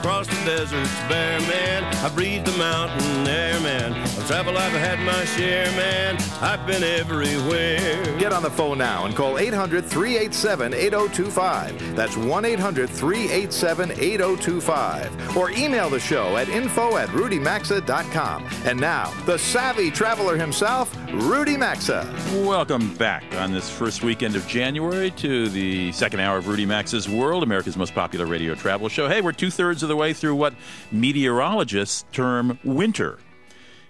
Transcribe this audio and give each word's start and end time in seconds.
Across 0.00 0.28
the 0.28 0.44
deserts 0.46 0.98
bare, 1.10 1.38
man. 1.40 1.84
I 2.02 2.08
breathe 2.08 2.46
the 2.46 2.56
mountain 2.56 3.28
air, 3.28 3.60
man. 3.60 3.92
Of 3.92 4.26
travel 4.26 4.56
I've 4.56 4.72
had 4.72 4.98
my 5.00 5.26
share, 5.26 5.66
man. 5.72 6.16
I've 6.40 6.66
been 6.66 6.82
everywhere. 6.82 8.18
Get 8.18 8.32
on 8.32 8.42
the 8.42 8.50
phone 8.50 8.78
now 8.78 9.04
and 9.04 9.14
call 9.14 9.36
800 9.36 9.84
387 9.84 10.72
8025. 10.72 11.94
That's 11.94 12.16
1 12.16 12.44
800 12.46 12.88
387 12.88 13.90
8025. 13.90 15.36
Or 15.36 15.50
email 15.50 15.90
the 15.90 16.00
show 16.00 16.38
at 16.38 16.48
info 16.48 16.96
at 16.96 17.10
rudymaxa.com. 17.10 18.48
And 18.64 18.80
now, 18.80 19.12
the 19.26 19.36
savvy 19.36 19.90
traveler 19.90 20.38
himself, 20.38 20.96
Rudy 21.12 21.58
Maxa. 21.58 22.10
Welcome 22.36 22.94
back 22.94 23.24
on 23.34 23.52
this 23.52 23.68
first 23.68 24.02
weekend 24.02 24.34
of 24.34 24.46
January 24.46 25.10
to 25.10 25.50
the 25.50 25.92
second 25.92 26.20
hour 26.20 26.38
of 26.38 26.48
Rudy 26.48 26.64
Maxa's 26.64 27.06
World, 27.06 27.42
America's 27.42 27.76
most 27.76 27.94
popular 27.94 28.24
radio 28.24 28.54
travel 28.54 28.88
show. 28.88 29.06
Hey, 29.06 29.20
we're 29.20 29.32
two 29.32 29.50
thirds 29.50 29.82
of 29.82 29.89
the 29.90 29.96
way 29.96 30.14
through 30.14 30.36
what 30.36 30.54
meteorologists 30.90 32.06
term 32.12 32.58
winter. 32.64 33.18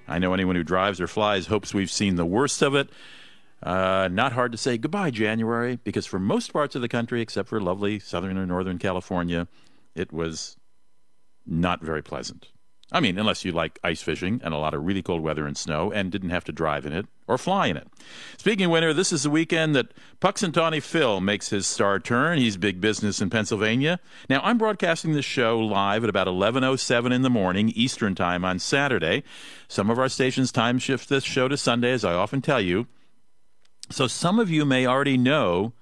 I 0.09 0.18
know 0.18 0.34
anyone 0.34 0.56
who 0.56 0.64
drives 0.64 1.00
or 1.00 1.06
flies 1.06 1.46
hopes 1.46 1.73
we've 1.73 1.90
seen 1.90 2.16
the 2.16 2.26
worst 2.26 2.62
of 2.62 2.74
it. 2.74 2.90
Uh, 3.62 4.09
not 4.10 4.32
hard 4.32 4.51
to 4.52 4.59
say 4.59 4.79
goodbye, 4.79 5.10
January, 5.10 5.79
because 5.84 6.07
for 6.07 6.18
most 6.18 6.52
parts 6.52 6.74
of 6.74 6.80
the 6.80 6.88
country, 6.88 7.20
except 7.20 7.48
for 7.48 7.60
lovely 7.60 7.98
southern 7.98 8.38
or 8.38 8.46
northern 8.46 8.79
California, 8.79 9.46
it 9.95 10.12
was 10.12 10.57
not 11.46 11.82
very 11.82 12.02
pleasant. 12.02 12.48
I 12.93 13.01
mean, 13.01 13.19
unless 13.19 13.45
you 13.45 13.52
like 13.52 13.79
ice 13.85 14.02
fishing 14.02 14.41
and 14.43 14.52
a 14.52 14.59
lot 14.59 14.74
of 14.74 14.85
really 14.85 15.02
cold 15.02 15.23
weather 15.23 15.46
and 15.46 15.57
snow 15.57 15.93
and 15.93 16.10
didn't 16.10 16.30
have 16.30 16.45
to 16.45 16.52
drive 16.52 16.85
in 16.85 16.93
it 16.93 17.07
or 17.29 17.38
fly 17.38 17.69
in 17.69 17.77
it. 17.77 17.87
Speaking 18.37 18.66
of 18.66 18.73
winter, 18.73 18.93
this 18.93 19.13
is 19.13 19.23
the 19.23 19.30
weekend 19.30 19.77
that 19.77 19.95
Punxsutawney 20.21 20.82
Phil 20.82 21.21
makes 21.21 21.51
his 21.51 21.66
star 21.66 22.01
turn. 22.01 22.38
He's 22.38 22.57
big 22.57 22.80
business 22.80 23.21
in 23.21 23.30
Pennsylvania. 23.30 24.01
Now, 24.29 24.41
I'm 24.43 24.59
broadcasting 24.59 25.13
this 25.13 25.24
show 25.24 25.59
live 25.60 26.02
at 26.02 26.10
about 26.10 26.27
11:07 26.27 27.13
in 27.13 27.23
the 27.23 27.30
morning 27.30 27.69
Eastern 27.71 28.16
Time 28.16 28.45
on 28.45 28.59
Saturday. 28.59 29.23
Some 29.69 29.88
of 29.88 29.99
our 29.99 30.09
stations 30.09 30.51
time 30.51 30.80
shift 30.80 31.09
this 31.09 31.23
show 31.25 31.47
to 31.47 31.57
Sunday, 31.57 31.93
as 31.93 32.04
I 32.04 32.15
often 32.15 32.43
tell 32.43 32.60
you. 32.60 32.88
So 33.91 34.09
some 34.09 34.38
of 34.38 34.51
you 34.51 34.65
may 34.65 34.87
already 34.87 35.16
know 35.16 35.73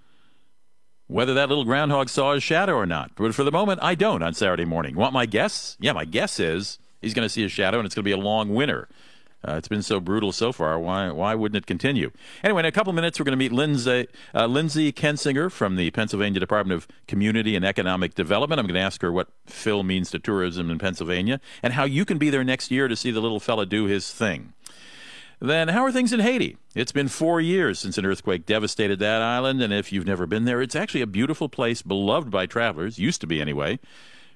whether 1.06 1.32
that 1.32 1.48
little 1.48 1.64
groundhog 1.64 2.10
saw 2.10 2.34
his 2.34 2.42
shadow 2.42 2.74
or 2.74 2.86
not. 2.86 3.12
But 3.16 3.34
for 3.34 3.44
the 3.44 3.50
moment, 3.50 3.80
I 3.82 3.94
don't 3.94 4.22
on 4.22 4.34
Saturday 4.34 4.66
morning. 4.66 4.94
Want 4.94 5.14
my 5.14 5.24
guess? 5.24 5.76
Yeah, 5.80 5.92
my 5.92 6.04
guess 6.04 6.38
is 6.38 6.78
he's 7.00 7.14
going 7.14 7.26
to 7.26 7.30
see 7.30 7.44
a 7.44 7.48
shadow, 7.48 7.78
and 7.78 7.86
it's 7.86 7.94
going 7.94 8.04
to 8.04 8.08
be 8.08 8.12
a 8.12 8.16
long 8.16 8.54
winter. 8.54 8.88
Uh, 9.46 9.52
it's 9.52 9.68
been 9.68 9.82
so 9.82 10.00
brutal 10.00 10.32
so 10.32 10.50
far. 10.50 10.80
Why 10.80 11.10
why 11.10 11.34
wouldn't 11.36 11.56
it 11.56 11.66
continue? 11.66 12.10
Anyway, 12.42 12.60
in 12.60 12.66
a 12.66 12.72
couple 12.72 12.92
minutes, 12.92 13.20
we're 13.20 13.24
going 13.24 13.38
to 13.38 13.44
meet 13.44 13.52
Lindsay, 13.52 14.08
uh, 14.34 14.46
Lindsay 14.46 14.92
Kensinger 14.92 15.50
from 15.50 15.76
the 15.76 15.92
Pennsylvania 15.92 16.40
Department 16.40 16.76
of 16.76 16.88
Community 17.06 17.54
and 17.54 17.64
Economic 17.64 18.14
Development. 18.14 18.58
I'm 18.58 18.66
going 18.66 18.74
to 18.74 18.80
ask 18.80 19.00
her 19.02 19.12
what 19.12 19.28
Phil 19.46 19.84
means 19.84 20.10
to 20.10 20.18
tourism 20.18 20.70
in 20.70 20.78
Pennsylvania 20.78 21.40
and 21.62 21.74
how 21.74 21.84
you 21.84 22.04
can 22.04 22.18
be 22.18 22.30
there 22.30 22.42
next 22.42 22.72
year 22.72 22.88
to 22.88 22.96
see 22.96 23.12
the 23.12 23.20
little 23.20 23.38
fella 23.38 23.64
do 23.64 23.84
his 23.84 24.12
thing. 24.12 24.54
Then, 25.40 25.68
how 25.68 25.84
are 25.84 25.92
things 25.92 26.12
in 26.12 26.18
Haiti? 26.18 26.56
It's 26.74 26.90
been 26.90 27.06
four 27.06 27.40
years 27.40 27.78
since 27.78 27.96
an 27.96 28.04
earthquake 28.04 28.44
devastated 28.44 28.98
that 28.98 29.22
island, 29.22 29.62
and 29.62 29.72
if 29.72 29.92
you've 29.92 30.06
never 30.06 30.26
been 30.26 30.46
there, 30.46 30.60
it's 30.60 30.74
actually 30.74 31.02
a 31.02 31.06
beautiful 31.06 31.48
place 31.48 31.80
beloved 31.80 32.28
by 32.28 32.46
travelers, 32.46 32.98
used 32.98 33.20
to 33.20 33.28
be 33.28 33.40
anyway, 33.40 33.78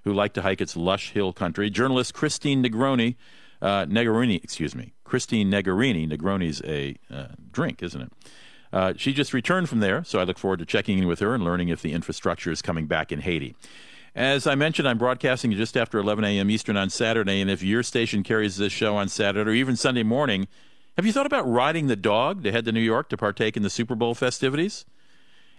who 0.05 0.13
like 0.13 0.33
to 0.35 0.43
hike 0.43 0.61
its 0.61 0.77
lush 0.77 1.13
hill 1.13 1.33
country. 1.33 1.71
Journalist 1.71 2.15
Christine 2.15 2.63
Negroni, 2.63 3.17
uh, 3.61 3.87
Negarini, 3.87 4.43
excuse 4.43 4.75
me, 4.75 4.93
Christine 5.05 5.51
Negarini, 5.51 6.11
Negroni's 6.11 6.61
a 6.65 6.97
uh, 7.15 7.35
drink, 7.51 7.83
isn't 7.83 8.01
it? 8.01 8.13
Uh, 8.73 8.95
she 8.97 9.13
just 9.13 9.35
returned 9.35 9.69
from 9.69 9.81
there, 9.81 10.03
so 10.03 10.19
I 10.19 10.25
look 10.25 10.39
forward 10.39 10.61
to 10.61 10.67
checking 10.67 10.99
in 10.99 11.07
with 11.07 11.21
her 11.21 11.35
and 11.35 11.45
learning 11.45 11.69
if 11.69 11.83
the 11.83 11.93
infrastructure 11.93 12.51
is 12.51 12.63
coming 12.63 12.87
back 12.87 13.13
in 13.13 13.21
Haiti. 13.21 13.55
As 14.15 14.47
I 14.47 14.55
mentioned, 14.55 14.89
I'm 14.89 14.99
broadcasting 14.99 15.53
just 15.53 15.77
after 15.77 15.99
11 15.99 16.25
a.m. 16.25 16.51
Eastern 16.51 16.77
on 16.77 16.91
Saturday, 16.91 17.41
and 17.41 17.51
if 17.51 17.63
your 17.63 17.83
station 17.83 18.23
carries 18.23 18.57
this 18.57 18.73
show 18.73 18.97
on 18.97 19.09
Saturday 19.09 19.51
or 19.51 19.55
even 19.55 19.77
Sunday 19.77 20.03
morning, 20.03 20.49
have 20.97 21.07
you 21.07 21.13
thought 21.13 21.27
about 21.27 21.51
riding 21.51 21.87
the 21.87 21.97
dog 21.97 22.43
to 22.43 22.53
head 22.53 22.67
to 22.67 22.73
New 22.73 22.81
York 22.81 23.09
to 23.11 23.17
partake 23.17 23.57
in 23.57 23.63
the 23.63 23.71
Super 23.71 23.95
Bowl 23.95 24.15
festivities? 24.15 24.85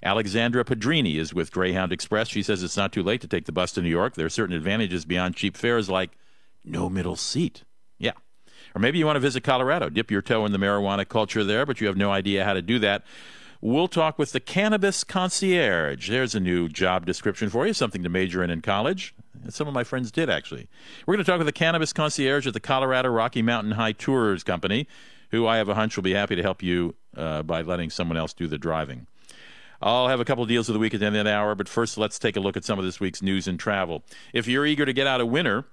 Alexandra 0.03 0.63
Padrini 0.65 1.17
is 1.17 1.33
with 1.33 1.51
Greyhound 1.51 1.91
Express. 1.91 2.27
She 2.27 2.43
says 2.43 2.61
it's 2.61 2.77
not 2.77 2.91
too 2.91 3.03
late 3.03 3.21
to 3.21 3.27
take 3.27 3.45
the 3.45 3.51
bus 3.51 3.71
to 3.73 3.81
New 3.81 3.89
York. 3.89 4.15
There 4.15 4.25
are 4.25 4.29
certain 4.29 4.55
advantages 4.55 5.05
beyond 5.05 5.35
cheap 5.35 5.55
fares 5.55 5.89
like 5.89 6.11
no 6.63 6.89
middle 6.89 7.15
seat. 7.15 7.63
Yeah. 7.97 8.11
Or 8.75 8.79
maybe 8.79 8.97
you 8.97 9.05
want 9.05 9.15
to 9.15 9.21
visit 9.21 9.43
Colorado, 9.43 9.89
dip 9.89 10.11
your 10.11 10.21
toe 10.21 10.45
in 10.45 10.51
the 10.51 10.57
marijuana 10.57 11.07
culture 11.07 11.43
there, 11.43 11.65
but 11.65 11.79
you 11.79 11.87
have 11.87 11.97
no 11.97 12.11
idea 12.11 12.43
how 12.43 12.53
to 12.53 12.61
do 12.61 12.79
that. 12.79 13.03
We'll 13.61 13.87
talk 13.87 14.19
with 14.19 14.33
the 14.33 14.41
Cannabis 14.41 15.05
Concierge. 15.05 16.09
There's 16.09 16.35
a 16.35 16.39
new 16.41 16.67
job 16.67 17.05
description 17.05 17.49
for 17.49 17.65
you, 17.65 17.73
something 17.73 18.03
to 18.03 18.09
major 18.09 18.43
in 18.43 18.49
in 18.49 18.61
college. 18.61 19.15
Some 19.47 19.69
of 19.69 19.73
my 19.73 19.85
friends 19.85 20.11
did, 20.11 20.29
actually. 20.29 20.67
We're 21.05 21.15
going 21.15 21.23
to 21.23 21.31
talk 21.31 21.37
with 21.37 21.47
the 21.47 21.53
Cannabis 21.53 21.93
Concierge 21.93 22.45
at 22.45 22.53
the 22.53 22.59
Colorado 22.59 23.09
Rocky 23.09 23.41
Mountain 23.41 23.73
High 23.73 23.93
Tours 23.93 24.43
Company 24.43 24.87
who 25.33 25.47
I 25.47 25.57
have 25.57 25.67
a 25.67 25.73
hunch 25.73 25.95
will 25.95 26.03
be 26.03 26.13
happy 26.13 26.35
to 26.35 26.43
help 26.43 26.61
you 26.61 26.93
uh, 27.17 27.41
by 27.41 27.63
letting 27.63 27.89
someone 27.89 28.17
else 28.17 28.33
do 28.33 28.45
the 28.47 28.59
driving. 28.59 29.07
I'll 29.83 30.07
have 30.07 30.21
a 30.21 30.25
couple 30.25 30.43
of 30.43 30.49
deals 30.49 30.69
of 30.69 30.73
the 30.73 30.79
week 30.79 30.93
at 30.93 31.01
the 31.01 31.05
end 31.05 31.17
of 31.17 31.25
the 31.25 31.33
hour, 31.33 31.55
but 31.55 31.67
first 31.67 31.97
let's 31.97 32.17
take 32.17 32.37
a 32.37 32.39
look 32.39 32.55
at 32.55 32.63
some 32.63 32.79
of 32.79 32.85
this 32.85 32.99
week's 32.99 33.21
news 33.21 33.47
and 33.47 33.59
travel. 33.59 34.03
If 34.31 34.47
you're 34.47 34.65
eager 34.65 34.85
to 34.85 34.93
get 34.93 35.07
out 35.07 35.21
of 35.21 35.27
winter, 35.27 35.65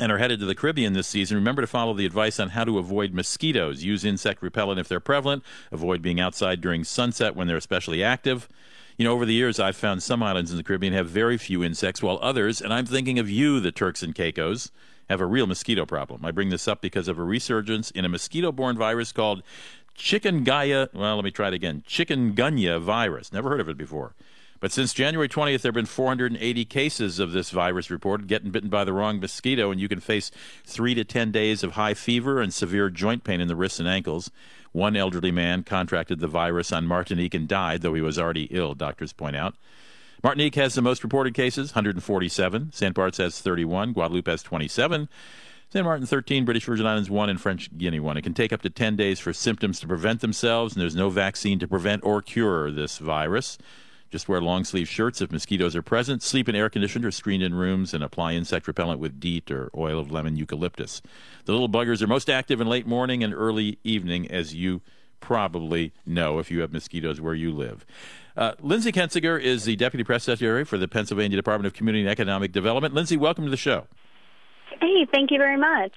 and 0.00 0.12
are 0.12 0.18
headed 0.18 0.38
to 0.38 0.46
the 0.46 0.54
Caribbean 0.54 0.92
this 0.92 1.08
season, 1.08 1.36
remember 1.36 1.62
to 1.62 1.66
follow 1.66 1.94
the 1.94 2.06
advice 2.06 2.38
on 2.38 2.50
how 2.50 2.64
to 2.64 2.78
avoid 2.78 3.12
mosquitoes. 3.12 3.82
Use 3.82 4.04
insect 4.04 4.42
repellent 4.42 4.78
if 4.78 4.86
they're 4.86 5.00
prevalent. 5.00 5.42
Avoid 5.72 6.02
being 6.02 6.20
outside 6.20 6.60
during 6.60 6.84
sunset 6.84 7.34
when 7.34 7.48
they're 7.48 7.56
especially 7.56 8.04
active. 8.04 8.48
You 8.96 9.04
know, 9.04 9.12
over 9.12 9.24
the 9.24 9.34
years, 9.34 9.58
I've 9.58 9.76
found 9.76 10.02
some 10.02 10.22
islands 10.22 10.50
in 10.50 10.56
the 10.56 10.62
Caribbean 10.62 10.92
have 10.92 11.08
very 11.08 11.36
few 11.38 11.64
insects, 11.64 12.02
while 12.02 12.18
others, 12.22 12.60
and 12.60 12.72
I'm 12.72 12.86
thinking 12.86 13.18
of 13.18 13.30
you, 13.30 13.58
the 13.58 13.72
Turks 13.72 14.02
and 14.02 14.14
Caicos, 14.14 14.70
have 15.08 15.20
a 15.20 15.26
real 15.26 15.46
mosquito 15.46 15.86
problem. 15.86 16.24
I 16.24 16.30
bring 16.30 16.50
this 16.50 16.68
up 16.68 16.80
because 16.80 17.08
of 17.08 17.18
a 17.18 17.24
resurgence 17.24 17.90
in 17.90 18.04
a 18.04 18.08
mosquito 18.08 18.52
borne 18.52 18.76
virus 18.76 19.10
called 19.10 19.42
chikungunya. 19.98 20.92
Well, 20.94 21.16
let 21.16 21.24
me 21.24 21.30
try 21.30 21.48
it 21.48 21.54
again 21.54 21.82
chikungunya 21.86 22.80
virus. 22.80 23.32
Never 23.32 23.50
heard 23.50 23.60
of 23.60 23.68
it 23.68 23.76
before. 23.76 24.14
But 24.60 24.72
since 24.72 24.92
January 24.92 25.28
20th, 25.28 25.62
there 25.62 25.70
have 25.70 25.74
been 25.74 25.86
480 25.86 26.64
cases 26.64 27.20
of 27.20 27.30
this 27.30 27.50
virus 27.50 27.90
reported, 27.90 28.26
getting 28.26 28.50
bitten 28.50 28.68
by 28.68 28.82
the 28.82 28.92
wrong 28.92 29.20
mosquito, 29.20 29.70
and 29.70 29.80
you 29.80 29.88
can 29.88 30.00
face 30.00 30.32
three 30.64 30.94
to 30.94 31.04
10 31.04 31.30
days 31.30 31.62
of 31.62 31.72
high 31.72 31.94
fever 31.94 32.40
and 32.40 32.52
severe 32.52 32.90
joint 32.90 33.22
pain 33.22 33.40
in 33.40 33.46
the 33.46 33.54
wrists 33.54 33.78
and 33.78 33.88
ankles. 33.88 34.32
One 34.72 34.96
elderly 34.96 35.30
man 35.30 35.62
contracted 35.62 36.18
the 36.18 36.26
virus 36.26 36.72
on 36.72 36.86
Martinique 36.86 37.34
and 37.34 37.46
died, 37.46 37.82
though 37.82 37.94
he 37.94 38.00
was 38.00 38.18
already 38.18 38.44
ill, 38.50 38.74
doctors 38.74 39.12
point 39.12 39.36
out. 39.36 39.54
Martinique 40.24 40.56
has 40.56 40.74
the 40.74 40.82
most 40.82 41.04
reported 41.04 41.34
cases, 41.34 41.70
147. 41.70 42.72
St. 42.72 42.94
Bart's 42.94 43.18
has 43.18 43.40
31. 43.40 43.92
Guadeloupe 43.92 44.26
has 44.26 44.42
27. 44.42 45.08
St. 45.70 45.84
Martin 45.84 46.06
13, 46.06 46.46
British 46.46 46.64
Virgin 46.64 46.86
Islands 46.86 47.10
1, 47.10 47.28
and 47.28 47.38
French 47.38 47.68
Guiana 47.76 48.00
1. 48.00 48.16
It 48.16 48.22
can 48.22 48.32
take 48.32 48.54
up 48.54 48.62
to 48.62 48.70
10 48.70 48.96
days 48.96 49.20
for 49.20 49.34
symptoms 49.34 49.78
to 49.80 49.86
prevent 49.86 50.22
themselves, 50.22 50.72
and 50.72 50.80
there's 50.80 50.96
no 50.96 51.10
vaccine 51.10 51.58
to 51.58 51.68
prevent 51.68 52.02
or 52.04 52.22
cure 52.22 52.70
this 52.70 52.96
virus. 52.96 53.58
Just 54.10 54.30
wear 54.30 54.40
long 54.40 54.64
sleeve 54.64 54.88
shirts 54.88 55.20
if 55.20 55.30
mosquitoes 55.30 55.76
are 55.76 55.82
present. 55.82 56.22
Sleep 56.22 56.48
in 56.48 56.54
air 56.56 56.70
conditioned 56.70 57.04
or 57.04 57.10
screened 57.10 57.42
in 57.42 57.52
rooms 57.54 57.92
and 57.92 58.02
apply 58.02 58.32
insect 58.32 58.66
repellent 58.66 58.98
with 58.98 59.20
DEET 59.20 59.50
or 59.50 59.70
oil 59.76 59.98
of 59.98 60.10
lemon 60.10 60.38
eucalyptus. 60.38 61.02
The 61.44 61.52
little 61.52 61.68
buggers 61.68 62.00
are 62.00 62.06
most 62.06 62.30
active 62.30 62.62
in 62.62 62.66
late 62.66 62.86
morning 62.86 63.22
and 63.22 63.34
early 63.34 63.78
evening, 63.84 64.30
as 64.30 64.54
you 64.54 64.80
probably 65.20 65.92
know 66.06 66.38
if 66.38 66.50
you 66.50 66.62
have 66.62 66.72
mosquitoes 66.72 67.20
where 67.20 67.34
you 67.34 67.52
live. 67.52 67.84
Uh, 68.34 68.54
Lindsay 68.62 68.90
Kensinger 68.90 69.38
is 69.38 69.66
the 69.66 69.76
Deputy 69.76 70.02
Press 70.02 70.24
Secretary 70.24 70.64
for 70.64 70.78
the 70.78 70.88
Pennsylvania 70.88 71.36
Department 71.36 71.66
of 71.66 71.74
Community 71.74 72.00
and 72.00 72.10
Economic 72.10 72.52
Development. 72.52 72.94
Lindsay, 72.94 73.18
welcome 73.18 73.44
to 73.44 73.50
the 73.50 73.58
show. 73.58 73.86
Hey, 74.80 75.06
thank 75.12 75.30
you 75.30 75.38
very 75.38 75.56
much. 75.56 75.92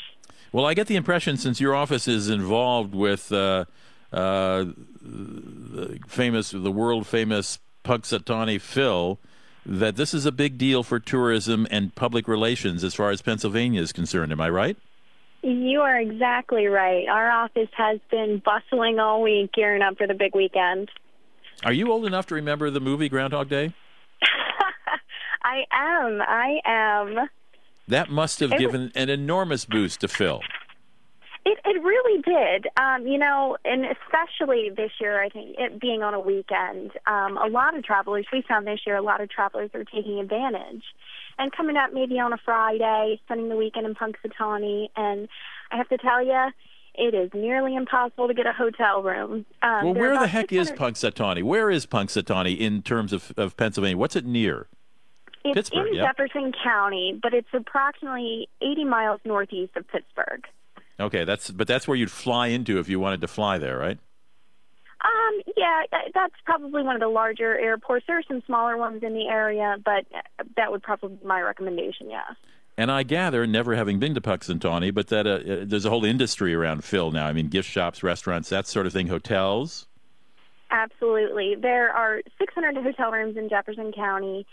Well, 0.51 0.65
I 0.65 0.73
get 0.73 0.87
the 0.87 0.95
impression 0.95 1.37
since 1.37 1.61
your 1.61 1.73
office 1.73 2.07
is 2.07 2.29
involved 2.29 2.93
with 2.93 3.31
uh, 3.31 3.65
uh, 4.11 4.65
the 5.01 5.99
famous, 6.07 6.51
the 6.51 6.71
world 6.71 7.07
famous 7.07 7.59
Punxsutawney 7.85 8.59
Phil, 8.59 9.19
that 9.65 9.95
this 9.95 10.13
is 10.13 10.25
a 10.25 10.31
big 10.31 10.57
deal 10.57 10.83
for 10.83 10.99
tourism 10.99 11.67
and 11.71 11.95
public 11.95 12.27
relations 12.27 12.83
as 12.83 12.93
far 12.93 13.11
as 13.11 13.21
Pennsylvania 13.21 13.81
is 13.81 13.93
concerned. 13.93 14.31
Am 14.31 14.41
I 14.41 14.49
right? 14.49 14.77
You 15.41 15.81
are 15.81 15.99
exactly 15.99 16.67
right. 16.67 17.07
Our 17.07 17.31
office 17.31 17.69
has 17.77 17.99
been 18.11 18.41
bustling 18.43 18.99
all 18.99 19.21
week, 19.21 19.51
gearing 19.53 19.81
up 19.81 19.97
for 19.97 20.05
the 20.05 20.13
big 20.13 20.35
weekend. 20.35 20.89
Are 21.63 21.73
you 21.73 21.91
old 21.91 22.05
enough 22.05 22.27
to 22.27 22.35
remember 22.35 22.69
the 22.69 22.79
movie 22.79 23.09
Groundhog 23.09 23.49
Day? 23.49 23.73
I 25.43 25.63
am. 25.71 26.21
I 26.21 26.59
am. 26.65 27.29
That 27.91 28.09
must 28.09 28.39
have 28.39 28.53
it 28.53 28.59
given 28.59 28.83
was, 28.83 28.91
an 28.95 29.09
enormous 29.09 29.65
boost 29.65 29.99
to 30.01 30.07
Phil. 30.07 30.41
It 31.45 31.59
it 31.65 31.83
really 31.83 32.21
did. 32.21 32.67
Um, 32.79 33.05
you 33.05 33.17
know, 33.17 33.57
and 33.65 33.83
especially 33.85 34.69
this 34.69 34.91
year, 35.01 35.21
I 35.21 35.27
think 35.27 35.55
it 35.59 35.79
being 35.79 36.01
on 36.01 36.13
a 36.13 36.19
weekend, 36.19 36.91
um, 37.05 37.37
a 37.37 37.47
lot 37.47 37.75
of 37.75 37.83
travelers 37.83 38.25
we 38.31 38.43
found 38.47 38.65
this 38.65 38.79
year, 38.85 38.95
a 38.95 39.01
lot 39.01 39.19
of 39.19 39.29
travelers 39.29 39.71
are 39.73 39.83
taking 39.83 40.19
advantage. 40.19 40.83
and 41.37 41.51
coming 41.51 41.75
up 41.75 41.91
maybe 41.93 42.19
on 42.19 42.31
a 42.31 42.37
Friday, 42.37 43.19
spending 43.25 43.49
the 43.49 43.55
weekend 43.55 43.85
in 43.85 43.95
Punxsutawney. 43.95 44.89
And 44.95 45.27
I 45.71 45.77
have 45.77 45.89
to 45.89 45.97
tell 45.97 46.23
you, 46.23 46.51
it 46.95 47.13
is 47.13 47.31
nearly 47.33 47.75
impossible 47.75 48.27
to 48.27 48.33
get 48.33 48.45
a 48.45 48.53
hotel 48.53 49.01
room. 49.01 49.45
Um, 49.61 49.85
well, 49.85 49.93
where 49.93 50.19
the 50.19 50.27
heck 50.27 50.53
is 50.53 50.67
600 50.69 50.93
Punxsutawney? 50.95 51.43
Where 51.43 51.69
is 51.69 51.85
Punxsutawney 51.85 52.57
in 52.57 52.83
terms 52.83 53.11
of, 53.11 53.33
of 53.37 53.57
Pennsylvania? 53.57 53.97
What's 53.97 54.15
it 54.15 54.25
near? 54.25 54.67
It's 55.43 55.69
Pittsburgh, 55.69 55.87
in. 55.87 55.95
Jefferson 55.95 56.51
County, 56.63 57.19
but 57.21 57.33
it's 57.33 57.47
approximately 57.53 58.47
80 58.61 58.85
miles 58.85 59.19
northeast 59.25 59.75
of 59.75 59.87
Pittsburgh. 59.87 60.45
Okay, 60.99 61.23
that's 61.23 61.49
but 61.49 61.67
that's 61.67 61.87
where 61.87 61.97
you'd 61.97 62.11
fly 62.11 62.47
into 62.47 62.79
if 62.79 62.87
you 62.87 62.99
wanted 62.99 63.21
to 63.21 63.27
fly 63.27 63.57
there, 63.57 63.77
right? 63.77 63.97
Um, 65.03 65.41
yeah, 65.57 65.83
that's 66.13 66.35
probably 66.45 66.83
one 66.83 66.95
of 66.95 66.99
the 66.99 67.07
larger 67.07 67.57
airports. 67.57 68.05
There 68.07 68.19
are 68.19 68.23
some 68.27 68.43
smaller 68.45 68.77
ones 68.77 69.01
in 69.01 69.13
the 69.13 69.27
area, 69.27 69.77
but 69.83 70.05
that 70.57 70.71
would 70.71 70.83
probably 70.83 71.15
be 71.15 71.25
my 71.25 71.41
recommendation. 71.41 72.09
Yeah. 72.09 72.21
And 72.77 72.91
I 72.91 73.03
gather, 73.03 73.45
never 73.47 73.75
having 73.75 73.99
been 73.99 74.13
to 74.13 74.21
Punxsutawney, 74.21 74.93
but 74.93 75.07
that 75.07 75.27
uh, 75.27 75.29
uh, 75.29 75.57
there's 75.63 75.85
a 75.85 75.89
whole 75.89 76.05
industry 76.05 76.53
around 76.53 76.83
Phil 76.83 77.11
now. 77.11 77.27
I 77.27 77.33
mean, 77.33 77.47
gift 77.47 77.69
shops, 77.69 78.03
restaurants, 78.03 78.49
that 78.49 78.67
sort 78.67 78.85
of 78.85 78.93
thing, 78.93 79.07
hotels. 79.07 79.87
Absolutely. 80.69 81.55
There 81.55 81.91
are 81.91 82.21
600 82.37 82.75
hotel 82.77 83.11
rooms 83.11 83.37
in 83.37 83.49
Jefferson 83.49 83.91
County 83.91 84.45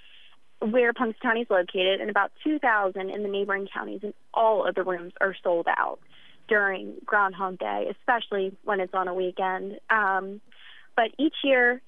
where 0.61 0.93
Punxsutawney 0.93 1.43
is 1.43 1.51
located 1.51 2.01
and 2.01 2.11
about 2.11 2.33
2,000 2.45 3.11
in 3.11 3.23
the 3.23 3.29
neighboring 3.29 3.69
counties, 3.73 4.01
and 4.03 4.15
all 4.35 4.67
of 4.67 4.75
the 4.75 4.83
rooms 4.83 5.13
are 5.21 5.35
sold 5.43 5.67
out 5.69 6.01
during 6.49 6.95
Groundhog 7.05 7.59
Day, 7.59 7.87
especially 7.91 8.57
when 8.65 8.81
it's 8.81 8.95
on 8.95 9.07
a 9.07 9.15
weekend. 9.15 9.79
Um, 9.91 10.41
but 10.97 11.11
each 11.19 11.37
year, 11.45 11.81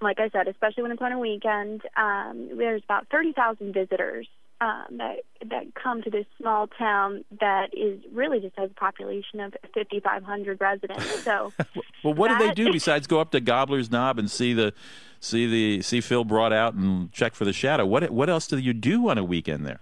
like 0.00 0.20
I 0.20 0.28
said, 0.30 0.46
especially 0.46 0.82
when 0.84 0.92
it's 0.92 1.02
on 1.02 1.12
a 1.12 1.18
weekend, 1.18 1.82
um, 1.96 2.50
there's 2.56 2.82
about 2.84 3.08
30,000 3.10 3.72
visitors 3.72 4.28
um, 4.60 4.98
that 4.98 5.18
that 5.48 5.74
come 5.74 6.02
to 6.02 6.10
this 6.10 6.26
small 6.40 6.66
town 6.66 7.24
that 7.40 7.68
is 7.72 8.00
really 8.12 8.40
just 8.40 8.56
has 8.58 8.70
a 8.70 8.74
population 8.74 9.40
of 9.40 9.54
5,500 9.74 10.60
residents. 10.60 11.22
So. 11.22 11.52
Well, 12.04 12.14
what 12.14 12.28
do 12.28 12.38
they 12.38 12.54
do 12.54 12.72
besides 12.72 13.08
go 13.08 13.20
up 13.20 13.32
to 13.32 13.40
Gobbler's 13.40 13.90
Knob 13.90 14.20
and 14.20 14.30
see 14.30 14.52
the 14.54 14.72
see 15.18 15.48
the 15.48 15.82
see 15.82 16.00
Phil 16.00 16.22
brought 16.22 16.52
out 16.52 16.74
and 16.74 17.10
check 17.10 17.34
for 17.34 17.44
the 17.44 17.52
shadow? 17.52 17.84
What 17.84 18.08
what 18.10 18.30
else 18.30 18.46
do 18.46 18.56
you 18.56 18.72
do 18.72 19.08
on 19.08 19.18
a 19.18 19.24
weekend 19.24 19.66
there? 19.66 19.80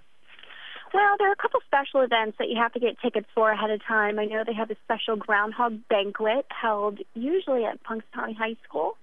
Well, 0.94 1.16
there 1.18 1.28
are 1.28 1.32
a 1.32 1.36
couple 1.36 1.60
special 1.66 2.00
events 2.00 2.38
that 2.38 2.48
you 2.48 2.56
have 2.56 2.72
to 2.72 2.80
get 2.80 2.98
tickets 3.00 3.26
for 3.34 3.50
ahead 3.50 3.70
of 3.70 3.84
time. 3.84 4.18
I 4.18 4.24
know 4.24 4.44
they 4.46 4.54
have 4.54 4.70
a 4.70 4.76
special 4.82 5.14
groundhog 5.14 5.78
banquet 5.90 6.46
held 6.48 7.00
usually 7.12 7.66
at 7.66 7.82
Punxsutawney 7.82 8.34
High 8.34 8.56
School, 8.64 8.96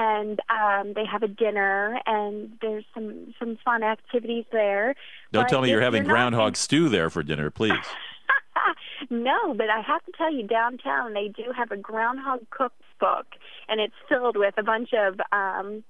and 0.00 0.38
um, 0.48 0.92
they 0.94 1.04
have 1.04 1.24
a 1.24 1.28
dinner 1.28 1.98
and 2.06 2.52
there's 2.62 2.84
some 2.94 3.34
some 3.38 3.58
fun 3.64 3.82
activities 3.82 4.44
there. 4.52 4.94
Don't 5.32 5.42
But 5.44 5.48
tell 5.48 5.60
me 5.60 5.70
you're 5.70 5.80
having 5.80 6.04
not- 6.04 6.10
groundhog 6.12 6.56
stew 6.56 6.88
there 6.88 7.10
for 7.10 7.22
dinner, 7.24 7.50
please. 7.50 7.72
no, 9.10 9.54
but 9.54 9.68
I 9.70 9.80
have 9.80 10.04
to 10.06 10.12
tell 10.16 10.32
you, 10.32 10.46
downtown 10.46 11.14
they 11.14 11.28
do 11.28 11.52
have 11.56 11.72
a 11.72 11.76
groundhog 11.76 12.40
cookbook, 12.50 13.26
and 13.68 13.80
it's 13.80 13.94
filled 14.08 14.36
with 14.36 14.54
a 14.56 14.62
bunch 14.62 14.90
of 14.92 15.20
um, 15.32 15.82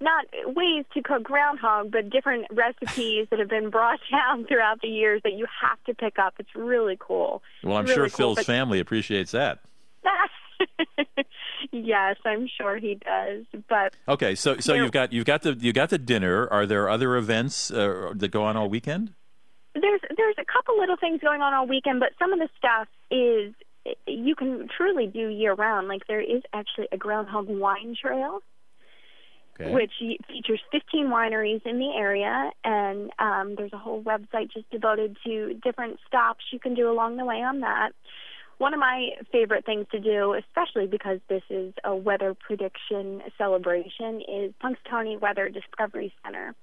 not 0.00 0.26
ways 0.46 0.84
to 0.94 1.02
cook 1.02 1.24
groundhog, 1.24 1.90
but 1.90 2.10
different 2.10 2.46
recipes 2.52 3.26
that 3.30 3.40
have 3.40 3.48
been 3.48 3.70
brought 3.70 3.98
down 4.12 4.44
throughout 4.46 4.80
the 4.82 4.88
years 4.88 5.20
that 5.24 5.32
you 5.32 5.46
have 5.62 5.82
to 5.86 5.94
pick 5.94 6.18
up. 6.20 6.34
It's 6.38 6.54
really 6.54 6.96
cool. 7.00 7.42
Well, 7.64 7.76
I'm 7.76 7.84
Really 7.86 7.94
sure 7.96 8.08
cool, 8.08 8.16
Phil's 8.34 8.36
but- 8.36 8.46
family 8.46 8.78
appreciates 8.78 9.32
that. 9.32 9.58
yes, 11.72 12.16
I'm 12.24 12.48
sure 12.60 12.78
he 12.78 12.94
does. 12.96 13.44
But 13.68 13.94
Okay, 14.08 14.34
so 14.34 14.58
so 14.58 14.74
you've 14.74 14.92
got 14.92 15.12
you've 15.12 15.26
got 15.26 15.42
the 15.42 15.56
you 15.58 15.72
got 15.72 15.90
the 15.90 15.98
dinner. 15.98 16.48
Are 16.48 16.66
there 16.66 16.88
other 16.88 17.16
events 17.16 17.70
uh, 17.70 18.12
that 18.14 18.28
go 18.28 18.44
on 18.44 18.56
all 18.56 18.68
weekend? 18.68 19.14
there's 19.80 20.00
there's 20.16 20.36
a 20.38 20.44
couple 20.44 20.78
little 20.78 20.96
things 20.96 21.20
going 21.20 21.40
on 21.40 21.54
all 21.54 21.66
weekend, 21.66 22.00
but 22.00 22.10
some 22.18 22.32
of 22.32 22.38
the 22.38 22.48
stuff 22.56 22.88
is 23.10 23.54
you 24.06 24.34
can 24.34 24.68
truly 24.76 25.06
do 25.06 25.28
year 25.28 25.54
round. 25.54 25.88
Like 25.88 26.02
there 26.06 26.20
is 26.20 26.42
actually 26.52 26.88
a 26.92 26.96
groundhog 26.96 27.48
wine 27.48 27.96
trail. 28.00 28.40
Okay. 29.60 29.74
which 29.74 29.90
features 30.28 30.60
15 30.70 31.08
wineries 31.08 31.66
in 31.66 31.80
the 31.80 31.90
area, 31.96 32.52
and 32.62 33.10
um, 33.18 33.56
there's 33.56 33.72
a 33.72 33.76
whole 33.76 34.00
website 34.00 34.52
just 34.52 34.70
devoted 34.70 35.16
to 35.26 35.54
different 35.64 35.98
stops 36.06 36.44
you 36.52 36.60
can 36.60 36.74
do 36.74 36.88
along 36.88 37.16
the 37.16 37.24
way 37.24 37.42
on 37.42 37.58
that. 37.58 37.90
One 38.58 38.74
of 38.74 38.80
my 38.80 39.10
favorite 39.30 39.64
things 39.64 39.86
to 39.92 40.00
do, 40.00 40.34
especially 40.34 40.88
because 40.88 41.20
this 41.28 41.42
is 41.48 41.72
a 41.84 41.94
weather 41.94 42.34
prediction 42.34 43.22
celebration, 43.38 44.20
is 44.20 44.52
Punxsutawney 44.62 45.20
Weather 45.20 45.48
Discovery 45.48 46.12
Center. 46.24 46.54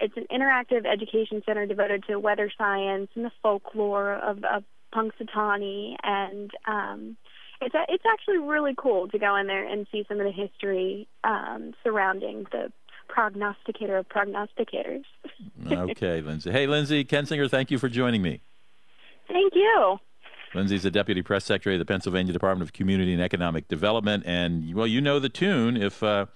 It's 0.00 0.16
an 0.16 0.26
interactive 0.32 0.86
education 0.90 1.42
center 1.44 1.66
devoted 1.66 2.04
to 2.08 2.18
weather 2.18 2.50
science 2.56 3.10
and 3.14 3.26
the 3.26 3.30
folklore 3.42 4.14
of, 4.14 4.42
of 4.44 4.64
Punxsutawney, 4.94 5.96
and 6.02 6.50
um, 6.66 7.16
it's 7.60 7.74
a, 7.74 7.84
it's 7.88 8.04
actually 8.10 8.38
really 8.38 8.74
cool 8.76 9.08
to 9.08 9.18
go 9.18 9.36
in 9.36 9.46
there 9.46 9.70
and 9.70 9.86
see 9.92 10.04
some 10.08 10.20
of 10.20 10.26
the 10.26 10.32
history 10.32 11.06
um, 11.24 11.74
surrounding 11.82 12.46
the 12.52 12.72
prognosticator 13.08 13.98
of 13.98 14.08
prognosticators. 14.08 15.04
okay, 15.70 16.22
Lindsay. 16.22 16.50
Hey, 16.50 16.66
Lindsay 16.66 17.04
Kensinger, 17.04 17.50
thank 17.50 17.70
you 17.70 17.78
for 17.78 17.88
joining 17.88 18.22
me. 18.22 18.40
Thank 19.28 19.54
you. 19.54 19.98
Lindsay's 20.54 20.84
the 20.84 20.90
deputy 20.90 21.22
press 21.22 21.44
secretary 21.44 21.76
of 21.76 21.80
the 21.80 21.84
Pennsylvania 21.84 22.32
Department 22.32 22.68
of 22.68 22.72
Community 22.72 23.12
and 23.12 23.22
Economic 23.22 23.68
Development, 23.68 24.22
and 24.26 24.74
well, 24.74 24.86
you 24.86 25.00
know 25.00 25.18
the 25.18 25.28
tune. 25.28 25.76
If 25.76 26.02
uh, 26.02 26.26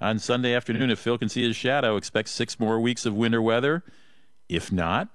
on 0.00 0.18
Sunday 0.18 0.54
afternoon, 0.54 0.90
if 0.90 0.98
Phil 0.98 1.18
can 1.18 1.28
see 1.28 1.42
his 1.42 1.56
shadow, 1.56 1.96
expect 1.96 2.28
six 2.28 2.60
more 2.60 2.78
weeks 2.80 3.04
of 3.04 3.14
winter 3.14 3.42
weather. 3.42 3.82
If 4.48 4.72
not, 4.72 5.08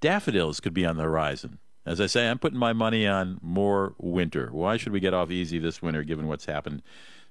daffodils 0.00 0.60
could 0.60 0.74
be 0.74 0.84
on 0.84 0.96
the 0.96 1.02
horizon. 1.02 1.58
As 1.86 2.00
I 2.00 2.06
say, 2.06 2.28
I'm 2.28 2.38
putting 2.38 2.58
my 2.58 2.74
money 2.74 3.06
on 3.06 3.38
more 3.40 3.94
winter. 3.98 4.50
Why 4.52 4.76
should 4.76 4.92
we 4.92 5.00
get 5.00 5.14
off 5.14 5.30
easy 5.30 5.58
this 5.58 5.80
winter, 5.80 6.02
given 6.02 6.28
what's 6.28 6.44
happened 6.44 6.82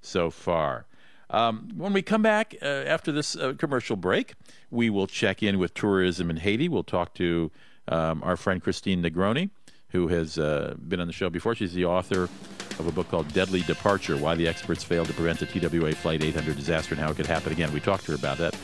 so 0.02 0.32
far? 0.32 0.88
Um, 1.30 1.70
when 1.76 1.94
we 1.94 2.02
come 2.02 2.22
back 2.22 2.56
uh, 2.62 2.66
after 2.66 3.12
this 3.12 3.36
uh, 3.36 3.54
commercial 3.58 3.96
break, 3.96 4.34
we 4.72 4.90
will 4.90 5.08
check 5.08 5.44
in 5.44 5.60
with 5.60 5.74
tourism 5.74 6.30
in 6.30 6.38
Haiti. 6.38 6.70
We'll 6.70 6.84
talk 6.84 7.14
to 7.16 7.52
um, 7.88 8.24
our 8.24 8.36
friend 8.36 8.64
Christine 8.64 9.04
Negroni, 9.04 9.52
who 9.90 10.08
has 10.08 10.38
uh, 10.38 10.76
been 10.88 11.00
on 11.00 11.08
the 11.08 11.14
show 11.14 11.30
before. 11.30 11.56
She's 11.56 11.74
the 11.74 11.86
author 11.86 12.24
of 12.24 12.88
a 12.88 12.92
book 12.92 13.10
called 13.10 13.32
Deadly 13.34 13.62
Departure 13.62 14.18
Why 14.18 14.36
the 14.36 14.48
Experts 14.48 14.84
Failed 14.84 15.08
to 15.08 15.14
Prevent 15.14 15.40
the 15.40 15.46
TWA 15.46 15.94
Flight 15.94 16.24
800 16.24 16.56
Disaster 16.56 16.94
and 16.94 17.04
How 17.04 17.12
It 17.12 17.18
Could 17.18 17.26
Happen 17.26 17.52
Again. 17.52 17.74
We 17.74 17.80
talked 17.80 18.06
to 18.06 18.12
her 18.12 18.18
about 18.18 18.38
that 18.38 18.56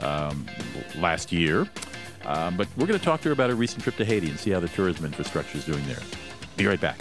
um, 0.00 0.46
last 0.96 1.32
year. 1.32 1.68
Um, 2.24 2.56
but 2.56 2.68
we're 2.76 2.86
going 2.86 2.98
to 2.98 3.04
talk 3.04 3.20
to 3.22 3.28
her 3.28 3.32
about 3.32 3.50
a 3.50 3.54
recent 3.54 3.82
trip 3.82 3.96
to 3.96 4.04
Haiti 4.04 4.28
and 4.28 4.38
see 4.38 4.50
how 4.50 4.60
the 4.60 4.68
tourism 4.68 5.04
infrastructure 5.04 5.56
is 5.58 5.64
doing 5.64 5.84
there. 5.86 6.00
Be 6.56 6.66
right 6.66 6.80
back. 6.80 7.00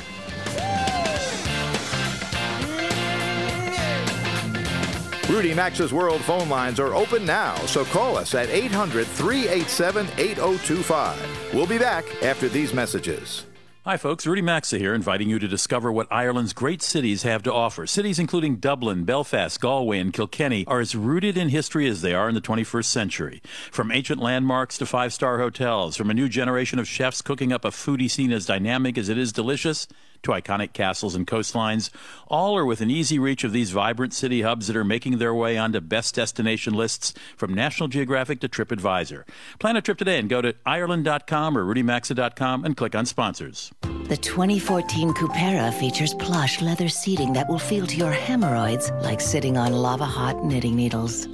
Rudy 5.30 5.54
Maxa's 5.54 5.92
World 5.92 6.22
phone 6.22 6.48
lines 6.48 6.80
are 6.80 6.96
open 6.96 7.25
now, 7.25 7.56
so 7.66 7.84
call 7.84 8.16
us 8.16 8.34
at 8.34 8.48
800 8.48 9.06
387 9.06 10.08
8025. 10.18 11.54
We'll 11.54 11.68
be 11.68 11.78
back 11.78 12.06
after 12.24 12.48
these 12.48 12.74
messages. 12.74 13.46
Hi, 13.88 13.96
folks. 13.96 14.27
Rudy 14.27 14.41
Maxa 14.41 14.77
here, 14.77 14.94
inviting 14.94 15.29
you 15.29 15.39
to 15.39 15.48
discover 15.48 15.94
what 15.94 16.12
Ireland's 16.12 16.51
great 16.51 16.82
cities 16.82 17.24
have 17.24 17.41
to 17.44 17.53
offer. 17.53 17.88
Cities 17.88 18.20
including 18.20 18.58
Dublin, 18.58 19.06
Belfast, 19.06 19.58
Galway, 19.62 20.00
and 20.00 20.12
Kilkenny 20.12 20.65
are 20.67 20.82
as 20.82 20.94
rooted 20.94 21.38
in 21.38 21.48
history 21.48 21.88
as 21.88 22.01
they 22.01 22.13
are 22.13 22.27
in 22.27 22.36
the 22.36 22.41
21st 22.41 22.84
century. 22.84 23.41
From 23.72 23.94
ancient 23.94 24.20
landmarks 24.20 24.77
to 24.79 24.86
five 24.86 25.13
star 25.13 25.38
hotels, 25.38 25.96
from 25.96 26.10
a 26.10 26.13
new 26.13 26.27
generation 26.27 26.79
of 26.79 26.86
chefs 26.86 27.22
cooking 27.22 27.53
up 27.53 27.63
a 27.63 27.70
foodie 27.70 28.12
scene 28.12 28.34
as 28.34 28.46
dynamic 28.46 28.98
as 28.98 29.08
it 29.08 29.17
is 29.17 29.32
delicious, 29.32 29.88
to 30.24 30.32
iconic 30.32 30.74
castles 30.74 31.16
and 31.16 31.28
coastlines, 31.28 31.90
all 32.28 32.58
are 32.58 32.66
within 32.66 32.90
easy 32.90 33.20
reach 33.20 33.44
of 33.44 33.52
these 33.52 33.72
vibrant 33.72 34.14
city 34.14 34.42
hubs 34.42 34.68
that 34.68 34.76
are 34.76 34.84
making 34.84 35.18
their 35.18 35.34
way 35.34 35.58
onto 35.58 35.80
best 35.80 36.16
destination 36.16 36.74
lists 36.74 37.14
from 37.36 37.54
National 37.54 37.88
Geographic 37.88 38.40
to 38.42 38.50
TripAdvisor. 38.50 39.24
Plan 39.60 39.76
a 39.76 39.82
trip 39.82 39.98
today 39.98 40.20
and 40.20 40.30
go 40.30 40.42
to 40.42 40.56
Ireland.com 40.66 41.58
or 41.58 41.66
RudyMaxa.com 41.66 42.66
and 42.66 42.76
click 42.76 42.96
on 42.96 43.06
sponsors. 43.06 43.72
The 43.82 44.18
2014 44.18 45.14
Cupera 45.14 45.74
features 45.74 46.14
plush 46.14 46.62
leather 46.62 46.90
seating 46.90 47.34
that 47.34 47.50
will 47.50 47.60
feel 47.60 47.86
to 47.88 47.98
your 47.98 48.12
hemorrhoids 48.12 48.92
like 49.02 49.20
sitting 49.20 49.58
on 49.58 49.74
lava 49.74 50.06
hot 50.06 50.44
knitting 50.44 50.76
needles. 50.76 51.28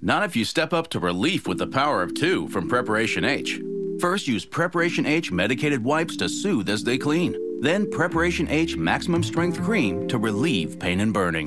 Not 0.00 0.24
if 0.24 0.34
you 0.34 0.44
step 0.44 0.72
up 0.72 0.88
to 0.88 0.98
relief 0.98 1.46
with 1.46 1.58
the 1.58 1.66
power 1.66 2.02
of 2.02 2.14
two 2.14 2.48
from 2.48 2.68
Preparation 2.68 3.24
H. 3.24 3.60
First, 4.00 4.26
use 4.26 4.44
Preparation 4.44 5.06
H 5.06 5.30
medicated 5.30 5.82
wipes 5.84 6.16
to 6.16 6.28
soothe 6.28 6.68
as 6.68 6.84
they 6.84 6.98
clean. 6.98 7.36
Then, 7.62 7.88
Preparation 7.90 8.48
H 8.48 8.76
maximum 8.76 9.22
strength 9.22 9.62
cream 9.62 10.08
to 10.08 10.18
relieve 10.18 10.78
pain 10.78 11.00
and 11.00 11.12
burning. 11.12 11.46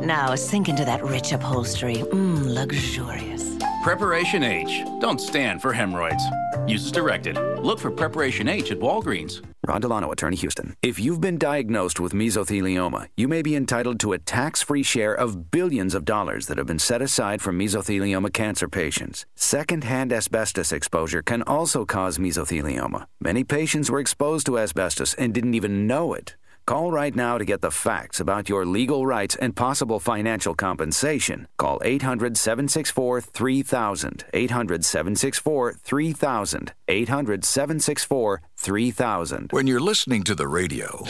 Now 0.00 0.34
sink 0.34 0.68
into 0.68 0.84
that 0.86 1.04
rich 1.04 1.32
upholstery. 1.32 1.96
Mmm, 1.96 2.54
luxurious. 2.54 3.58
Preparation 3.82 4.42
H. 4.42 4.82
Don't 5.00 5.18
stand 5.18 5.62
for 5.62 5.72
hemorrhoids. 5.72 6.22
Use 6.66 6.84
as 6.84 6.92
directed. 6.92 7.38
Look 7.62 7.78
for 7.78 7.90
Preparation 7.90 8.46
H 8.46 8.70
at 8.70 8.78
Walgreens. 8.78 9.40
Ron 9.66 9.80
Delano, 9.80 10.12
Attorney 10.12 10.36
Houston. 10.36 10.76
If 10.82 10.98
you've 10.98 11.20
been 11.20 11.38
diagnosed 11.38 11.98
with 11.98 12.12
mesothelioma, 12.12 13.08
you 13.16 13.26
may 13.26 13.40
be 13.40 13.56
entitled 13.56 13.98
to 14.00 14.12
a 14.12 14.18
tax 14.18 14.60
free 14.60 14.82
share 14.82 15.14
of 15.14 15.50
billions 15.50 15.94
of 15.94 16.04
dollars 16.04 16.46
that 16.46 16.58
have 16.58 16.66
been 16.66 16.78
set 16.78 17.00
aside 17.00 17.40
for 17.40 17.52
mesothelioma 17.52 18.34
cancer 18.34 18.68
patients. 18.68 19.24
Secondhand 19.34 20.12
asbestos 20.12 20.72
exposure 20.72 21.22
can 21.22 21.42
also 21.44 21.86
cause 21.86 22.18
mesothelioma. 22.18 23.06
Many 23.18 23.44
patients 23.44 23.90
were 23.90 24.00
exposed 24.00 24.44
to 24.46 24.58
asbestos 24.58 25.14
and 25.14 25.32
didn't 25.32 25.54
even 25.54 25.86
know 25.86 26.12
it. 26.12 26.36
Call 26.70 26.92
right 26.92 27.16
now 27.16 27.36
to 27.36 27.44
get 27.44 27.62
the 27.62 27.70
facts 27.72 28.20
about 28.20 28.48
your 28.48 28.64
legal 28.64 29.04
rights 29.04 29.34
and 29.34 29.56
possible 29.56 29.98
financial 29.98 30.54
compensation. 30.54 31.48
Call 31.56 31.80
800 31.84 32.36
764 32.36 33.22
3000. 33.22 34.24
800 34.32 34.84
764 34.84 35.72
3000. 35.82 36.72
800 36.86 37.44
764 37.44 38.42
3000. 38.56 39.48
When 39.50 39.66
you're 39.66 39.80
listening 39.80 40.22
to 40.22 40.36
the 40.36 40.46
radio, 40.46 41.04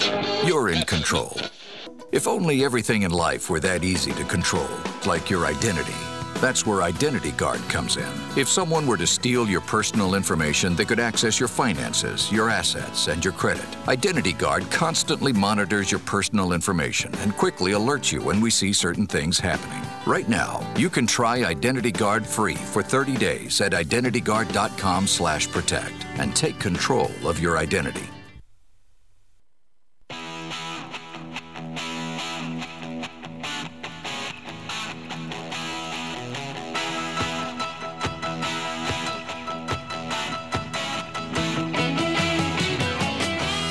you're 0.47 0.71
in 0.71 0.81
control. 0.85 1.37
If 2.11 2.27
only 2.27 2.65
everything 2.65 3.03
in 3.03 3.11
life 3.11 3.51
were 3.51 3.61
that 3.61 3.85
easy 3.85 4.13
to 4.13 4.25
control, 4.25 4.71
like 5.05 5.29
your 5.29 5.45
identity. 5.45 6.10
That's 6.41 6.67
where 6.67 6.83
Identity 6.83 7.33
Guard 7.33 7.61
comes 7.69 7.97
in. 7.97 8.09
If 8.37 8.49
someone 8.49 8.87
were 8.87 8.97
to 8.97 9.07
steal 9.07 9.49
your 9.49 9.61
personal 9.61 10.15
information, 10.15 10.75
they 10.75 10.87
could 10.87 11.01
access 11.01 11.39
your 11.39 11.49
finances, 11.49 12.33
your 12.33 12.49
assets, 12.49 13.09
and 13.09 13.23
your 13.25 13.35
credit. 13.35 13.67
Identity 13.89 14.33
Guard 14.33 14.71
constantly 14.71 15.33
monitors 15.33 15.91
your 15.91 16.01
personal 16.01 16.53
information 16.53 17.15
and 17.17 17.37
quickly 17.37 17.73
alerts 17.73 18.13
you 18.13 18.23
when 18.23 18.41
we 18.41 18.51
see 18.51 18.73
certain 18.73 19.07
things 19.07 19.39
happening. 19.39 19.83
Right 20.07 20.29
now, 20.29 20.67
you 20.77 20.89
can 20.89 21.07
try 21.07 21.45
Identity 21.45 21.93
Guard 21.93 22.27
free 22.27 22.55
for 22.55 22.83
30 22.83 23.17
days 23.17 23.61
at 23.61 23.73
identityguard.com/protect 23.73 26.07
and 26.17 26.35
take 26.35 26.59
control 26.59 27.11
of 27.25 27.39
your 27.39 27.59
identity. 27.59 28.09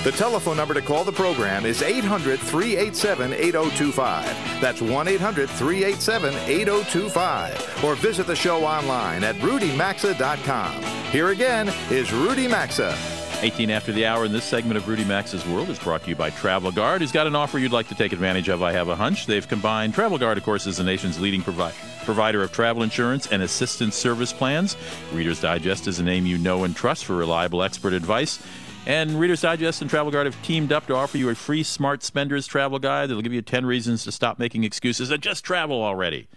The 0.10 0.18
telephone 0.18 0.58
number 0.58 0.74
to 0.74 0.82
call 0.82 1.04
the 1.04 1.12
program 1.12 1.68
is 1.68 1.84
800 1.84 2.39
387 2.39 3.32
8025. 3.32 4.60
That's 4.60 4.82
1 4.82 5.08
800 5.08 5.48
387 5.48 6.34
8025. 6.34 7.84
Or 7.84 7.94
visit 7.94 8.25
the 8.25 8.36
show 8.36 8.66
online 8.66 9.24
at 9.24 9.36
rudymaxa.com. 9.36 10.82
Here 11.12 11.30
again 11.30 11.72
is 11.92 12.12
Rudy 12.12 12.48
Maxa. 12.48 12.98
18 13.42 13.70
after 13.70 13.92
the 13.92 14.08
hour, 14.08 14.25
in 14.25 14.34
this 14.34 14.46
segment 14.46 14.78
of 14.78 14.88
Rudy 14.88 15.06
Maxa's 15.06 15.46
World 15.46 15.70
is 15.70 15.78
brought 15.78 16.01
to 16.06 16.10
you 16.10 16.16
by 16.16 16.32
Travel 16.32 16.72
Guard, 16.72 17.01
who's 17.01 17.12
got 17.12 17.28
an 17.28 17.36
offer 17.36 17.60
you'd 17.60 17.72
like 17.72 17.88
to 17.89 17.96
take 17.96 18.12
advantage 18.12 18.50
of, 18.50 18.63
I 18.63 18.72
have 18.72 18.89
a 18.89 18.96
hunch. 18.96 19.28
They've 19.28 19.48
combined 19.48 19.94
Travel 19.94 20.18
Guard, 20.18 20.39
of 20.39 20.44
course, 20.44 20.66
is 20.66 20.78
the 20.78 20.84
nation's 20.84 21.22
leading 21.22 21.44
provi- 21.44 21.75
provider 22.04 22.42
of 22.42 22.51
travel 22.51 22.82
insurance 22.82 23.28
and 23.28 23.44
assistance 23.44 23.96
service 23.96 24.34
plans. 24.34 24.75
Reader's 25.13 25.39
Digest 25.39 25.88
is 25.88 26.00
a 26.00 26.04
name 26.04 26.25
you 26.25 26.39
know 26.39 26.63
and 26.63 26.75
trust 26.75 27.06
for 27.06 27.16
reliable 27.16 27.62
expert 27.62 27.94
advice. 27.94 28.39
And 28.86 29.20
Reader's 29.20 29.42
Digest 29.42 29.82
and 29.82 29.90
Travel 29.90 30.12
Guard 30.12 30.26
have 30.26 30.42
teamed 30.42 30.72
up 30.72 30.88
to 30.88 30.96
offer 30.96 31.18
you 31.18 31.30
a 31.30 31.36
free 31.36 31.62
Smart 31.62 32.02
Spenders 32.02 32.48
travel 32.48 32.80
guide 32.80 33.10
that'll 33.10 33.22
give 33.22 33.34
you 33.34 33.42
10 33.42 33.66
reasons 33.66 34.04
to 34.04 34.12
stop 34.12 34.40
making 34.40 34.64
excuses 34.64 35.12
and 35.12 35.22
just 35.22 35.44
travel 35.44 35.84
already. 35.84 36.28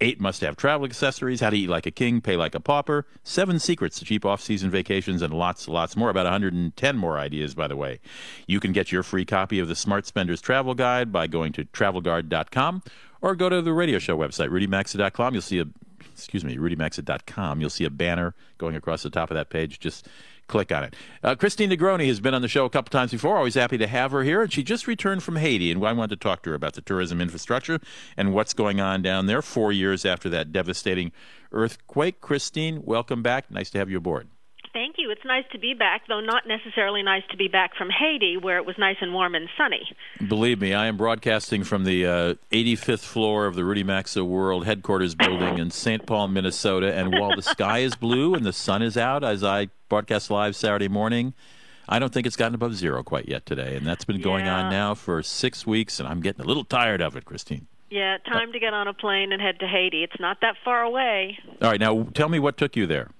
Eight 0.00 0.20
must 0.20 0.40
have 0.42 0.56
travel 0.56 0.84
accessories, 0.84 1.40
how 1.40 1.50
to 1.50 1.56
eat 1.56 1.68
like 1.70 1.86
a 1.86 1.90
king, 1.90 2.20
pay 2.20 2.36
like 2.36 2.54
a 2.54 2.60
pauper, 2.60 3.06
seven 3.22 3.58
secrets 3.58 3.98
to 4.00 4.04
cheap 4.04 4.24
off 4.24 4.40
season 4.40 4.68
vacations, 4.70 5.22
and 5.22 5.32
lots, 5.32 5.68
lots 5.68 5.96
more. 5.96 6.10
About 6.10 6.26
110 6.26 6.96
more 6.96 7.16
ideas, 7.16 7.54
by 7.54 7.68
the 7.68 7.76
way. 7.76 8.00
You 8.46 8.60
can 8.60 8.72
get 8.72 8.92
your 8.92 9.02
free 9.02 9.24
copy 9.24 9.58
of 9.60 9.68
the 9.68 9.76
Smart 9.76 10.04
Spenders 10.04 10.40
Travel 10.40 10.74
Guide 10.74 11.12
by 11.12 11.26
going 11.26 11.52
to 11.52 11.64
travelguard.com 11.64 12.82
or 13.22 13.34
go 13.34 13.48
to 13.48 13.62
the 13.62 13.72
radio 13.72 13.98
show 13.98 14.18
website, 14.18 14.50
rudymaxa.com. 14.50 15.32
You'll 15.32 15.42
see 15.42 15.60
a, 15.60 15.66
excuse 16.12 16.44
me, 16.44 16.56
rudymaxa.com. 16.56 17.60
You'll 17.60 17.70
see 17.70 17.84
a 17.84 17.90
banner 17.90 18.34
going 18.58 18.74
across 18.74 19.04
the 19.04 19.10
top 19.10 19.30
of 19.30 19.36
that 19.36 19.48
page. 19.48 19.78
Just 19.78 20.08
click 20.46 20.72
on 20.72 20.84
it. 20.84 20.96
Uh, 21.22 21.34
Christine 21.34 21.70
Negroni 21.70 22.06
has 22.06 22.20
been 22.20 22.34
on 22.34 22.42
the 22.42 22.48
show 22.48 22.64
a 22.64 22.70
couple 22.70 22.90
times 22.90 23.10
before. 23.10 23.36
Always 23.36 23.54
happy 23.54 23.78
to 23.78 23.86
have 23.86 24.12
her 24.12 24.22
here. 24.22 24.42
And 24.42 24.52
she 24.52 24.62
just 24.62 24.86
returned 24.86 25.22
from 25.22 25.36
Haiti, 25.36 25.70
and 25.70 25.84
I 25.84 25.92
wanted 25.92 26.20
to 26.20 26.22
talk 26.22 26.42
to 26.42 26.50
her 26.50 26.56
about 26.56 26.74
the 26.74 26.82
tourism 26.82 27.20
infrastructure 27.20 27.80
and 28.16 28.32
what's 28.32 28.52
going 28.52 28.80
on 28.80 29.02
down 29.02 29.26
there 29.26 29.42
four 29.42 29.72
years 29.72 30.04
after 30.04 30.28
that 30.30 30.52
devastating 30.52 31.12
earthquake. 31.52 32.20
Christine, 32.20 32.82
welcome 32.84 33.22
back. 33.22 33.50
Nice 33.50 33.70
to 33.70 33.78
have 33.78 33.90
you 33.90 33.98
aboard. 33.98 34.28
Thank 34.74 34.96
you. 34.98 35.10
It's 35.12 35.24
nice 35.24 35.44
to 35.52 35.58
be 35.58 35.72
back, 35.72 36.02
though 36.08 36.18
not 36.20 36.48
necessarily 36.48 37.02
nice 37.04 37.22
to 37.30 37.36
be 37.36 37.46
back 37.46 37.76
from 37.76 37.90
Haiti, 37.90 38.36
where 38.36 38.56
it 38.58 38.66
was 38.66 38.76
nice 38.76 38.96
and 39.00 39.14
warm 39.14 39.36
and 39.36 39.48
sunny. 39.56 39.88
Believe 40.28 40.60
me, 40.60 40.74
I 40.74 40.86
am 40.86 40.96
broadcasting 40.96 41.62
from 41.62 41.84
the 41.84 42.04
uh, 42.04 42.34
85th 42.50 43.04
floor 43.04 43.46
of 43.46 43.54
the 43.54 43.64
Rudy 43.64 43.84
Maxa 43.84 44.24
World 44.24 44.66
headquarters 44.66 45.14
building 45.14 45.58
in 45.58 45.70
St. 45.70 46.04
Paul, 46.06 46.26
Minnesota. 46.26 46.92
And 46.92 47.16
while 47.16 47.36
the 47.36 47.42
sky 47.42 47.78
is 47.78 47.94
blue 47.94 48.34
and 48.34 48.44
the 48.44 48.52
sun 48.52 48.82
is 48.82 48.96
out 48.96 49.22
as 49.22 49.44
I 49.44 49.68
broadcast 49.88 50.28
live 50.28 50.56
Saturday 50.56 50.88
morning, 50.88 51.34
I 51.88 52.00
don't 52.00 52.12
think 52.12 52.26
it's 52.26 52.34
gotten 52.36 52.56
above 52.56 52.74
zero 52.74 53.04
quite 53.04 53.28
yet 53.28 53.46
today. 53.46 53.76
And 53.76 53.86
that's 53.86 54.04
been 54.04 54.20
going 54.20 54.46
Yeah. 54.46 54.56
on 54.64 54.70
now 54.72 54.94
for 54.94 55.22
six 55.22 55.64
weeks, 55.64 56.00
and 56.00 56.08
I'm 56.08 56.20
getting 56.20 56.40
a 56.44 56.48
little 56.48 56.64
tired 56.64 57.00
of 57.00 57.14
it, 57.16 57.24
Christine. 57.24 57.68
Yeah, 57.90 58.16
time 58.26 58.50
to 58.52 58.58
get 58.58 58.74
on 58.74 58.88
a 58.88 58.92
plane 58.92 59.30
and 59.30 59.40
head 59.40 59.60
to 59.60 59.68
Haiti. 59.68 60.02
It's 60.02 60.18
not 60.18 60.40
that 60.40 60.56
far 60.64 60.82
away. 60.82 61.38
All 61.62 61.70
right, 61.70 61.78
now 61.78 62.08
tell 62.12 62.28
me 62.28 62.40
what 62.40 62.56
took 62.56 62.74
you 62.74 62.88
there. 62.88 63.10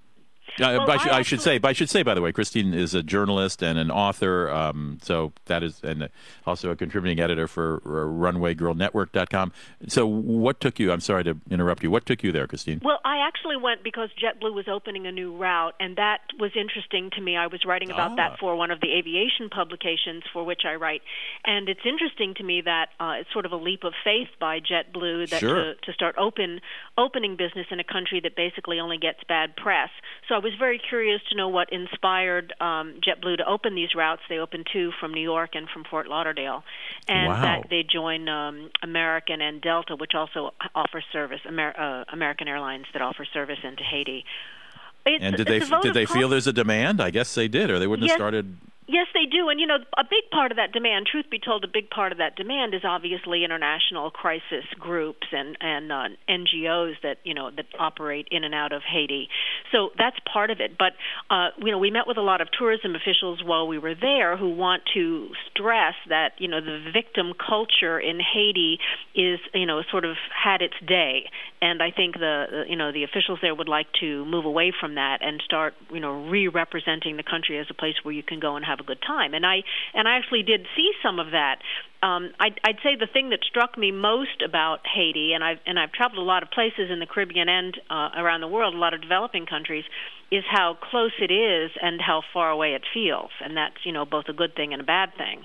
Uh, 0.61 0.78
Well, 0.78 0.90
I, 0.90 0.96
should, 0.99 1.12
I 1.12 1.18
I 1.18 1.23
should 1.23 1.40
say, 1.40 1.58
but 1.58 1.68
I 1.68 1.73
should 1.73 1.90
say, 1.90 2.02
by 2.02 2.14
the 2.14 2.20
way, 2.23 2.30
Christine 2.32 2.75
is 2.75 2.94
a 2.94 3.02
journalist 3.02 3.62
and 3.62 3.78
an 3.78 3.90
author. 3.90 4.50
Um, 4.50 4.99
so 5.02 5.32
that 5.46 5.62
is, 5.62 5.80
and 5.82 6.08
also 6.46 6.70
a 6.70 6.76
contributing 6.76 7.18
editor 7.18 7.49
for 7.49 7.82
uh, 7.84 7.88
RunwayGirlNetwork.com. 7.88 9.52
So, 9.88 10.06
what 10.06 10.61
took 10.61 10.78
you? 10.78 10.92
I'm 10.92 11.00
sorry 11.00 11.25
to 11.25 11.37
interrupt 11.50 11.82
you. 11.82 11.90
What 11.90 12.06
took 12.06 12.23
you 12.23 12.32
there, 12.32 12.46
Christine? 12.46 12.80
Well, 12.84 13.00
I 13.04 13.18
actually 13.26 13.56
went 13.56 13.82
because 13.82 14.11
JetBlue 14.23 14.54
was 14.54 14.66
opening 14.68 15.06
a 15.06 15.12
new 15.12 15.37
route, 15.37 15.75
and 15.80 15.96
that 15.96 16.20
was 16.38 16.52
interesting 16.56 17.11
to 17.16 17.20
me. 17.20 17.37
I 17.37 17.46
was 17.49 17.64
writing 17.64 17.90
about 17.90 18.12
Ah. 18.12 18.16
that 18.16 18.38
for 18.38 18.56
one 18.56 18.70
of 18.70 18.80
the 18.80 18.92
aviation 18.96 19.49
publications 19.50 20.23
for 20.32 20.44
which 20.44 20.62
I 20.64 20.75
write, 20.76 21.02
and 21.44 21.68
it's 21.68 21.84
interesting 21.84 22.34
to 22.34 22.42
me 22.44 22.61
that 22.62 22.90
uh, 23.00 23.14
it's 23.20 23.32
sort 23.32 23.46
of 23.46 23.52
a 23.52 23.56
leap 23.56 23.84
of 23.84 23.92
faith 24.04 24.28
by 24.38 24.61
JetBlue 24.61 25.30
that 25.30 25.40
Sure. 25.40 25.54
to, 25.54 25.75
to 25.75 25.92
start 25.92 26.14
open 26.18 26.61
opening 26.96 27.36
business 27.36 27.66
in 27.70 27.80
a 27.80 27.84
country 27.84 28.20
that 28.20 28.36
basically 28.36 28.78
only 28.78 28.98
gets 28.98 29.18
bad 29.28 29.56
press. 29.56 29.90
So 30.28 30.34
I 30.34 30.38
was 30.38 30.52
very 30.58 30.78
curious 30.78 31.20
to 31.30 31.36
know 31.36 31.48
what 31.48 31.72
inspired 31.72 32.52
um, 32.60 33.00
JetBlue 33.04 33.38
to 33.38 33.46
open 33.48 33.74
these 33.74 33.94
routes. 33.94 34.22
They 34.28 34.38
opened 34.38 34.66
two 34.72 34.92
from 35.00 35.12
New 35.12 35.20
York 35.22 35.50
and 35.54 35.68
from 35.68 35.84
Fort 35.84 36.06
Lauderdale, 36.06 36.62
and 37.08 37.28
Wow. 37.28 37.42
that 37.42 37.66
they 37.70 37.82
join 37.82 38.28
um, 38.28 38.70
American 38.82 39.40
and 39.40 39.60
Delta, 39.60 39.96
which 39.96 40.14
also 40.14 40.52
offer 40.74 41.02
service. 41.12 41.40
Amer- 41.46 41.74
uh, 41.78 42.04
American 42.12 42.46
Airlines 42.48 42.86
that 42.92 43.02
offer 43.02 43.24
service 43.32 43.58
into 43.64 43.82
Haiti. 43.82 44.24
It's, 45.06 45.22
And 45.22 45.36
did 45.36 45.46
they 45.46 45.58
it's 45.58 45.66
a 45.66 45.68
vote 45.68 45.82
did 45.82 45.94
they 45.94 46.06
feel 46.06 46.28
there's 46.30 46.46
a 46.46 46.52
demand? 46.52 47.00
I 47.02 47.10
guess 47.10 47.34
they 47.34 47.46
did, 47.48 47.70
or 47.70 47.78
they 47.78 47.86
wouldn't 47.86 48.06
Yes. 48.06 48.12
have 48.12 48.18
started. 48.18 48.56
Yes, 48.86 49.06
they 49.14 49.24
do. 49.24 49.48
And, 49.48 49.58
you 49.58 49.66
know, 49.66 49.78
a 49.96 50.04
big 50.04 50.28
part 50.30 50.50
of 50.52 50.56
that 50.58 50.72
demand, 50.72 51.06
truth 51.10 51.24
be 51.30 51.38
told, 51.38 51.64
a 51.64 51.68
big 51.72 51.88
part 51.88 52.12
of 52.12 52.18
that 52.18 52.36
demand 52.36 52.74
is 52.74 52.82
obviously 52.84 53.42
international 53.42 54.10
crisis 54.10 54.64
groups 54.78 55.26
and, 55.32 55.56
and 55.58 55.90
uh, 55.90 56.08
NGOs 56.28 56.92
that, 57.02 57.16
you 57.24 57.32
know, 57.32 57.50
that 57.50 57.64
operate 57.78 58.28
in 58.30 58.44
and 58.44 58.54
out 58.54 58.72
of 58.72 58.82
Haiti. 58.82 59.28
So 59.72 59.88
that's 59.96 60.16
part 60.30 60.50
of 60.50 60.60
it. 60.60 60.76
But, 60.78 60.92
uh, 61.30 61.48
you 61.58 61.72
know, 61.72 61.78
we 61.78 61.90
met 61.90 62.06
with 62.06 62.18
a 62.18 62.22
lot 62.22 62.42
of 62.42 62.48
tourism 62.56 62.94
officials 62.94 63.42
while 63.42 63.66
we 63.66 63.78
were 63.78 63.94
there 63.98 64.36
who 64.36 64.54
want 64.54 64.82
to 64.92 65.28
stress 65.50 65.94
that, 66.10 66.32
you 66.36 66.48
know, 66.48 66.60
the 66.60 66.84
victim 66.92 67.32
culture 67.32 67.98
in 67.98 68.20
Haiti 68.20 68.78
is, 69.14 69.40
you 69.54 69.64
know, 69.64 69.80
sort 69.90 70.04
of 70.04 70.16
had 70.28 70.60
its 70.60 70.74
day. 70.86 71.30
And 71.62 71.82
I 71.82 71.90
think 71.90 72.16
the, 72.16 72.64
you 72.68 72.76
know, 72.76 72.92
the 72.92 73.04
officials 73.04 73.38
there 73.40 73.54
would 73.54 73.68
like 73.68 73.86
to 74.00 74.26
move 74.26 74.44
away 74.44 74.74
from 74.78 74.96
that 74.96 75.18
and 75.22 75.40
start, 75.42 75.72
you 75.90 76.00
know, 76.00 76.28
re-representing 76.28 77.16
the 77.16 77.22
country 77.22 77.58
as 77.58 77.66
a 77.70 77.74
place 77.74 77.94
where 78.02 78.12
you 78.12 78.22
can 78.22 78.40
go 78.40 78.56
and 78.56 78.64
have 78.64 78.74
a 78.81 78.85
good 78.85 79.02
time. 79.07 79.35
And 79.35 79.45
I 79.45 79.62
and 79.95 80.09
I 80.09 80.16
actually 80.16 80.43
did 80.43 80.66
see 80.76 80.90
some 81.02 81.19
of 81.19 81.33
that. 81.33 81.59
Um, 82.02 82.33
I'd, 82.38 82.61
I'd 82.64 82.78
say 82.83 82.97
the 83.00 83.07
thing 83.11 83.31
that 83.31 83.40
struck 83.49 83.78
me 83.78 83.90
most 83.90 84.43
about 84.45 84.81
Haiti, 84.87 85.33
and 85.33 85.43
I've 85.43 85.59
and 85.66 85.78
I've 85.78 85.93
traveled 85.93 86.19
a 86.19 86.26
lot 86.26 86.43
of 86.43 86.50
places 86.50 86.90
in 86.90 86.99
the 86.99 87.07
Caribbean 87.07 87.49
and 87.49 87.81
uh, 87.88 88.11
around 88.16 88.40
the 88.40 88.49
world, 88.49 88.75
a 88.75 88.78
lot 88.78 88.95
of 88.95 89.00
developing 89.00 89.47
countries, 89.47 89.85
is 90.31 90.45
how 90.50 90.76
close 90.90 91.12
it 91.21 91.33
is 91.33 91.71
and 91.81 92.00
how 92.00 92.23
far 92.33 92.50
away 92.50 92.75
it 92.75 92.83
feels, 92.93 93.31
and 93.43 93.57
that's 93.57 93.76
you 93.85 93.93
know 93.93 94.04
both 94.04 94.26
a 94.28 94.35
good 94.35 94.54
thing 94.54 94.73
and 94.73 94.83
a 94.83 94.85
bad 94.85 95.11
thing. 95.16 95.45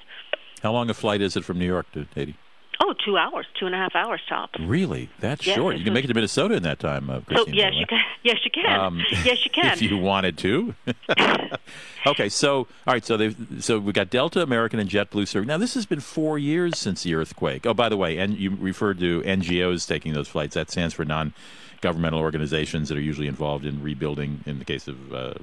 How 0.61 0.73
long 0.73 0.89
a 0.89 0.93
flight 0.93 1.21
is 1.21 1.37
it 1.37 1.45
from 1.45 1.57
New 1.59 1.65
York 1.65 1.89
to 1.93 2.05
Haiti? 2.13 2.35
Oh, 2.81 2.93
two 3.05 3.17
hours, 3.17 3.45
two 3.59 3.65
and 3.65 3.75
a 3.75 3.77
half 3.77 3.93
hours 3.95 4.21
tops. 4.29 4.57
Really, 4.59 5.09
that's 5.19 5.45
Yes, 5.45 5.55
short. 5.57 5.75
You 5.77 5.83
can 5.83 5.91
was- 5.93 5.97
make 5.97 6.05
it 6.05 6.07
to 6.07 6.13
Minnesota 6.13 6.55
in 6.55 6.63
that 6.63 6.79
time, 6.79 7.09
uh, 7.09 7.15
So 7.19 7.21
Christine. 7.25 7.53
by 7.53 7.57
yes, 7.57 7.73
you 7.75 7.85
can. 7.85 7.99
Yes, 8.23 8.37
you 8.43 8.51
can. 8.51 8.79
Um, 8.79 9.03
yes, 9.23 9.43
you 9.45 9.51
can. 9.51 9.65
if 9.73 9.81
you 9.81 9.97
wanted 9.97 10.37
to. 10.39 10.75
okay, 12.05 12.29
so 12.29 12.57
all 12.87 12.93
right, 12.93 13.03
so 13.05 13.15
they 13.17 13.35
so 13.59 13.79
we 13.79 13.91
got 13.93 14.09
Delta, 14.09 14.41
American, 14.41 14.79
and 14.79 14.89
JetBlue 14.89 15.27
serving. 15.27 15.47
Now 15.47 15.57
this 15.57 15.73
has 15.73 15.85
been 15.85 15.99
four 15.99 16.37
years 16.37 16.77
since 16.77 17.03
the 17.03 17.15
earthquake. 17.15 17.65
Oh, 17.65 17.73
by 17.73 17.89
the 17.89 17.97
way, 17.97 18.17
and 18.17 18.37
you 18.37 18.51
referred 18.59 18.99
to 18.99 19.21
NGOs 19.21 19.87
taking 19.87 20.13
those 20.13 20.27
flights. 20.27 20.55
That 20.55 20.69
stands 20.71 20.93
for 20.93 21.05
non-governmental 21.05 22.19
organizations 22.19 22.89
that 22.89 22.97
are 22.97 23.01
usually 23.01 23.27
involved 23.27 23.65
in 23.65 23.81
rebuilding. 23.83 24.43
In 24.45 24.59
the 24.59 24.65
case 24.65 24.87
of 24.87 25.13
uh, 25.13 25.33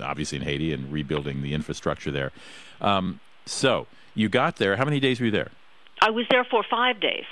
obviously 0.00 0.36
in 0.38 0.44
Haiti 0.44 0.72
and 0.72 0.90
rebuilding 0.92 1.42
the 1.42 1.54
infrastructure 1.54 2.10
there. 2.10 2.32
Um, 2.80 3.20
so 3.46 3.86
you 4.14 4.28
got 4.28 4.56
there. 4.56 4.76
How 4.76 4.84
many 4.84 4.98
days 5.00 5.20
were 5.20 5.26
you 5.26 5.32
there? 5.32 5.50
I 6.06 6.10
was 6.10 6.26
there 6.30 6.44
for 6.44 6.62
five 6.68 7.00
days. 7.00 7.24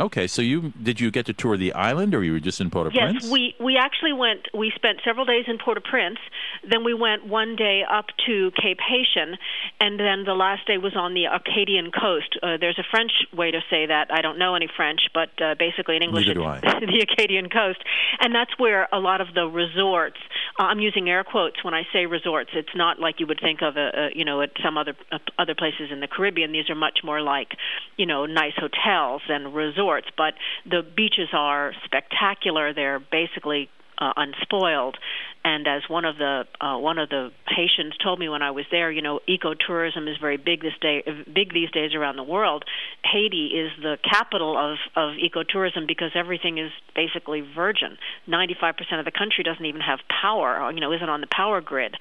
Okay, 0.00 0.26
so 0.26 0.40
you 0.40 0.72
did 0.82 1.00
you 1.00 1.10
get 1.10 1.26
to 1.26 1.34
tour 1.34 1.58
the 1.58 1.74
island, 1.74 2.14
or 2.14 2.24
you 2.24 2.32
were 2.32 2.40
just 2.40 2.62
in 2.62 2.70
Port-au-Prince? 2.70 3.24
Yes, 3.24 3.30
we 3.30 3.54
we 3.60 3.76
actually 3.76 4.14
went. 4.14 4.48
We 4.54 4.72
spent 4.74 5.00
several 5.04 5.26
days 5.26 5.44
in 5.46 5.58
Port-au-Prince. 5.58 6.18
Then 6.66 6.82
we 6.82 6.94
went 6.94 7.26
one 7.26 7.56
day 7.56 7.82
up 7.88 8.06
to 8.26 8.50
Cape 8.52 8.78
Haitian, 8.80 9.36
and 9.80 10.00
then 10.00 10.24
the 10.24 10.32
last 10.32 10.66
day 10.66 10.78
was 10.78 10.96
on 10.96 11.12
the 11.12 11.26
Acadian 11.26 11.90
coast. 11.92 12.38
Uh, 12.42 12.56
there's 12.58 12.78
a 12.78 12.84
French 12.90 13.12
way 13.36 13.50
to 13.50 13.60
say 13.68 13.84
that. 13.84 14.08
I 14.10 14.22
don't 14.22 14.38
know 14.38 14.54
any 14.54 14.68
French, 14.74 15.02
but 15.12 15.28
uh, 15.42 15.56
basically 15.58 15.96
in 15.96 16.02
English, 16.02 16.26
Neither 16.26 16.40
it's 16.40 16.86
the 16.86 17.06
Acadian 17.12 17.50
coast, 17.50 17.84
and 18.18 18.34
that's 18.34 18.58
where 18.58 18.88
a 18.92 18.98
lot 18.98 19.20
of 19.20 19.34
the 19.34 19.44
resorts. 19.44 20.16
Uh, 20.58 20.64
I'm 20.64 20.80
using 20.80 21.10
air 21.10 21.22
quotes 21.22 21.62
when 21.62 21.74
I 21.74 21.82
say 21.92 22.06
resorts. 22.06 22.50
It's 22.54 22.74
not 22.74 22.98
like 22.98 23.20
you 23.20 23.26
would 23.26 23.40
think 23.40 23.60
of 23.60 23.76
a, 23.76 24.08
a 24.08 24.08
you 24.14 24.24
know 24.24 24.40
at 24.40 24.52
some 24.64 24.78
other 24.78 24.94
uh, 25.12 25.18
other 25.38 25.54
places 25.54 25.92
in 25.92 26.00
the 26.00 26.08
Caribbean. 26.08 26.50
These 26.50 26.70
are 26.70 26.74
much 26.74 27.00
more 27.04 27.20
like 27.20 27.58
you 27.98 28.06
know 28.06 28.24
nice 28.24 28.56
hotels 28.56 29.20
and 29.28 29.54
resorts 29.54 29.81
resorts, 29.82 30.08
but 30.16 30.34
the 30.68 30.82
beaches 30.96 31.28
are 31.32 31.72
spectacular. 31.84 32.72
They're 32.72 33.00
basically 33.00 33.68
uh, 33.98 34.12
unspoiled. 34.16 34.96
And 35.44 35.66
as 35.66 35.82
one 35.88 36.04
of 36.04 36.18
the 36.18 36.44
uh, 36.60 36.78
one 36.78 36.98
of 36.98 37.08
the 37.08 37.32
Haitians 37.48 37.94
told 38.02 38.18
me 38.18 38.28
when 38.28 38.42
I 38.42 38.52
was 38.52 38.64
there, 38.70 38.92
you 38.92 39.02
know, 39.02 39.20
ecotourism 39.28 40.08
is 40.08 40.16
very 40.20 40.36
big 40.36 40.62
this 40.62 40.74
day, 40.80 41.02
big 41.32 41.52
these 41.52 41.70
days 41.70 41.94
around 41.94 42.16
the 42.16 42.22
world. 42.22 42.64
Haiti 43.04 43.48
is 43.48 43.72
the 43.82 43.98
capital 44.08 44.56
of 44.56 44.78
of 44.94 45.16
ecotourism 45.16 45.88
because 45.88 46.12
everything 46.14 46.58
is 46.58 46.70
basically 46.94 47.40
virgin. 47.40 47.98
Ninety 48.26 48.56
five 48.58 48.76
percent 48.76 49.00
of 49.00 49.04
the 49.04 49.10
country 49.10 49.42
doesn't 49.42 49.64
even 49.64 49.80
have 49.80 49.98
power, 50.08 50.70
you 50.72 50.80
know, 50.80 50.92
isn't 50.92 51.08
on 51.08 51.20
the 51.20 51.26
power 51.26 51.60
grid. 51.60 51.96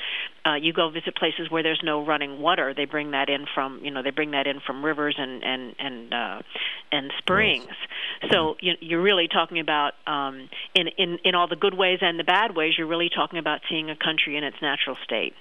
Uh, 0.45 0.55
you 0.55 0.74
go 0.74 0.89
visit 0.89 1.15
places 1.15 1.50
where 1.50 1.63
there's 1.63 1.81
no 1.83 2.03
running 2.05 2.39
water. 2.39 2.74
They 2.75 2.86
bring 2.86 3.12
that 3.12 3.29
in 3.29 3.45
from, 3.53 3.83
you 3.83 3.91
know, 3.91 4.01
they 4.01 4.10
bring 4.10 4.31
that 4.31 4.48
in 4.48 4.60
from 4.60 4.83
rivers 4.83 5.15
and 5.17 5.43
and 5.43 5.75
and 5.79 6.13
uh, 6.13 6.41
and 6.91 7.12
springs. 7.17 7.67
So 8.31 8.55
you, 8.60 8.74
you're 8.81 9.01
really 9.01 9.27
talking 9.27 9.60
about 9.60 9.93
um, 10.05 10.50
in 10.75 10.88
in 10.98 11.19
in 11.24 11.36
all 11.36 11.48
the 11.48 11.55
good 11.55 11.74
ways 11.74 12.00
and 12.01 12.19
the 12.19 12.24
bad 12.24 12.55
ways. 12.55 12.74
You're 12.77 12.88
really 12.88 13.10
talking 13.10 13.30
about 13.38 13.61
seeing 13.69 13.89
a 13.89 13.95
country 13.95 14.38
in 14.38 14.43
its 14.43 14.57
natural 14.61 14.97
state. 15.03 15.33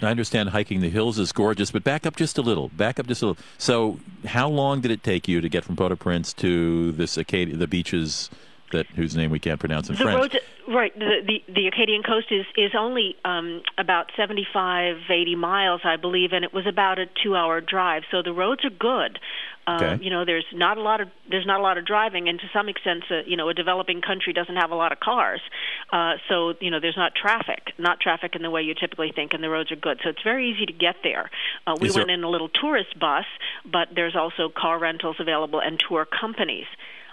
I 0.00 0.06
understand 0.06 0.50
hiking 0.50 0.80
the 0.80 0.90
hills 0.90 1.18
is 1.18 1.32
gorgeous, 1.32 1.70
but 1.70 1.82
back 1.82 2.06
up 2.06 2.16
just 2.16 2.38
a 2.38 2.42
little. 2.42 2.68
Back 2.68 3.00
up 3.00 3.06
just 3.06 3.22
a 3.22 3.26
little. 3.26 3.44
So, 3.58 3.98
how 4.24 4.48
long 4.48 4.80
did 4.80 4.90
it 4.90 5.02
take 5.02 5.26
you 5.26 5.40
to 5.40 5.48
get 5.48 5.64
from 5.64 5.76
Port-au-Prince 5.76 6.32
to 6.34 6.92
this 6.92 7.16
Acadia, 7.16 7.56
the 7.56 7.66
beaches 7.66 8.30
that 8.72 8.86
whose 8.88 9.16
name 9.16 9.30
we 9.30 9.38
can't 9.38 9.60
pronounce 9.60 9.88
in 9.88 9.96
the 9.96 10.02
French? 10.02 10.18
Roads, 10.18 10.36
right. 10.68 10.98
The, 10.98 11.20
the 11.26 11.52
the 11.52 11.66
Acadian 11.66 12.02
coast 12.02 12.26
is 12.30 12.46
is 12.56 12.72
only 12.76 13.16
um, 13.24 13.62
about 13.76 14.10
75, 14.16 14.96
80 15.10 15.34
miles, 15.36 15.80
I 15.84 15.96
believe, 15.96 16.32
and 16.32 16.44
it 16.44 16.52
was 16.52 16.66
about 16.66 16.98
a 16.98 17.06
two-hour 17.22 17.60
drive. 17.60 18.02
So 18.10 18.22
the 18.22 18.32
roads 18.32 18.64
are 18.64 18.70
good. 18.70 19.18
Uh, 19.66 19.78
Okay. 19.78 20.02
You 20.02 20.10
know, 20.10 20.24
there's 20.24 20.46
not 20.54 20.78
a 20.78 20.80
lot 20.80 21.02
of 21.02 21.08
there's 21.30 21.44
not 21.46 21.60
a 21.60 21.62
lot 21.62 21.76
of 21.76 21.84
driving, 21.84 22.28
and 22.28 22.40
to 22.40 22.46
some 22.54 22.70
extent, 22.70 23.04
uh, 23.10 23.20
you 23.26 23.36
know, 23.36 23.50
a 23.50 23.54
developing 23.54 24.00
country 24.00 24.32
doesn't 24.32 24.56
have 24.56 24.70
a 24.70 24.74
lot 24.74 24.92
of 24.92 25.00
cars, 25.00 25.42
uh, 25.92 26.14
so 26.28 26.54
you 26.60 26.70
know, 26.70 26.80
there's 26.80 26.96
not 26.96 27.12
traffic, 27.14 27.74
not 27.76 28.00
traffic 28.00 28.34
in 28.34 28.40
the 28.42 28.50
way 28.50 28.62
you 28.62 28.74
typically 28.74 29.12
think, 29.14 29.34
and 29.34 29.44
the 29.44 29.50
roads 29.50 29.70
are 29.70 29.76
good, 29.76 30.00
so 30.02 30.08
it's 30.08 30.22
very 30.22 30.50
easy 30.50 30.64
to 30.64 30.72
get 30.72 30.96
there. 31.02 31.30
Uh, 31.66 31.76
we 31.78 31.88
there- 31.88 32.00
went 32.00 32.10
in 32.10 32.24
a 32.24 32.30
little 32.30 32.48
tourist 32.48 32.98
bus, 32.98 33.26
but 33.70 33.88
there's 33.94 34.16
also 34.16 34.48
car 34.48 34.78
rentals 34.78 35.16
available 35.20 35.60
and 35.60 35.78
tour 35.86 36.06
companies. 36.06 36.66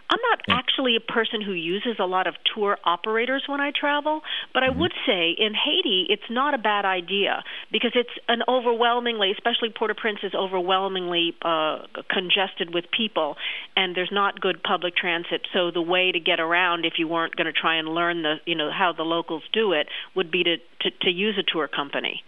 I'm 0.08 0.20
not 0.30 0.42
actually 0.50 0.96
a 0.96 1.00
person 1.00 1.42
who 1.42 1.54
uses 1.54 1.96
a 2.00 2.06
lot 2.06 2.28
of 2.28 2.36
tour 2.54 2.78
operators 2.84 3.44
when 3.48 3.60
I 3.60 3.72
travel, 3.72 4.22
but 4.54 4.62
I 4.64 4.70
would 4.70 4.94
say 5.06 5.32
in 5.32 5.54
Haiti 5.54 6.06
it's 6.10 6.30
not 6.30 6.54
a 6.54 6.60
bad 6.60 6.86
idea 6.86 7.44
because 7.72 7.92
it's 7.96 8.12
an 8.28 8.44
overwhelmingly, 8.48 9.32
especially 9.32 9.70
Port-au-Prince 9.70 10.20
is 10.22 10.34
overwhelmingly 10.36 11.36
uh, 11.42 11.88
congested 12.10 12.74
with 12.74 12.86
people, 12.96 13.36
and 13.76 13.96
there's 13.96 14.12
not 14.12 14.40
good 14.40 14.62
public 14.62 14.96
transit. 14.96 15.42
So 15.54 15.72
the 15.72 15.82
way 15.82 16.12
to 16.12 16.20
get 16.20 16.40
around, 16.40 16.86
if 16.86 16.94
you 16.98 17.08
weren't 17.08 17.36
going 17.36 17.48
to 17.48 17.54
try 17.54 17.78
and 17.78 17.88
learn 17.88 18.22
the, 18.22 18.36
you 18.46 18.56
know, 18.56 18.70
how 18.72 18.94
the 18.94 19.04
locals 19.04 19.44
do 19.54 19.74
it, 19.74 19.88
would 20.16 20.30
be 20.30 20.44
to 20.44 20.58
to, 20.82 20.92
to 21.02 21.10
use 21.10 21.36
a 21.40 21.44
tour 21.44 21.68
company. 21.68 22.24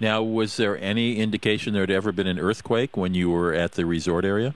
Now, 0.00 0.22
was 0.22 0.56
there 0.56 0.76
any 0.78 1.18
indication 1.18 1.72
there 1.74 1.82
had 1.82 1.90
ever 1.90 2.10
been 2.10 2.26
an 2.26 2.40
earthquake 2.40 2.96
when 2.96 3.14
you 3.14 3.30
were 3.30 3.52
at 3.52 3.72
the 3.72 3.86
resort 3.86 4.24
area? 4.24 4.54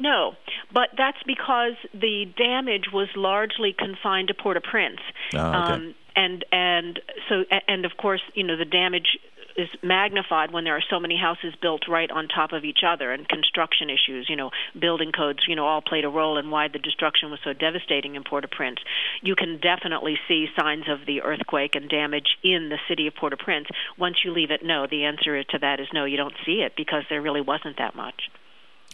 No, 0.00 0.32
but 0.72 0.88
that's 0.96 1.22
because 1.26 1.74
the 1.92 2.24
damage 2.36 2.86
was 2.90 3.08
largely 3.14 3.74
confined 3.78 4.28
to 4.28 4.34
Port-au-Prince, 4.34 5.00
Ah, 5.34 5.64
okay. 5.66 5.74
um, 5.74 5.94
and 6.16 6.44
and 6.50 7.00
so 7.28 7.44
and 7.68 7.84
of 7.84 7.96
course 7.96 8.22
you 8.34 8.42
know 8.42 8.56
the 8.56 8.64
damage 8.64 9.18
is 9.56 9.68
magnified 9.82 10.52
when 10.52 10.64
there 10.64 10.76
are 10.76 10.82
so 10.88 10.98
many 10.98 11.16
houses 11.16 11.54
built 11.60 11.86
right 11.88 12.10
on 12.10 12.28
top 12.28 12.52
of 12.52 12.64
each 12.64 12.80
other 12.86 13.12
and 13.12 13.28
construction 13.28 13.90
issues 13.90 14.28
you 14.28 14.36
know 14.36 14.50
building 14.78 15.12
codes 15.12 15.40
you 15.46 15.54
know 15.54 15.66
all 15.66 15.82
played 15.82 16.04
a 16.04 16.08
role 16.08 16.38
in 16.38 16.50
why 16.50 16.66
the 16.68 16.78
destruction 16.78 17.30
was 17.30 17.38
so 17.44 17.52
devastating 17.52 18.14
in 18.16 18.24
Port-au-Prince. 18.24 18.78
You 19.22 19.36
can 19.36 19.58
definitely 19.58 20.18
see 20.26 20.48
signs 20.58 20.88
of 20.88 21.04
the 21.06 21.22
earthquake 21.22 21.74
and 21.74 21.88
damage 21.88 22.38
in 22.42 22.70
the 22.70 22.78
city 22.88 23.06
of 23.06 23.14
Port-au-Prince. 23.14 23.68
Once 23.98 24.24
you 24.24 24.32
leave 24.32 24.50
it 24.50 24.64
no 24.64 24.86
the 24.86 25.04
answer 25.04 25.44
to 25.44 25.58
that 25.58 25.78
is 25.78 25.88
no 25.92 26.04
you 26.06 26.16
don't 26.16 26.34
see 26.46 26.62
it 26.62 26.72
because 26.76 27.04
there 27.10 27.20
really 27.20 27.42
wasn't 27.42 27.76
that 27.78 27.94
much 27.94 28.30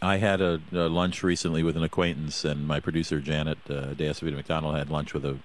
I 0.02 0.18
had 0.18 0.40
a, 0.40 0.60
a 0.72 0.88
lunch 0.88 1.22
recently 1.22 1.62
with 1.62 1.76
an 1.76 1.82
acquaintance, 1.82 2.44
and 2.44 2.66
my 2.66 2.80
producer 2.80 3.20
Janet 3.20 3.58
uh, 3.68 3.94
Deasavita 3.94 4.34
McDonald 4.34 4.76
had 4.76 4.90
lunch 4.90 5.14
with 5.14 5.24
a 5.24 5.38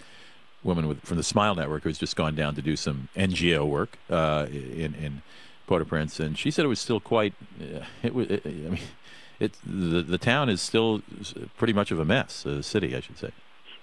woman 0.64 0.88
with, 0.88 1.02
from 1.02 1.18
the 1.18 1.24
Smile 1.24 1.56
Network 1.56 1.84
who's 1.84 1.98
just 1.98 2.16
gone 2.16 2.36
down 2.36 2.56
to 2.56 2.62
do 2.62 2.76
some 2.76 3.08
NGO 3.16 3.68
work 3.68 3.98
uh, 4.10 4.48
in 4.52 4.94
in 4.96 5.22
Port-au-Prince, 5.68 6.20
and 6.20 6.38
she 6.38 6.52
said 6.52 6.66
it 6.66 6.68
was 6.68 6.80
still 6.80 7.00
quite. 7.00 7.34
Uh, 7.62 7.86
it 8.04 8.14
was. 8.14 8.28
I 8.30 8.50
mean, 8.50 8.80
it 9.40 9.54
the 9.66 10.02
the 10.02 10.18
town 10.18 10.50
is 10.50 10.62
still 10.62 11.02
pretty 11.58 11.74
much 11.74 11.92
of 11.92 12.00
a 12.00 12.06
mess. 12.06 12.44
The 12.44 12.62
city, 12.62 12.96
I 12.96 13.00
should 13.00 13.18
say. 13.18 13.32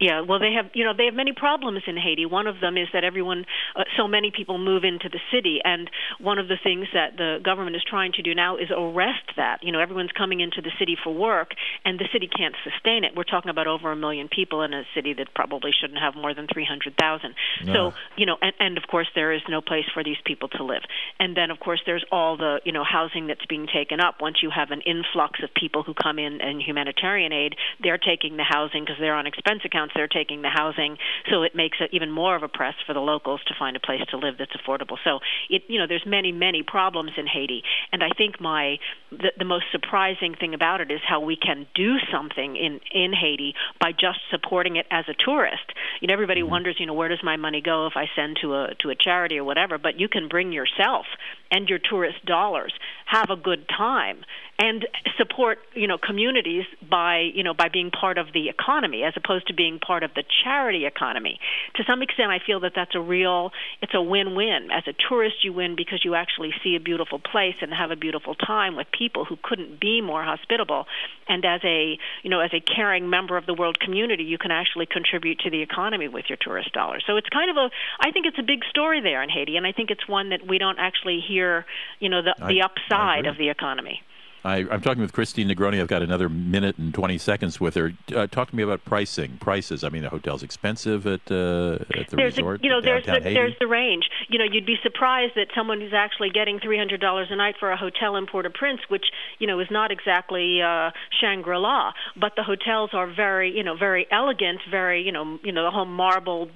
Yeah, 0.00 0.20
well, 0.22 0.38
they 0.38 0.52
have 0.52 0.70
you 0.74 0.84
know 0.84 0.92
they 0.96 1.06
have 1.06 1.14
many 1.14 1.32
problems 1.32 1.82
in 1.86 1.96
Haiti. 1.96 2.24
One 2.26 2.46
of 2.46 2.60
them 2.60 2.76
is 2.76 2.86
that 2.92 3.02
everyone, 3.04 3.44
uh, 3.74 3.82
so 3.96 4.06
many 4.06 4.30
people 4.30 4.56
move 4.58 4.84
into 4.84 5.08
the 5.08 5.18
city, 5.32 5.58
and 5.64 5.90
one 6.20 6.38
of 6.38 6.46
the 6.48 6.56
things 6.62 6.86
that 6.94 7.16
the 7.16 7.38
government 7.42 7.74
is 7.76 7.82
trying 7.88 8.12
to 8.12 8.22
do 8.22 8.34
now 8.34 8.56
is 8.56 8.68
arrest 8.70 9.34
that. 9.36 9.58
You 9.62 9.72
know, 9.72 9.80
everyone's 9.80 10.12
coming 10.12 10.40
into 10.40 10.62
the 10.62 10.70
city 10.78 10.96
for 11.02 11.12
work, 11.12 11.50
and 11.84 11.98
the 11.98 12.06
city 12.12 12.28
can't 12.28 12.54
sustain 12.62 13.02
it. 13.04 13.12
We're 13.16 13.24
talking 13.24 13.50
about 13.50 13.66
over 13.66 13.90
a 13.90 13.96
million 13.96 14.28
people 14.28 14.62
in 14.62 14.72
a 14.72 14.84
city 14.94 15.14
that 15.14 15.34
probably 15.34 15.72
shouldn't 15.78 15.98
have 15.98 16.14
more 16.14 16.32
than 16.32 16.46
three 16.52 16.64
hundred 16.64 16.96
thousand. 16.96 17.34
So 17.66 17.90
Ah. 17.90 17.94
you 18.16 18.26
know, 18.26 18.36
and, 18.40 18.52
and 18.60 18.78
of 18.78 18.84
course 18.86 19.08
there 19.14 19.32
is 19.32 19.42
no 19.48 19.60
place 19.60 19.86
for 19.92 20.04
these 20.04 20.20
people 20.24 20.48
to 20.50 20.62
live. 20.62 20.82
And 21.18 21.36
then 21.36 21.50
of 21.50 21.58
course 21.58 21.80
there's 21.86 22.04
all 22.12 22.36
the 22.36 22.60
you 22.64 22.72
know 22.72 22.84
housing 22.84 23.26
that's 23.26 23.44
being 23.46 23.66
taken 23.66 24.00
up. 24.00 24.20
Once 24.20 24.36
you 24.42 24.50
have 24.54 24.70
an 24.70 24.80
influx 24.82 25.40
of 25.42 25.50
people 25.54 25.82
who 25.82 25.94
come 25.94 26.18
in 26.18 26.40
and 26.40 26.62
humanitarian 26.62 27.32
aid, 27.32 27.56
they're 27.82 27.98
taking 27.98 28.36
the 28.36 28.44
housing 28.44 28.84
because 28.84 28.96
they're 29.00 29.14
on 29.14 29.26
expense 29.26 29.62
accounts. 29.64 29.87
They're 29.94 30.08
taking 30.08 30.42
the 30.42 30.50
housing, 30.50 30.96
so 31.30 31.42
it 31.42 31.54
makes 31.54 31.78
it 31.80 31.90
even 31.92 32.10
more 32.10 32.36
of 32.36 32.42
a 32.42 32.48
press 32.48 32.74
for 32.86 32.94
the 32.94 33.00
locals 33.00 33.40
to 33.48 33.54
find 33.58 33.76
a 33.76 33.80
place 33.80 34.00
to 34.10 34.16
live 34.16 34.36
that's 34.38 34.52
affordable. 34.56 34.96
So 35.04 35.20
it 35.48 35.62
you 35.68 35.78
know 35.78 35.86
there's 35.86 36.06
many 36.06 36.32
many 36.32 36.62
problems 36.62 37.12
in 37.16 37.26
Haiti, 37.26 37.62
and 37.92 38.02
I 38.02 38.10
think 38.16 38.40
my 38.40 38.78
the, 39.10 39.32
the 39.38 39.44
most 39.44 39.66
surprising 39.72 40.34
thing 40.34 40.54
about 40.54 40.80
it 40.80 40.90
is 40.90 41.00
how 41.06 41.20
we 41.20 41.36
can 41.36 41.66
do 41.74 41.96
something 42.12 42.56
in 42.56 42.80
in 42.92 43.12
Haiti 43.12 43.54
by 43.80 43.92
just 43.92 44.18
supporting 44.30 44.76
it 44.76 44.86
as 44.90 45.04
a 45.08 45.14
tourist. 45.14 45.72
You 46.00 46.08
know, 46.08 46.14
everybody 46.14 46.40
mm-hmm. 46.40 46.50
wonders, 46.50 46.76
you 46.78 46.86
know, 46.86 46.94
where 46.94 47.08
does 47.08 47.22
my 47.22 47.36
money 47.36 47.60
go 47.60 47.86
if 47.86 47.94
I 47.96 48.06
send 48.14 48.38
to 48.42 48.54
a 48.54 48.74
to 48.80 48.90
a 48.90 48.94
charity 48.94 49.38
or 49.38 49.44
whatever? 49.44 49.78
But 49.78 49.98
you 49.98 50.08
can 50.08 50.28
bring 50.28 50.52
yourself 50.52 51.06
and 51.50 51.68
your 51.68 51.78
tourist 51.78 52.24
dollars, 52.24 52.72
have 53.06 53.30
a 53.30 53.36
good 53.36 53.68
time, 53.68 54.24
and 54.58 54.86
support 55.16 55.58
you 55.74 55.86
know 55.86 55.98
communities 55.98 56.64
by 56.88 57.30
you 57.32 57.44
know 57.44 57.54
by 57.54 57.68
being 57.68 57.90
part 57.90 58.18
of 58.18 58.26
the 58.34 58.48
economy 58.48 59.04
as 59.04 59.14
opposed 59.16 59.46
to 59.46 59.54
being 59.54 59.78
part 59.78 60.02
of 60.02 60.10
the 60.14 60.24
charity 60.44 60.84
economy. 60.84 61.38
To 61.76 61.84
some 61.86 62.02
extent, 62.02 62.30
I 62.30 62.38
feel 62.44 62.60
that 62.60 62.72
that's 62.74 62.94
a 62.94 63.00
real 63.00 63.52
it's 63.80 63.94
a 63.94 64.02
win-win. 64.02 64.68
As 64.72 64.82
a 64.86 64.94
tourist, 65.08 65.44
you 65.44 65.52
win 65.52 65.76
because 65.76 66.04
you 66.04 66.14
actually 66.14 66.50
see 66.64 66.74
a 66.74 66.80
beautiful 66.80 67.18
place 67.18 67.54
and 67.62 67.72
have 67.72 67.90
a 67.90 67.96
beautiful 67.96 68.34
time 68.34 68.74
with 68.76 68.88
people 68.90 69.24
who 69.24 69.36
couldn't 69.42 69.80
be 69.80 70.00
more 70.00 70.24
hospitable. 70.24 70.86
And 71.28 71.44
as 71.44 71.60
a 71.64 71.98
you 72.22 72.30
know 72.30 72.40
as 72.40 72.50
a 72.52 72.60
caring 72.60 73.08
member 73.08 73.36
of 73.36 73.46
the 73.46 73.54
world 73.54 73.78
community, 73.78 74.24
you 74.24 74.38
can 74.38 74.50
actually 74.50 74.86
contribute 74.86 75.38
to 75.40 75.50
the 75.50 75.62
economy 75.62 76.08
with 76.08 76.24
your 76.28 76.38
tourist 76.40 76.72
dollars. 76.72 77.04
So 77.06 77.16
it's 77.16 77.28
kind 77.28 77.50
of 77.50 77.56
a 77.56 77.70
I 78.00 78.10
think 78.10 78.26
it's 78.26 78.38
a 78.38 78.42
big 78.42 78.64
story 78.68 79.00
there 79.00 79.22
in 79.22 79.30
Haiti, 79.30 79.56
and 79.56 79.66
I 79.66 79.72
think 79.72 79.90
it's 79.90 80.08
one 80.08 80.30
that 80.30 80.46
we 80.46 80.58
don't 80.58 80.78
actually 80.80 81.20
hear 81.26 81.37
you 82.00 82.08
know 82.08 82.22
the 82.22 82.34
I- 82.40 82.48
the 82.48 82.62
upside 82.62 83.26
of 83.26 83.36
the 83.38 83.48
economy. 83.48 84.02
I, 84.44 84.58
I'm 84.70 84.80
talking 84.80 85.02
with 85.02 85.12
Christine 85.12 85.48
Negroni. 85.48 85.80
I've 85.80 85.88
got 85.88 86.00
another 86.00 86.28
minute 86.28 86.78
and 86.78 86.94
20 86.94 87.18
seconds 87.18 87.60
with 87.60 87.74
her. 87.74 87.92
Uh, 88.14 88.28
talk 88.28 88.50
to 88.50 88.56
me 88.56 88.62
about 88.62 88.84
pricing. 88.84 89.36
Prices. 89.38 89.82
I 89.82 89.88
mean, 89.88 90.02
the 90.02 90.08
hotel's 90.10 90.44
expensive 90.44 91.06
at 91.06 91.20
uh, 91.30 91.78
at 91.98 92.08
the 92.08 92.16
there's 92.16 92.36
resort. 92.36 92.60
a, 92.60 92.64
you 92.64 92.70
know 92.70 92.80
there's 92.80 93.04
the, 93.04 93.12
Haiti. 93.14 93.34
there's 93.34 93.54
the 93.58 93.66
range. 93.66 94.08
You 94.28 94.38
know, 94.38 94.44
you'd 94.50 94.64
be 94.64 94.76
surprised 94.82 95.32
that 95.34 95.48
someone 95.56 95.80
who's 95.80 95.92
actually 95.92 96.30
getting 96.30 96.60
three 96.60 96.78
hundred 96.78 97.00
dollars 97.00 97.28
a 97.30 97.36
night 97.36 97.56
for 97.58 97.70
a 97.72 97.76
hotel 97.76 98.14
in 98.16 98.26
Port-au-Prince, 98.26 98.80
which 98.88 99.06
you 99.40 99.46
know 99.46 99.58
is 99.58 99.68
not 99.70 99.90
exactly 99.90 100.62
uh, 100.62 100.92
Shangri-La, 101.20 101.92
but 102.16 102.34
the 102.36 102.44
hotels 102.44 102.90
are 102.92 103.06
very 103.12 103.54
you 103.54 103.64
know 103.64 103.76
very 103.76 104.06
elegant, 104.10 104.60
very 104.70 105.02
you 105.02 105.12
know 105.12 105.38
you 105.42 105.50
know 105.52 105.64
the 105.64 105.70
whole 105.72 105.84
marble 105.84 106.48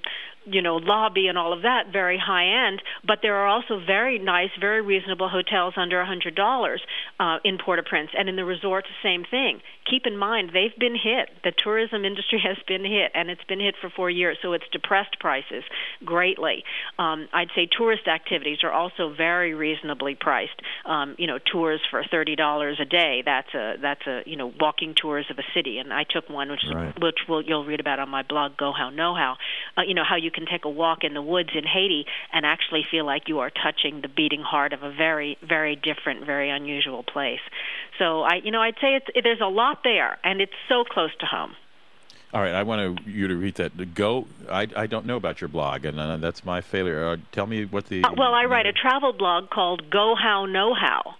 you 0.44 0.62
know 0.62 0.76
lobby 0.76 1.28
and 1.28 1.36
all 1.36 1.52
of 1.52 1.62
that 1.62 1.92
very 1.92 2.18
high 2.18 2.68
end 2.68 2.82
but 3.06 3.18
there 3.22 3.36
are 3.36 3.46
also 3.46 3.80
very 3.84 4.18
nice 4.18 4.50
very 4.60 4.80
reasonable 4.80 5.28
hotels 5.28 5.74
under 5.76 6.00
a 6.00 6.06
hundred 6.06 6.34
dollars 6.34 6.82
uh, 7.20 7.38
in 7.44 7.58
Port-au-Prince 7.58 8.10
and 8.16 8.28
in 8.28 8.36
the 8.36 8.44
resorts 8.44 8.88
same 9.02 9.24
thing. 9.30 9.60
Keep 9.88 10.06
in 10.06 10.16
mind 10.16 10.50
they've 10.52 10.76
been 10.78 10.94
hit. 10.94 11.30
The 11.44 11.52
tourism 11.56 12.04
industry 12.04 12.40
has 12.46 12.56
been 12.66 12.84
hit 12.84 13.12
and 13.14 13.30
it's 13.30 13.44
been 13.44 13.60
hit 13.60 13.74
for 13.80 13.90
four 13.90 14.10
years 14.10 14.38
so 14.42 14.52
it's 14.52 14.64
depressed 14.72 15.18
prices 15.20 15.64
greatly. 16.04 16.64
Um, 16.98 17.28
I'd 17.32 17.48
say 17.54 17.66
tourist 17.66 18.08
activities 18.08 18.58
are 18.62 18.72
also 18.72 19.12
very 19.14 19.54
reasonably 19.54 20.14
priced. 20.14 20.60
Um, 20.84 21.14
you 21.18 21.26
know 21.26 21.38
tours 21.38 21.80
for 21.90 22.02
thirty 22.10 22.36
dollars 22.36 22.78
a 22.80 22.84
day 22.84 23.22
that's 23.24 23.52
a 23.54 23.74
that's 23.80 24.06
a 24.06 24.22
you 24.26 24.36
know 24.36 24.52
walking 24.60 24.94
tours 24.94 25.26
of 25.30 25.38
a 25.38 25.44
city. 25.54 25.78
And 25.78 25.92
I 25.92 26.04
took 26.04 26.28
one 26.28 26.50
which 26.50 26.60
right. 26.72 26.94
which 27.00 27.18
will 27.28 27.42
you'll 27.42 27.64
read 27.64 27.80
about 27.80 27.98
on 27.98 28.08
my 28.08 28.22
blog 28.22 28.56
Go 28.56 28.72
How 28.76 28.90
Know 28.90 29.14
How. 29.14 29.36
Uh, 29.76 29.82
you 29.86 29.94
know 29.94 30.04
how 30.08 30.16
you 30.16 30.30
can 30.32 30.46
take 30.46 30.64
a 30.64 30.70
walk 30.70 31.04
in 31.04 31.14
the 31.14 31.22
woods 31.22 31.50
in 31.54 31.64
Haiti 31.64 32.06
and 32.32 32.44
actually 32.44 32.84
feel 32.90 33.04
like 33.04 33.28
you 33.28 33.40
are 33.40 33.50
touching 33.50 34.00
the 34.00 34.08
beating 34.08 34.42
heart 34.42 34.72
of 34.72 34.82
a 34.82 34.90
very, 34.90 35.38
very 35.42 35.76
different, 35.76 36.24
very 36.26 36.50
unusual 36.50 37.02
place. 37.02 37.40
So 37.98 38.22
I, 38.22 38.36
you 38.36 38.50
know, 38.50 38.60
I'd 38.60 38.76
say 38.80 38.96
it's 38.96 39.06
there's 39.22 39.40
a 39.40 39.46
lot 39.46 39.82
there, 39.84 40.18
and 40.24 40.40
it's 40.40 40.52
so 40.68 40.84
close 40.84 41.10
to 41.20 41.26
home. 41.26 41.54
All 42.34 42.40
right, 42.40 42.54
I 42.54 42.62
want 42.62 42.96
to, 42.96 43.10
you 43.10 43.28
to 43.28 43.36
read 43.36 43.56
that. 43.56 43.94
Go. 43.94 44.26
I, 44.50 44.66
I 44.74 44.86
don't 44.86 45.04
know 45.04 45.16
about 45.16 45.42
your 45.42 45.48
blog, 45.48 45.84
and 45.84 46.00
uh, 46.00 46.16
that's 46.16 46.46
my 46.46 46.62
failure. 46.62 47.06
Uh, 47.06 47.16
tell 47.30 47.46
me 47.46 47.66
what 47.66 47.86
the. 47.86 48.04
Uh, 48.04 48.14
well, 48.16 48.32
I 48.32 48.46
write 48.46 48.66
a 48.66 48.72
travel 48.72 49.12
blog 49.12 49.50
called 49.50 49.90
Go 49.90 50.14
How 50.14 50.46
Know 50.46 50.72
How. 50.72 51.16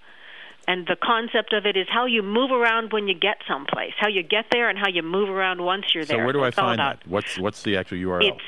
And 0.66 0.87
the 0.87 0.96
concept 0.96 1.53
of 1.53 1.66
it 1.66 1.77
is 1.77 1.87
how 1.90 2.07
you 2.07 2.22
move 2.22 2.51
around 2.53 2.92
when 2.92 3.09
you 3.09 3.14
get 3.14 3.38
someplace, 3.48 3.92
how 3.98 4.09
you 4.09 4.22
get 4.22 4.46
there, 4.53 4.70
and 4.70 4.79
how 4.79 4.88
you 4.88 5.03
move 5.03 5.29
around 5.29 5.61
once 5.61 5.87
you're 5.92 6.05
there. 6.05 6.18
So 6.18 6.25
where 6.25 6.33
do 6.33 6.38
so 6.38 6.44
I 6.44 6.51
find 6.53 6.79
that? 6.79 7.07
What's 7.07 7.38
what's 7.38 7.62
the 7.62 7.77
actual 7.77 7.98
URL? 7.98 8.29
It's 8.29 8.44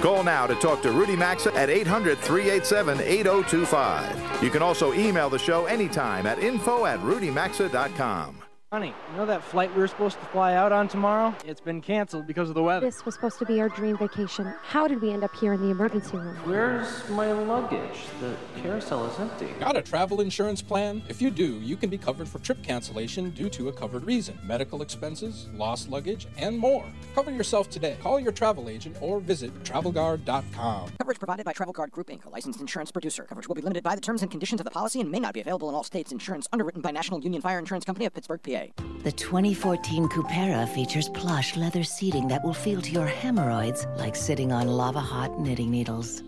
Call 0.01 0.25
now 0.25 0.45
to 0.45 0.55
talk 0.55 0.81
to 0.81 0.91
Rudy 0.91 1.15
Maxa 1.15 1.55
at 1.55 1.69
800 1.69 2.17
387 2.17 2.99
8025. 2.99 4.43
You 4.43 4.49
can 4.49 4.61
also 4.61 4.91
email 4.91 5.29
the 5.29 5.39
show 5.39 5.67
anytime 5.67 6.25
at 6.25 6.39
info 6.39 6.85
at 6.85 6.99
rudymaxa.com. 6.99 8.41
Honey, 8.75 8.93
you 9.09 9.15
know 9.15 9.25
that 9.25 9.41
flight 9.41 9.73
we 9.73 9.79
were 9.79 9.87
supposed 9.87 10.19
to 10.19 10.25
fly 10.25 10.53
out 10.55 10.73
on 10.73 10.89
tomorrow? 10.89 11.33
It's 11.45 11.61
been 11.61 11.79
canceled 11.79 12.27
because 12.27 12.49
of 12.49 12.55
the 12.55 12.61
weather. 12.61 12.85
This 12.85 13.05
was 13.05 13.15
supposed 13.15 13.39
to 13.39 13.45
be 13.45 13.61
our 13.61 13.69
dream 13.69 13.97
vacation. 13.97 14.53
How 14.63 14.85
did 14.85 15.01
we 15.01 15.11
end 15.13 15.23
up 15.23 15.33
here 15.33 15.53
in 15.53 15.61
the 15.61 15.69
emergency 15.69 16.17
room? 16.17 16.35
Where's 16.43 17.07
my 17.07 17.31
luggage? 17.31 18.01
The 18.19 18.35
carousel 18.61 19.05
is 19.05 19.17
empty. 19.17 19.47
Got 19.61 19.77
a 19.77 19.81
travel 19.81 20.19
insurance 20.19 20.61
plan? 20.61 21.01
If 21.07 21.21
you 21.21 21.31
do, 21.31 21.61
you 21.61 21.77
can 21.77 21.89
be 21.89 21.97
covered 21.97 22.27
for 22.27 22.39
trip 22.39 22.61
cancellation 22.63 23.29
due 23.29 23.47
to 23.51 23.69
a 23.69 23.71
covered 23.71 24.03
reason, 24.03 24.37
medical 24.43 24.81
expenses, 24.81 25.47
lost 25.53 25.89
luggage, 25.89 26.27
and 26.37 26.59
more. 26.59 26.83
Cover 27.13 27.31
yourself 27.31 27.69
today. 27.69 27.95
Call 28.03 28.19
your 28.19 28.33
travel 28.33 28.67
agent 28.67 28.97
or 28.99 29.21
visit 29.21 29.53
travelguard.com. 29.63 30.89
Coverage 30.99 31.19
provided 31.19 31.45
by 31.45 31.53
Travel 31.53 31.71
Guard 31.71 31.91
Group 31.91 32.07
Inc., 32.07 32.25
a 32.25 32.29
licensed 32.29 32.59
insurance 32.59 32.91
producer. 32.91 33.23
Coverage 33.23 33.47
will 33.47 33.55
be 33.55 33.61
limited 33.61 33.83
by 33.83 33.95
the 33.95 34.01
terms 34.01 34.21
and 34.21 34.29
conditions 34.29 34.59
of 34.59 34.65
the 34.65 34.71
policy 34.71 34.99
and 34.99 35.09
may 35.09 35.19
not 35.19 35.33
be 35.33 35.39
available 35.39 35.69
in 35.69 35.75
all 35.75 35.85
states. 35.85 36.11
Insurance 36.11 36.49
underwritten 36.51 36.81
by 36.81 36.91
National 36.91 37.21
Union 37.21 37.41
Fire 37.41 37.57
Insurance 37.57 37.85
Company 37.85 38.05
of 38.05 38.13
Pittsburgh, 38.13 38.43
PA. 38.43 38.64
The 39.03 39.11
2014 39.11 40.07
Cupera 40.09 40.67
features 40.67 41.09
plush 41.09 41.55
leather 41.55 41.83
seating 41.83 42.27
that 42.29 42.43
will 42.43 42.53
feel 42.53 42.81
to 42.81 42.91
your 42.91 43.07
hemorrhoids 43.07 43.85
like 43.97 44.15
sitting 44.15 44.51
on 44.51 44.67
lava 44.67 44.99
hot 44.99 45.39
knitting 45.39 45.69
needles. 45.69 46.23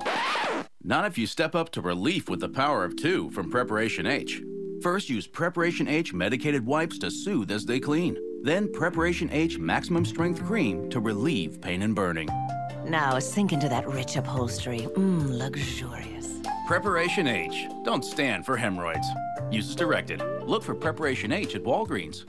Not 0.84 1.06
if 1.06 1.18
you 1.18 1.28
step 1.28 1.56
up 1.56 1.72
to 1.72 1.82
relief 1.82 2.30
with 2.30 2.40
the 2.40 2.50
power 2.50 2.86
of 2.86 2.96
two 2.96 3.30
from 3.32 3.52
Preparation 3.52 4.06
H. 4.06 4.42
First, 4.82 5.10
use 5.10 5.28
Preparation 5.28 5.88
H 5.88 6.14
medicated 6.14 6.66
wipes 6.66 7.00
to 7.00 7.10
soothe 7.10 7.52
as 7.52 7.66
they 7.66 7.80
clean. 7.80 8.16
Then, 8.44 8.72
Preparation 8.72 9.30
H 9.32 9.58
maximum 9.58 10.06
strength 10.06 10.44
cream 10.46 10.90
to 10.92 11.00
relieve 11.00 11.60
pain 11.62 11.82
and 11.82 11.96
burning. 11.96 12.30
Now, 12.86 13.20
sink 13.20 13.52
into 13.52 13.68
that 13.70 13.88
rich 13.88 14.16
upholstery. 14.16 14.88
Mmm, 14.96 15.38
luxurious. 15.38 16.42
Preparation 16.68 17.28
H. 17.28 17.66
Don't 17.84 18.06
stand 18.06 18.46
for 18.46 18.56
hemorrhoids. 18.56 19.08
Use 19.52 19.70
as 19.70 19.76
directed. 19.76 20.22
Look 20.44 20.64
for 20.64 20.76
Preparation 20.76 21.32
H 21.32 21.56
at 21.56 21.64
Walgreens. 21.64 22.26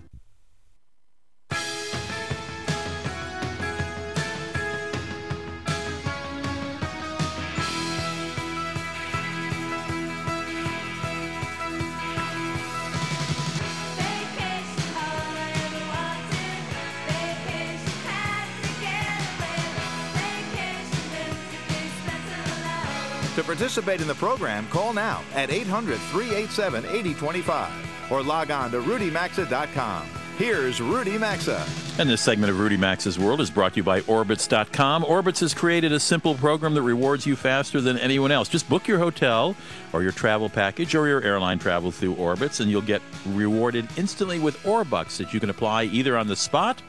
Participate 23.48 24.02
in 24.02 24.06
the 24.06 24.14
program, 24.14 24.68
call 24.68 24.92
now 24.92 25.22
at 25.34 25.50
800 25.50 25.98
387 25.98 26.84
8025 26.84 28.12
or 28.12 28.22
log 28.22 28.50
on 28.50 28.70
to 28.70 28.80
rudymaxa.com. 28.80 30.06
Here's 30.36 30.80
Rudy 30.80 31.18
Maxa. 31.18 31.66
And 31.98 32.08
this 32.08 32.20
segment 32.20 32.50
of 32.50 32.60
Rudy 32.60 32.76
Maxa's 32.76 33.18
World 33.18 33.40
is 33.40 33.50
brought 33.50 33.72
to 33.72 33.78
you 33.78 33.82
by 33.82 34.02
Orbitz.com. 34.02 35.02
Orbitz 35.02 35.40
has 35.40 35.52
created 35.52 35.92
a 35.92 35.98
simple 35.98 36.34
program 36.34 36.74
that 36.74 36.82
rewards 36.82 37.26
you 37.26 37.34
faster 37.34 37.80
than 37.80 37.98
anyone 37.98 38.30
else. 38.30 38.48
Just 38.48 38.68
book 38.68 38.86
your 38.86 38.98
hotel 38.98 39.56
or 39.92 40.02
your 40.02 40.12
travel 40.12 40.48
package 40.48 40.94
or 40.94 41.08
your 41.08 41.22
airline 41.22 41.58
travel 41.58 41.90
through 41.90 42.14
Orbitz, 42.14 42.60
and 42.60 42.70
you'll 42.70 42.82
get 42.82 43.02
rewarded 43.26 43.88
instantly 43.96 44.38
with 44.38 44.56
Orbucks 44.62 45.16
that 45.16 45.34
you 45.34 45.40
can 45.40 45.50
apply 45.50 45.84
either 45.84 46.16
on 46.16 46.28
the 46.28 46.36
spot 46.36 46.82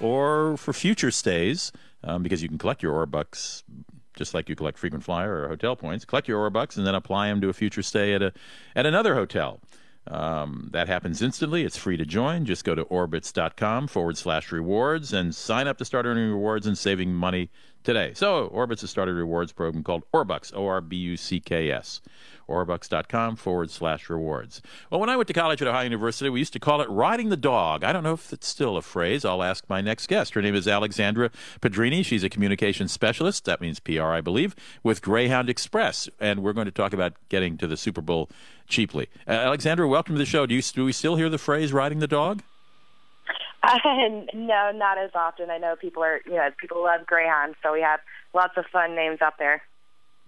or 0.00 0.56
for 0.56 0.72
future 0.72 1.12
stays 1.12 1.70
um, 2.02 2.22
because 2.22 2.42
you 2.42 2.48
can 2.48 2.58
collect 2.58 2.82
your 2.82 3.06
Orbucks 3.06 3.62
just 4.18 4.34
like 4.34 4.48
you 4.48 4.56
collect 4.56 4.78
frequent 4.78 5.04
flyer 5.04 5.44
or 5.44 5.48
hotel 5.48 5.76
points. 5.76 6.04
Collect 6.04 6.28
your 6.28 6.50
Orbucks 6.50 6.76
and 6.76 6.86
then 6.86 6.94
apply 6.94 7.28
them 7.28 7.40
to 7.40 7.48
a 7.48 7.52
future 7.52 7.82
stay 7.82 8.12
at 8.14 8.22
a 8.22 8.32
at 8.76 8.84
another 8.84 9.14
hotel. 9.14 9.60
Um, 10.06 10.70
that 10.72 10.88
happens 10.88 11.20
instantly. 11.20 11.64
It's 11.64 11.76
free 11.76 11.98
to 11.98 12.06
join. 12.06 12.46
Just 12.46 12.64
go 12.64 12.74
to 12.74 12.84
orbitz.com 12.84 13.88
forward 13.88 14.16
slash 14.16 14.50
rewards 14.50 15.12
and 15.12 15.34
sign 15.34 15.68
up 15.68 15.76
to 15.78 15.84
start 15.84 16.06
earning 16.06 16.30
rewards 16.30 16.66
and 16.66 16.78
saving 16.78 17.12
money 17.12 17.50
today. 17.84 18.12
So, 18.14 18.48
Orbitz 18.48 18.80
has 18.82 18.90
started 18.90 19.12
a 19.12 19.14
rewards 19.14 19.52
program 19.52 19.82
called 19.82 20.04
Orbucks, 20.12 20.52
O 20.54 20.66
R 20.66 20.80
B 20.80 20.96
U 20.96 21.16
C 21.16 21.40
K 21.40 21.70
S 21.70 22.00
orbucks.com 22.48 23.36
forward 23.36 23.70
slash 23.70 24.08
rewards. 24.08 24.62
Well, 24.90 25.00
when 25.00 25.10
I 25.10 25.16
went 25.16 25.28
to 25.28 25.34
college 25.34 25.60
at 25.60 25.68
Ohio 25.68 25.84
University, 25.84 26.30
we 26.30 26.38
used 26.38 26.54
to 26.54 26.58
call 26.58 26.80
it 26.80 26.88
riding 26.88 27.28
the 27.28 27.36
dog. 27.36 27.84
I 27.84 27.92
don't 27.92 28.02
know 28.02 28.14
if 28.14 28.32
it's 28.32 28.48
still 28.48 28.76
a 28.76 28.82
phrase. 28.82 29.24
I'll 29.24 29.42
ask 29.42 29.64
my 29.68 29.80
next 29.80 30.06
guest. 30.06 30.34
Her 30.34 30.42
name 30.42 30.54
is 30.54 30.66
Alexandra 30.66 31.30
Pedrini. 31.60 32.04
She's 32.04 32.24
a 32.24 32.28
communications 32.28 32.90
specialist. 32.90 33.44
That 33.44 33.60
means 33.60 33.80
PR, 33.80 34.02
I 34.02 34.20
believe, 34.20 34.56
with 34.82 35.02
Greyhound 35.02 35.50
Express. 35.50 36.08
And 36.18 36.42
we're 36.42 36.54
going 36.54 36.66
to 36.66 36.72
talk 36.72 36.92
about 36.92 37.14
getting 37.28 37.58
to 37.58 37.66
the 37.66 37.76
Super 37.76 38.00
Bowl 38.00 38.30
cheaply. 38.66 39.08
Uh, 39.26 39.32
Alexandra, 39.32 39.86
welcome 39.86 40.14
to 40.14 40.18
the 40.18 40.26
show. 40.26 40.46
Do, 40.46 40.54
you, 40.54 40.62
do 40.62 40.84
we 40.84 40.92
still 40.92 41.16
hear 41.16 41.28
the 41.28 41.38
phrase 41.38 41.72
riding 41.72 41.98
the 41.98 42.08
dog? 42.08 42.42
Uh, 43.62 43.78
no, 44.34 44.70
not 44.72 44.98
as 44.98 45.10
often. 45.14 45.50
I 45.50 45.58
know 45.58 45.76
people 45.76 46.02
are, 46.02 46.20
you 46.26 46.34
know, 46.34 46.48
people 46.58 46.82
love 46.82 47.06
Greyhound, 47.06 47.54
so 47.62 47.72
we 47.72 47.80
have 47.80 48.00
lots 48.34 48.54
of 48.56 48.66
fun 48.72 48.94
names 48.94 49.18
up 49.20 49.34
there. 49.38 49.62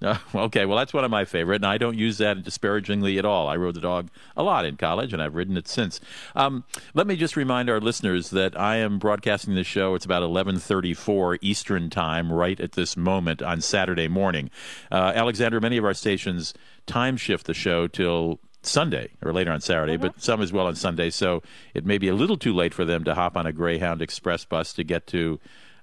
Uh, 0.02 0.16
okay, 0.34 0.64
well, 0.64 0.78
that's 0.78 0.92
one 0.92 1.04
of 1.04 1.10
my 1.10 1.24
favorite, 1.24 1.56
and 1.56 1.66
I 1.66 1.78
don't 1.78 1.96
use 1.96 2.18
that 2.18 2.42
disparagingly 2.42 3.18
at 3.18 3.24
all. 3.24 3.48
I 3.48 3.56
rode 3.56 3.74
the 3.74 3.80
dog 3.80 4.10
a 4.36 4.42
lot 4.42 4.64
in 4.64 4.76
college, 4.76 5.12
and 5.12 5.22
I've 5.22 5.34
ridden 5.34 5.56
it 5.56 5.68
since. 5.68 6.00
Um, 6.34 6.64
let 6.94 7.06
me 7.06 7.16
just 7.16 7.36
remind 7.36 7.70
our 7.70 7.80
listeners 7.80 8.30
that 8.30 8.58
I 8.58 8.76
am 8.76 8.98
broadcasting 8.98 9.54
this 9.54 9.66
show. 9.66 9.94
It's 9.94 10.04
about 10.04 10.22
11:34 10.22 11.38
Eastern 11.40 11.90
Time, 11.90 12.32
right 12.32 12.58
at 12.58 12.72
this 12.72 12.96
moment 12.96 13.42
on 13.42 13.60
Saturday 13.60 14.08
morning. 14.08 14.50
Uh, 14.90 15.12
Alexander, 15.14 15.60
many 15.60 15.76
of 15.76 15.84
our 15.84 15.94
stations 15.94 16.54
time 16.86 17.16
shift 17.16 17.46
the 17.46 17.54
show 17.54 17.86
till 17.86 18.40
Sunday 18.62 19.10
or 19.22 19.32
later 19.32 19.52
on 19.52 19.60
Saturday, 19.60 19.94
mm-hmm. 19.94 20.08
but 20.08 20.22
some 20.22 20.40
as 20.42 20.52
well 20.52 20.66
on 20.66 20.74
Sunday. 20.74 21.10
So 21.10 21.42
it 21.74 21.86
may 21.86 21.98
be 21.98 22.08
a 22.08 22.14
little 22.14 22.36
too 22.36 22.54
late 22.54 22.74
for 22.74 22.84
them 22.84 23.04
to 23.04 23.14
hop 23.14 23.36
on 23.36 23.46
a 23.46 23.52
Greyhound 23.52 24.02
Express 24.02 24.44
bus 24.44 24.72
to 24.74 24.84
get 24.84 25.06
to 25.08 25.40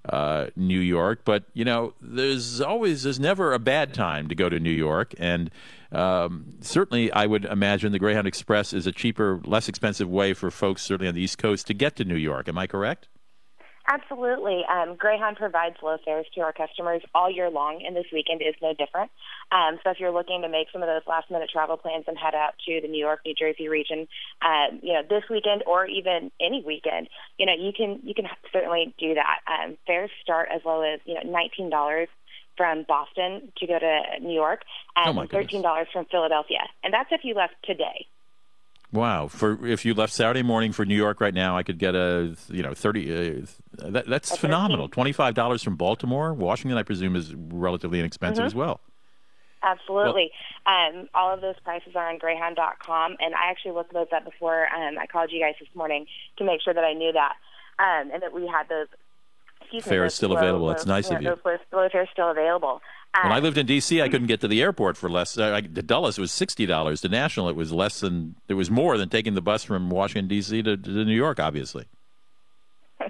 uh, 0.08 0.48
New 0.56 0.80
York. 0.80 1.22
But 1.26 1.46
you 1.54 1.66
know, 1.66 1.94
there's 2.02 2.62
always 2.62 3.04
there's 3.04 3.20
never 3.20 3.54
a 3.54 3.60
bad 3.60 3.94
time 3.94 4.28
to 4.30 4.36
go 4.36 4.50
to 4.50 4.60
New 4.60 4.72
York, 4.72 5.14
and 5.18 5.50
um, 5.92 6.46
certainly 6.62 7.12
I 7.12 7.26
would 7.26 7.46
imagine 7.46 7.92
the 7.92 8.00
Greyhound 8.00 8.28
Express 8.28 8.74
is 8.74 8.88
a 8.88 8.92
cheaper, 8.92 9.42
less 9.44 9.68
expensive 9.68 10.10
way 10.10 10.34
for 10.34 10.52
folks 10.52 10.82
certainly 10.82 11.08
on 11.08 11.16
the 11.16 11.22
East 11.22 11.38
Coast 11.38 11.68
to 11.68 11.74
get 11.74 11.96
to 11.98 12.06
New 12.06 12.16
York. 12.16 12.48
Am 12.48 12.58
I 12.58 12.68
correct? 12.68 13.08
Absolutely. 13.90 14.64
Um, 14.70 14.96
Greyhound 14.98 15.38
provides 15.38 15.78
low 15.82 15.96
fares 16.04 16.26
to 16.36 16.42
our 16.42 16.52
customers 16.52 17.02
all 17.16 17.32
year 17.32 17.50
long, 17.50 17.82
and 17.86 17.96
this 17.96 18.06
weekend 18.12 18.42
is 18.42 18.54
no 18.62 18.74
different. 18.74 19.10
Um, 19.50 19.80
so 19.82 19.92
if 19.92 20.00
you're 20.00 20.12
looking 20.12 20.42
to 20.42 20.50
make 20.50 20.68
some 20.74 20.84
of 20.84 20.90
those 20.90 21.08
last 21.08 21.32
minute 21.32 21.50
travel 21.50 21.78
plans 21.78 22.04
and 22.06 22.18
head 22.18 22.36
out 22.36 22.56
to 22.66 22.82
the 22.82 22.90
New 22.90 23.00
York, 23.00 23.22
New 23.26 23.34
Jersey 23.34 23.70
region, 23.70 24.08
um, 24.42 24.80
you 24.84 24.92
know, 24.94 25.04
this 25.10 25.24
weekend 25.30 25.64
or 25.66 25.86
even 25.86 26.32
any 26.42 26.64
weekend, 26.68 27.08
you 27.38 27.46
know, 27.46 27.54
you 27.58 27.72
can 27.72 28.02
you 28.04 28.14
can 28.14 28.26
certainly 28.52 28.94
do 29.00 29.14
that. 29.14 29.40
Um, 29.48 29.78
fares 29.88 30.12
start 30.22 30.50
as 30.54 30.62
low 30.66 30.82
as 30.82 31.00
you 31.06 31.14
know 31.14 31.22
nineteen 31.24 31.70
dollars 31.70 32.10
from 32.58 32.84
Boston 32.88 33.54
to 33.58 33.68
go 33.68 33.80
to 33.80 34.02
New 34.20 34.34
York, 34.34 34.64
and 34.96 35.16
$13 35.30 35.86
from 35.94 36.06
Philadelphia, 36.06 36.62
and 36.84 36.92
that's 36.92 37.10
if 37.12 37.22
you 37.24 37.36
left 37.36 37.54
today. 37.64 38.08
Wow! 38.94 39.28
For 39.28 39.66
if 39.68 39.84
you 39.86 39.94
left 39.94 40.14
Saturday 40.14 40.44
morning 40.44 40.72
for 40.72 40.86
New 40.86 40.96
York 40.96 41.20
right 41.20 41.34
now, 41.34 41.58
I 41.58 41.64
could 41.64 41.78
get 41.78 41.94
a 41.94 42.36
you 42.50 42.64
know 42.64 42.74
thirty. 42.74 43.12
Uh, 43.12 43.46
that, 43.90 44.08
that's 44.08 44.36
phenomenal. 44.38 44.88
Twenty 44.88 45.12
five 45.12 45.34
dollars 45.34 45.62
from 45.62 45.76
Baltimore, 45.76 46.34
Washington. 46.34 46.78
I 46.78 46.84
presume 46.84 47.16
is 47.18 47.36
relatively 47.36 48.00
inexpensive 48.00 48.44
Mhm. 48.44 48.48
as 48.48 48.56
well. 48.56 48.80
Absolutely. 49.64 50.32
um, 50.68 51.10
all 51.14 51.34
of 51.34 51.42
those 51.42 51.56
prices 51.64 51.94
are 51.96 52.08
on 52.10 52.18
Greyhound.com, 52.20 53.18
and 53.20 53.34
I 53.36 53.50
actually 53.50 53.72
looked 53.72 53.92
those 53.94 54.08
up 54.16 54.24
before 54.24 54.68
um, 54.74 54.98
I 55.00 55.08
called 55.08 55.32
you 55.32 55.42
guys 55.42 55.56
this 55.60 55.68
morning 55.76 56.06
to 56.38 56.44
make 56.46 56.62
sure 56.62 56.74
that 56.74 56.84
I 56.84 56.94
knew 56.94 57.12
that, 57.12 57.34
um, 57.80 58.12
and 58.14 58.22
that 58.24 58.34
we 58.34 58.48
had 58.48 58.70
those. 58.70 58.88
Excuse 59.62 59.86
me, 59.86 59.90
Fares 59.90 60.14
still 60.14 60.30
low- 60.30 60.38
available. 60.38 60.68
That's 60.68 60.86
low- 60.86 60.94
nice 60.96 61.10
of 61.10 61.22
you. 61.22 61.30
Those 61.30 61.40
low, 61.74 61.82
low 61.82 61.90
fares 61.90 62.08
still 62.14 62.30
available. 62.32 62.82
When 63.24 63.32
I 63.32 63.38
Um, 63.38 63.44
lived 63.44 63.58
in 63.58 63.66
D.C., 63.66 64.02
I 64.02 64.10
couldn't 64.10 64.28
get 64.28 64.42
to 64.42 64.48
the 64.48 64.62
airport 64.62 64.96
for 64.98 65.10
less. 65.10 65.38
Uh, 65.38 65.54
I- 65.56 65.62
to 65.62 65.82
Dulles, 65.82 66.18
it 66.18 66.22
was 66.22 66.32
sixty 66.32 66.66
dollars. 66.66 67.02
To 67.02 67.10
National, 67.10 67.50
it 67.50 67.56
was 67.56 67.72
less 67.72 68.00
than. 68.00 68.36
It 68.48 68.54
was 68.56 68.70
more 68.70 68.98
than 68.98 69.10
taking 69.10 69.34
the 69.34 69.42
bus 69.42 69.64
from 69.64 69.90
Washington 69.90 70.28
D.C. 70.28 70.62
to, 70.64 70.78
to 70.78 70.90
New 71.06 71.16
York. 71.16 71.40
Obviously. 71.40 71.86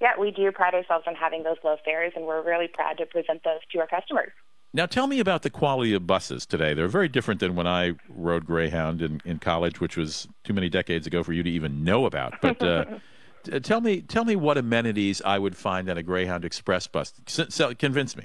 yeah, 0.00 0.12
we 0.18 0.30
do 0.30 0.50
pride 0.52 0.74
ourselves 0.74 1.04
on 1.06 1.14
having 1.14 1.42
those 1.42 1.56
low 1.64 1.76
fares, 1.84 2.12
and 2.16 2.24
we're 2.26 2.42
really 2.42 2.68
proud 2.68 2.98
to 2.98 3.06
present 3.06 3.42
those 3.44 3.60
to 3.72 3.78
our 3.80 3.86
customers. 3.86 4.30
Now, 4.74 4.86
tell 4.86 5.06
me 5.06 5.20
about 5.20 5.42
the 5.42 5.50
quality 5.50 5.92
of 5.92 6.06
buses 6.06 6.46
today. 6.46 6.72
They're 6.72 6.88
very 6.88 7.08
different 7.08 7.40
than 7.40 7.54
when 7.54 7.66
I 7.66 7.92
rode 8.08 8.46
Greyhound 8.46 9.02
in, 9.02 9.20
in 9.24 9.38
college, 9.38 9.80
which 9.80 9.98
was 9.98 10.26
too 10.44 10.54
many 10.54 10.70
decades 10.70 11.06
ago 11.06 11.22
for 11.22 11.34
you 11.34 11.42
to 11.42 11.50
even 11.50 11.84
know 11.84 12.06
about. 12.06 12.40
But 12.40 12.62
uh, 12.62 12.86
t- 13.44 13.60
tell 13.60 13.82
me, 13.82 14.00
tell 14.00 14.24
me 14.24 14.34
what 14.34 14.56
amenities 14.56 15.20
I 15.26 15.38
would 15.38 15.56
find 15.58 15.90
on 15.90 15.98
a 15.98 16.02
Greyhound 16.02 16.46
Express 16.46 16.86
bus. 16.86 17.12
S- 17.28 17.54
so, 17.54 17.74
convince 17.74 18.16
me. 18.16 18.24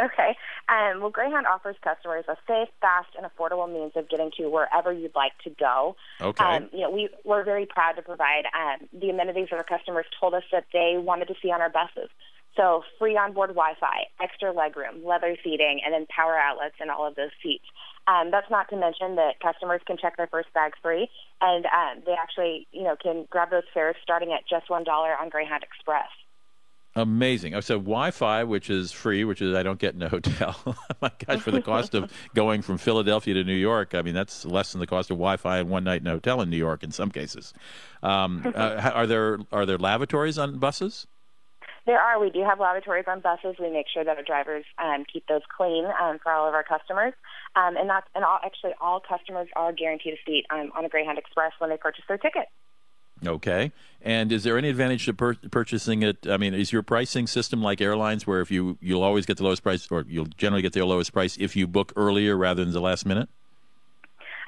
Okay. 0.00 0.36
Um, 0.68 1.00
well, 1.00 1.10
Greyhound 1.10 1.46
offers 1.46 1.76
customers 1.82 2.24
a 2.28 2.36
safe, 2.46 2.68
fast, 2.80 3.08
and 3.16 3.26
affordable 3.26 3.70
means 3.70 3.92
of 3.96 4.08
getting 4.08 4.30
to 4.38 4.48
wherever 4.48 4.92
you'd 4.92 5.14
like 5.14 5.32
to 5.44 5.50
go. 5.50 5.96
Okay. 6.20 6.44
Um, 6.44 6.70
you 6.72 6.80
know, 6.80 6.90
we, 6.90 7.08
we're 7.24 7.44
very 7.44 7.66
proud 7.66 7.92
to 7.92 8.02
provide 8.02 8.44
um, 8.54 8.88
the 8.98 9.10
amenities 9.10 9.48
that 9.50 9.56
our 9.56 9.64
customers 9.64 10.06
told 10.18 10.34
us 10.34 10.44
that 10.52 10.64
they 10.72 10.94
wanted 10.96 11.28
to 11.28 11.34
see 11.42 11.50
on 11.50 11.60
our 11.60 11.70
buses. 11.70 12.08
So 12.56 12.82
free 12.98 13.16
onboard 13.16 13.50
Wi-Fi, 13.50 14.06
extra 14.20 14.52
legroom, 14.52 15.04
leather 15.04 15.36
seating, 15.44 15.80
and 15.84 15.94
then 15.94 16.06
power 16.14 16.36
outlets 16.36 16.74
in 16.80 16.90
all 16.90 17.06
of 17.06 17.14
those 17.14 17.30
seats. 17.42 17.64
Um, 18.08 18.30
that's 18.30 18.50
not 18.50 18.68
to 18.70 18.76
mention 18.76 19.16
that 19.16 19.38
customers 19.40 19.80
can 19.86 19.96
check 19.96 20.16
their 20.16 20.26
first 20.26 20.52
bag 20.52 20.72
free, 20.82 21.08
and 21.40 21.64
um, 21.66 22.02
they 22.04 22.12
actually, 22.12 22.66
you 22.72 22.82
know, 22.82 22.96
can 23.00 23.26
grab 23.30 23.50
those 23.50 23.68
fares 23.72 23.94
starting 24.02 24.32
at 24.32 24.48
just 24.48 24.68
one 24.68 24.82
dollar 24.82 25.14
on 25.16 25.28
Greyhound 25.28 25.62
Express. 25.62 26.08
Amazing. 26.96 27.54
Oh, 27.54 27.60
so 27.60 27.78
Wi-Fi, 27.78 28.42
which 28.44 28.68
is 28.68 28.90
free, 28.90 29.24
which 29.24 29.40
is 29.40 29.54
I 29.54 29.62
don't 29.62 29.78
get 29.78 29.94
in 29.94 30.02
a 30.02 30.08
hotel. 30.08 30.76
My 31.00 31.12
gosh, 31.24 31.40
for 31.40 31.52
the 31.52 31.62
cost 31.62 31.94
of 31.94 32.12
going 32.34 32.62
from 32.62 32.78
Philadelphia 32.78 33.34
to 33.34 33.44
New 33.44 33.54
York, 33.54 33.94
I 33.94 34.02
mean 34.02 34.14
that's 34.14 34.44
less 34.44 34.72
than 34.72 34.80
the 34.80 34.88
cost 34.88 35.10
of 35.10 35.16
Wi-Fi 35.16 35.58
and 35.58 35.70
one 35.70 35.84
night 35.84 36.00
in 36.00 36.08
a 36.08 36.12
hotel 36.12 36.40
in 36.40 36.50
New 36.50 36.56
York 36.56 36.82
in 36.82 36.90
some 36.90 37.10
cases. 37.10 37.54
Um, 38.02 38.52
uh, 38.56 38.90
are 38.92 39.06
there 39.06 39.38
are 39.52 39.66
there 39.66 39.78
lavatories 39.78 40.36
on 40.36 40.58
buses? 40.58 41.06
There 41.86 41.98
are. 41.98 42.20
We 42.20 42.30
do 42.30 42.42
have 42.42 42.58
lavatories 42.60 43.06
on 43.08 43.20
buses. 43.20 43.56
We 43.58 43.70
make 43.70 43.86
sure 43.92 44.04
that 44.04 44.16
our 44.16 44.22
drivers 44.22 44.64
um, 44.82 45.04
keep 45.10 45.26
those 45.28 45.42
clean 45.56 45.86
um, 46.00 46.18
for 46.22 46.32
all 46.32 46.48
of 46.48 46.54
our 46.54 46.64
customers. 46.64 47.14
Um, 47.56 47.76
and 47.76 47.88
that's 47.88 48.06
and 48.14 48.24
all, 48.24 48.38
actually 48.44 48.72
all 48.80 49.00
customers 49.00 49.48
are 49.56 49.72
guaranteed 49.72 50.14
a 50.14 50.18
seat 50.26 50.44
um, 50.50 50.72
on 50.76 50.84
a 50.84 50.88
Greyhound 50.88 51.18
Express 51.18 51.52
when 51.58 51.70
they 51.70 51.76
purchase 51.76 52.04
their 52.08 52.18
ticket. 52.18 52.46
Okay. 53.26 53.72
And 54.02 54.32
is 54.32 54.44
there 54.44 54.56
any 54.56 54.70
advantage 54.70 55.04
to 55.06 55.12
pur- 55.12 55.36
purchasing 55.50 56.02
it? 56.02 56.26
I 56.26 56.38
mean, 56.38 56.54
is 56.54 56.72
your 56.72 56.82
pricing 56.82 57.26
system 57.26 57.62
like 57.62 57.80
airlines, 57.80 58.26
where 58.26 58.40
if 58.40 58.50
you 58.50 58.78
you'll 58.80 59.02
always 59.02 59.26
get 59.26 59.36
the 59.36 59.44
lowest 59.44 59.62
price, 59.62 59.86
or 59.90 60.04
you'll 60.08 60.26
generally 60.38 60.62
get 60.62 60.72
the 60.72 60.84
lowest 60.84 61.12
price 61.12 61.36
if 61.38 61.54
you 61.54 61.66
book 61.66 61.92
earlier 61.96 62.36
rather 62.36 62.64
than 62.64 62.72
the 62.72 62.80
last 62.80 63.04
minute? 63.04 63.28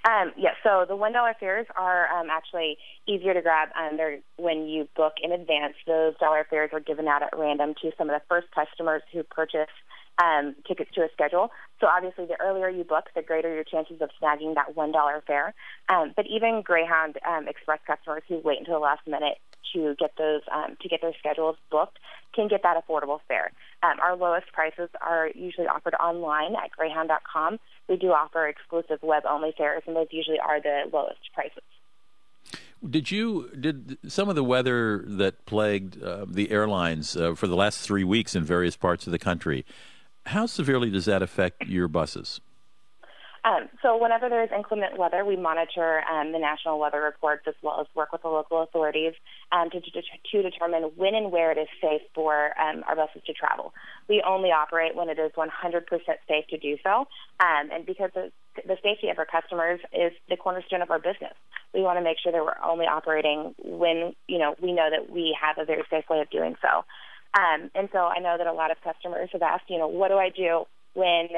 Um, 0.04 0.32
yes, 0.36 0.56
so 0.64 0.84
the 0.88 0.96
one 0.96 1.12
dollar 1.12 1.34
fares 1.38 1.66
are 1.76 2.08
um, 2.08 2.28
actually 2.30 2.76
easier 3.06 3.34
to 3.34 3.42
grab. 3.42 3.68
Um, 3.78 3.96
they're 3.96 4.18
when 4.36 4.66
you 4.66 4.88
book 4.96 5.14
in 5.22 5.32
advance. 5.32 5.74
Those 5.86 6.16
dollar 6.18 6.46
fares 6.48 6.70
are 6.72 6.80
given 6.80 7.06
out 7.06 7.22
at 7.22 7.36
random 7.36 7.74
to 7.82 7.92
some 7.96 8.10
of 8.10 8.18
the 8.18 8.24
first 8.28 8.48
customers 8.52 9.02
who 9.12 9.22
purchase 9.22 9.68
um, 10.18 10.54
tickets 10.66 10.90
to 10.94 11.02
a 11.02 11.08
schedule. 11.12 11.50
So 11.80 11.86
obviously, 11.86 12.26
the 12.26 12.40
earlier 12.40 12.68
you 12.68 12.84
book, 12.84 13.06
the 13.14 13.22
greater 13.22 13.52
your 13.52 13.64
chances 13.64 14.00
of 14.00 14.10
snagging 14.22 14.54
that 14.54 14.76
one 14.76 14.92
dollar 14.92 15.22
fare. 15.26 15.54
Um, 15.88 16.12
but 16.14 16.26
even 16.26 16.62
Greyhound 16.62 17.18
um, 17.26 17.48
Express 17.48 17.80
customers 17.86 18.22
who 18.28 18.38
wait 18.38 18.58
until 18.58 18.74
the 18.74 18.80
last 18.80 19.06
minute 19.06 19.38
to 19.72 19.94
get 19.98 20.12
those 20.18 20.42
um, 20.52 20.76
to 20.80 20.88
get 20.88 21.00
their 21.00 21.14
schedules 21.18 21.56
booked 21.70 21.98
can 22.34 22.48
get 22.48 22.62
that 22.62 22.82
affordable 22.82 23.20
fare. 23.28 23.52
Um, 23.82 23.98
our 24.00 24.16
lowest 24.16 24.52
prices 24.52 24.88
are 25.00 25.30
usually 25.34 25.66
offered 25.66 25.94
online 25.94 26.54
at 26.54 26.70
Greyhound.com. 26.72 27.58
We 27.88 27.96
do 27.96 28.08
offer 28.08 28.46
exclusive 28.46 29.00
web-only 29.02 29.54
fares, 29.56 29.82
and 29.86 29.94
those 29.94 30.08
usually 30.10 30.38
are 30.38 30.60
the 30.60 30.84
lowest 30.92 31.20
prices. 31.34 31.62
Did 32.88 33.10
you 33.10 33.48
did 33.58 33.98
some 34.08 34.28
of 34.28 34.34
the 34.34 34.42
weather 34.42 35.04
that 35.06 35.46
plagued 35.46 36.02
uh, 36.02 36.26
the 36.28 36.50
airlines 36.50 37.16
uh, 37.16 37.34
for 37.34 37.46
the 37.46 37.54
last 37.54 37.80
three 37.80 38.02
weeks 38.02 38.34
in 38.34 38.44
various 38.44 38.76
parts 38.76 39.06
of 39.06 39.12
the 39.12 39.20
country? 39.20 39.64
How 40.26 40.46
severely 40.46 40.90
does 40.90 41.06
that 41.06 41.22
affect 41.22 41.66
your 41.66 41.88
buses? 41.88 42.40
Um, 43.44 43.68
so 43.82 44.00
whenever 44.00 44.28
there's 44.28 44.50
inclement 44.56 44.96
weather, 44.96 45.24
we 45.24 45.34
monitor 45.34 46.02
um, 46.08 46.30
the 46.30 46.38
national 46.38 46.78
weather 46.78 47.00
reports 47.00 47.42
as 47.48 47.54
well 47.60 47.80
as 47.80 47.88
work 47.94 48.12
with 48.12 48.22
the 48.22 48.28
local 48.28 48.62
authorities 48.62 49.14
um, 49.50 49.68
to, 49.70 49.80
to, 49.80 49.90
to 49.90 50.42
determine 50.42 50.84
when 50.94 51.16
and 51.16 51.32
where 51.32 51.50
it 51.50 51.58
is 51.58 51.66
safe 51.80 52.02
for 52.14 52.52
um, 52.60 52.84
our 52.86 52.94
buses 52.94 53.22
to 53.26 53.32
travel. 53.32 53.74
We 54.08 54.22
only 54.24 54.50
operate 54.50 54.94
when 54.94 55.08
it 55.08 55.18
is 55.18 55.32
100% 55.32 55.50
safe 56.28 56.46
to 56.50 56.58
do 56.58 56.76
so, 56.84 57.08
um, 57.40 57.70
and 57.72 57.84
because 57.84 58.10
the, 58.14 58.30
the 58.64 58.76
safety 58.80 59.08
of 59.08 59.18
our 59.18 59.26
customers 59.26 59.80
is 59.92 60.12
the 60.28 60.36
cornerstone 60.36 60.82
of 60.82 60.92
our 60.92 61.00
business. 61.00 61.34
We 61.74 61.80
want 61.80 61.98
to 61.98 62.04
make 62.04 62.18
sure 62.22 62.30
that 62.30 62.44
we're 62.44 62.62
only 62.62 62.86
operating 62.86 63.54
when 63.58 64.14
you 64.28 64.38
know 64.38 64.54
we 64.60 64.72
know 64.72 64.88
that 64.90 65.10
we 65.10 65.36
have 65.40 65.56
a 65.58 65.64
very 65.64 65.82
safe 65.90 66.04
way 66.10 66.20
of 66.20 66.28
doing 66.30 66.54
so. 66.60 66.84
Um, 67.34 67.70
and 67.74 67.88
so 67.92 67.98
I 67.98 68.18
know 68.18 68.36
that 68.36 68.46
a 68.46 68.52
lot 68.52 68.70
of 68.70 68.76
customers 68.82 69.30
have 69.32 69.42
asked, 69.42 69.64
you 69.68 69.78
know, 69.78 69.88
what 69.88 70.08
do 70.08 70.18
I 70.18 70.28
do 70.28 70.66
when 70.94 71.28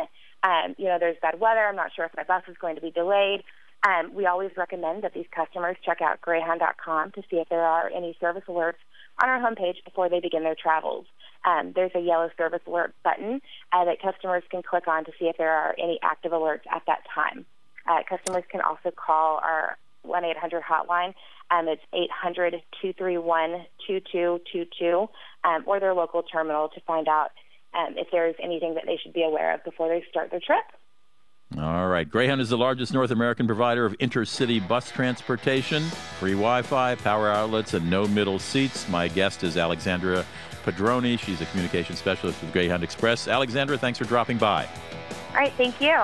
um, 0.45 0.75
you 0.77 0.85
know, 0.85 0.99
there's 1.01 1.17
bad 1.23 1.41
weather. 1.41 1.61
I'm 1.61 1.77
not 1.77 1.93
sure 1.97 2.05
if 2.05 2.13
my 2.17 2.23
bus 2.23 2.43
is 2.49 2.57
going 2.61 2.75
to 2.75 2.83
be 2.83 2.91
delayed. 2.91 3.43
Um, 3.87 4.15
we 4.15 4.27
always 4.27 4.51
recommend 4.57 5.03
that 5.05 5.15
these 5.15 5.27
customers 5.35 5.77
check 5.85 6.01
out 6.01 6.21
Greyhound.com 6.21 7.13
to 7.13 7.23
see 7.31 7.37
if 7.37 7.49
there 7.49 7.65
are 7.65 7.91
any 7.95 8.17
service 8.21 8.45
alerts 8.49 8.81
on 9.23 9.29
our 9.29 9.41
homepage 9.41 9.85
before 9.85 10.09
they 10.09 10.21
begin 10.21 10.43
their 10.43 10.55
travels. 10.55 11.07
Um, 11.45 11.73
there's 11.75 11.93
a 11.95 12.01
yellow 12.01 12.31
service 12.37 12.63
alert 12.67 12.95
button 13.03 13.41
uh, 13.73 13.85
that 13.85 14.01
customers 14.01 14.43
can 14.51 14.63
click 14.63 14.89
on 14.89 15.05
to 15.05 15.13
see 15.19 15.27
if 15.27 15.37
there 15.37 15.53
are 15.53 15.75
any 15.79 15.99
active 16.03 16.33
alerts 16.33 16.67
at 16.71 16.83
that 16.87 17.03
time. 17.15 17.45
Uh, 17.87 18.01
customers 18.09 18.45
can 18.51 18.63
also 18.63 18.91
call 18.91 19.39
our 19.43 19.77
1 20.03 20.25
800 20.25 20.63
hotline. 20.63 21.15
Um, 21.55 21.69
it's 21.69 21.83
800 21.93 22.53
231 22.83 23.67
2222 23.87 25.09
um, 25.45 25.65
or 25.67 25.79
their 25.79 25.95
local 25.95 26.23
terminal 26.23 26.69
to 26.71 26.81
find 26.81 27.09
out 27.09 27.31
um, 27.75 27.95
if 27.97 28.09
there's 28.11 28.35
anything 28.43 28.75
that 28.75 28.85
they 28.87 28.99
should 29.03 29.13
be 29.13 29.23
aware 29.23 29.55
of 29.55 29.65
before 29.65 29.89
they 29.89 30.05
start 30.11 30.31
their 30.31 30.41
trip. 30.41 30.65
All 31.59 31.87
right. 31.89 32.09
Greyhound 32.09 32.41
is 32.41 32.49
the 32.49 32.59
largest 32.59 32.93
North 32.93 33.11
American 33.11 33.47
provider 33.47 33.87
of 33.87 33.97
intercity 33.99 34.67
bus 34.67 34.91
transportation, 34.91 35.85
free 36.19 36.33
Wi 36.33 36.63
Fi, 36.63 36.97
power 36.97 37.29
outlets, 37.29 37.75
and 37.75 37.89
no 37.89 38.09
middle 38.09 38.39
seats. 38.39 38.89
My 38.89 39.07
guest 39.07 39.45
is 39.45 39.57
Alexandra 39.57 40.25
Padroni. 40.65 41.19
She's 41.19 41.41
a 41.41 41.47
communication 41.47 41.95
specialist 41.95 42.41
with 42.41 42.53
Greyhound 42.53 42.83
Express. 42.83 43.29
Alexandra, 43.29 43.79
thanks 43.79 43.99
for 43.99 44.05
dropping 44.05 44.39
by. 44.39 44.67
All 45.31 45.37
right, 45.37 45.53
thank 45.57 45.81
you. 45.81 45.95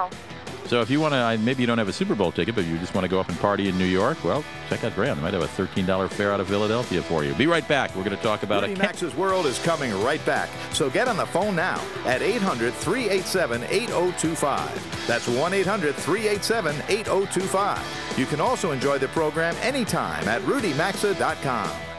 So, 0.67 0.81
if 0.81 0.91
you 0.91 1.01
want 1.01 1.15
to, 1.15 1.39
maybe 1.45 1.63
you 1.63 1.67
don't 1.67 1.79
have 1.79 1.89
a 1.89 1.93
Super 1.93 2.15
Bowl 2.15 2.31
ticket, 2.33 2.55
but 2.55 2.65
you 2.65 2.79
just 2.79 2.95
want 2.95 3.05
to 3.05 3.09
go 3.09 3.19
up 3.19 3.29
and 3.29 3.39
party 3.39 3.69
in 3.69 3.77
New 3.79 3.85
York, 3.85 4.23
well, 4.23 4.45
check 4.69 4.85
out 4.85 4.95
Greyhound. 4.95 5.19
They 5.19 5.23
might 5.23 5.35
have 5.35 5.43
a 5.43 5.47
$13 5.47 6.11
fare 6.11 6.33
out 6.33 6.41
of 6.41 6.49
Philadelphia 6.49 7.03
for 7.03 7.25
you. 7.25 7.35
Be 7.35 7.47
right 7.47 7.67
back. 7.67 7.95
We're 7.97 8.05
going 8.05 8.17
to 8.17 8.23
talk 8.23 8.43
about 8.43 8.63
Rudy 8.63 8.75
it. 8.75 8.79
Maxa's 8.79 9.15
World 9.15 9.47
is 9.47 9.59
coming 9.61 9.93
right 10.03 10.25
back. 10.25 10.49
So 10.73 10.89
get 10.91 11.09
on 11.09 11.17
the 11.17 11.27
phone 11.27 11.57
now 11.57 11.83
at 12.05 12.23
800 12.23 12.73
387 12.75 13.65
8025. 13.65 15.07
That's 15.07 15.29
1 15.29 15.55
800 15.55 15.95
387 15.95 16.77
8025. 16.89 18.19
You 18.19 18.27
can 18.27 18.41
also 18.41 18.73
enjoy 18.73 18.99
the 18.99 19.09
program 19.09 19.55
anytime 19.61 20.29
at 20.29 20.43
rudymaxa.com. 20.43 21.90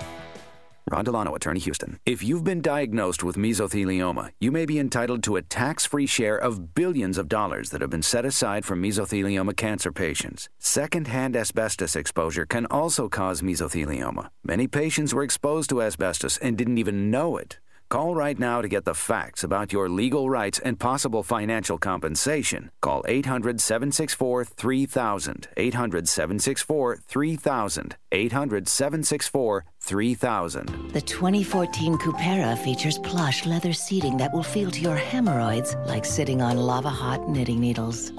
Ron 0.89 1.05
Delano, 1.05 1.35
Attorney 1.35 1.59
Houston. 1.59 1.99
If 2.05 2.23
you've 2.23 2.43
been 2.43 2.61
diagnosed 2.61 3.23
with 3.23 3.35
mesothelioma, 3.35 4.31
you 4.39 4.51
may 4.51 4.65
be 4.65 4.79
entitled 4.79 5.23
to 5.23 5.35
a 5.35 5.41
tax 5.41 5.85
free 5.85 6.05
share 6.05 6.37
of 6.37 6.73
billions 6.73 7.17
of 7.17 7.29
dollars 7.29 7.69
that 7.69 7.81
have 7.81 7.89
been 7.89 8.01
set 8.01 8.25
aside 8.25 8.65
for 8.65 8.75
mesothelioma 8.75 9.55
cancer 9.55 9.91
patients. 9.91 10.49
Second 10.59 11.07
hand 11.07 11.35
asbestos 11.35 11.95
exposure 11.95 12.45
can 12.45 12.65
also 12.67 13.07
cause 13.07 13.41
mesothelioma. 13.41 14.29
Many 14.43 14.67
patients 14.67 15.13
were 15.13 15.23
exposed 15.23 15.69
to 15.69 15.81
asbestos 15.81 16.37
and 16.37 16.57
didn't 16.57 16.77
even 16.77 17.11
know 17.11 17.37
it. 17.37 17.59
Call 17.91 18.15
right 18.15 18.39
now 18.39 18.61
to 18.61 18.69
get 18.69 18.85
the 18.85 18.93
facts 18.93 19.43
about 19.43 19.73
your 19.73 19.89
legal 19.89 20.29
rights 20.29 20.59
and 20.59 20.79
possible 20.79 21.23
financial 21.23 21.77
compensation. 21.77 22.71
Call 22.79 23.03
800 23.05 23.59
764 23.59 24.45
3000. 24.45 25.49
800 25.57 26.07
764 26.07 26.99
3000. 27.05 27.95
800 28.13 28.67
764 28.69 29.65
3000. 29.81 30.65
The 30.93 31.01
2014 31.01 31.97
Cupera 31.97 32.57
features 32.59 32.97
plush 32.99 33.45
leather 33.45 33.73
seating 33.73 34.15
that 34.15 34.31
will 34.31 34.41
feel 34.41 34.71
to 34.71 34.79
your 34.79 34.95
hemorrhoids 34.95 35.75
like 35.85 36.05
sitting 36.05 36.41
on 36.41 36.55
lava 36.55 36.89
hot 36.89 37.27
knitting 37.27 37.59
needles. 37.59 38.13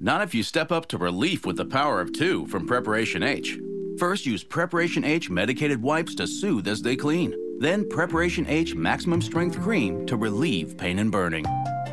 Not 0.00 0.22
if 0.22 0.34
you 0.34 0.42
step 0.42 0.72
up 0.72 0.86
to 0.88 0.98
relief 0.98 1.46
with 1.46 1.58
the 1.58 1.64
power 1.64 2.00
of 2.00 2.12
two 2.12 2.44
from 2.48 2.66
Preparation 2.66 3.22
H. 3.22 3.56
First, 4.00 4.26
use 4.26 4.42
Preparation 4.42 5.04
H 5.04 5.30
medicated 5.30 5.80
wipes 5.80 6.16
to 6.16 6.26
soothe 6.26 6.66
as 6.66 6.82
they 6.82 6.96
clean. 6.96 7.36
Then 7.60 7.86
Preparation 7.86 8.46
H 8.48 8.74
Maximum 8.74 9.20
Strength 9.20 9.60
Cream 9.60 10.06
to 10.06 10.16
relieve 10.16 10.78
pain 10.78 10.98
and 10.98 11.12
burning. 11.12 11.44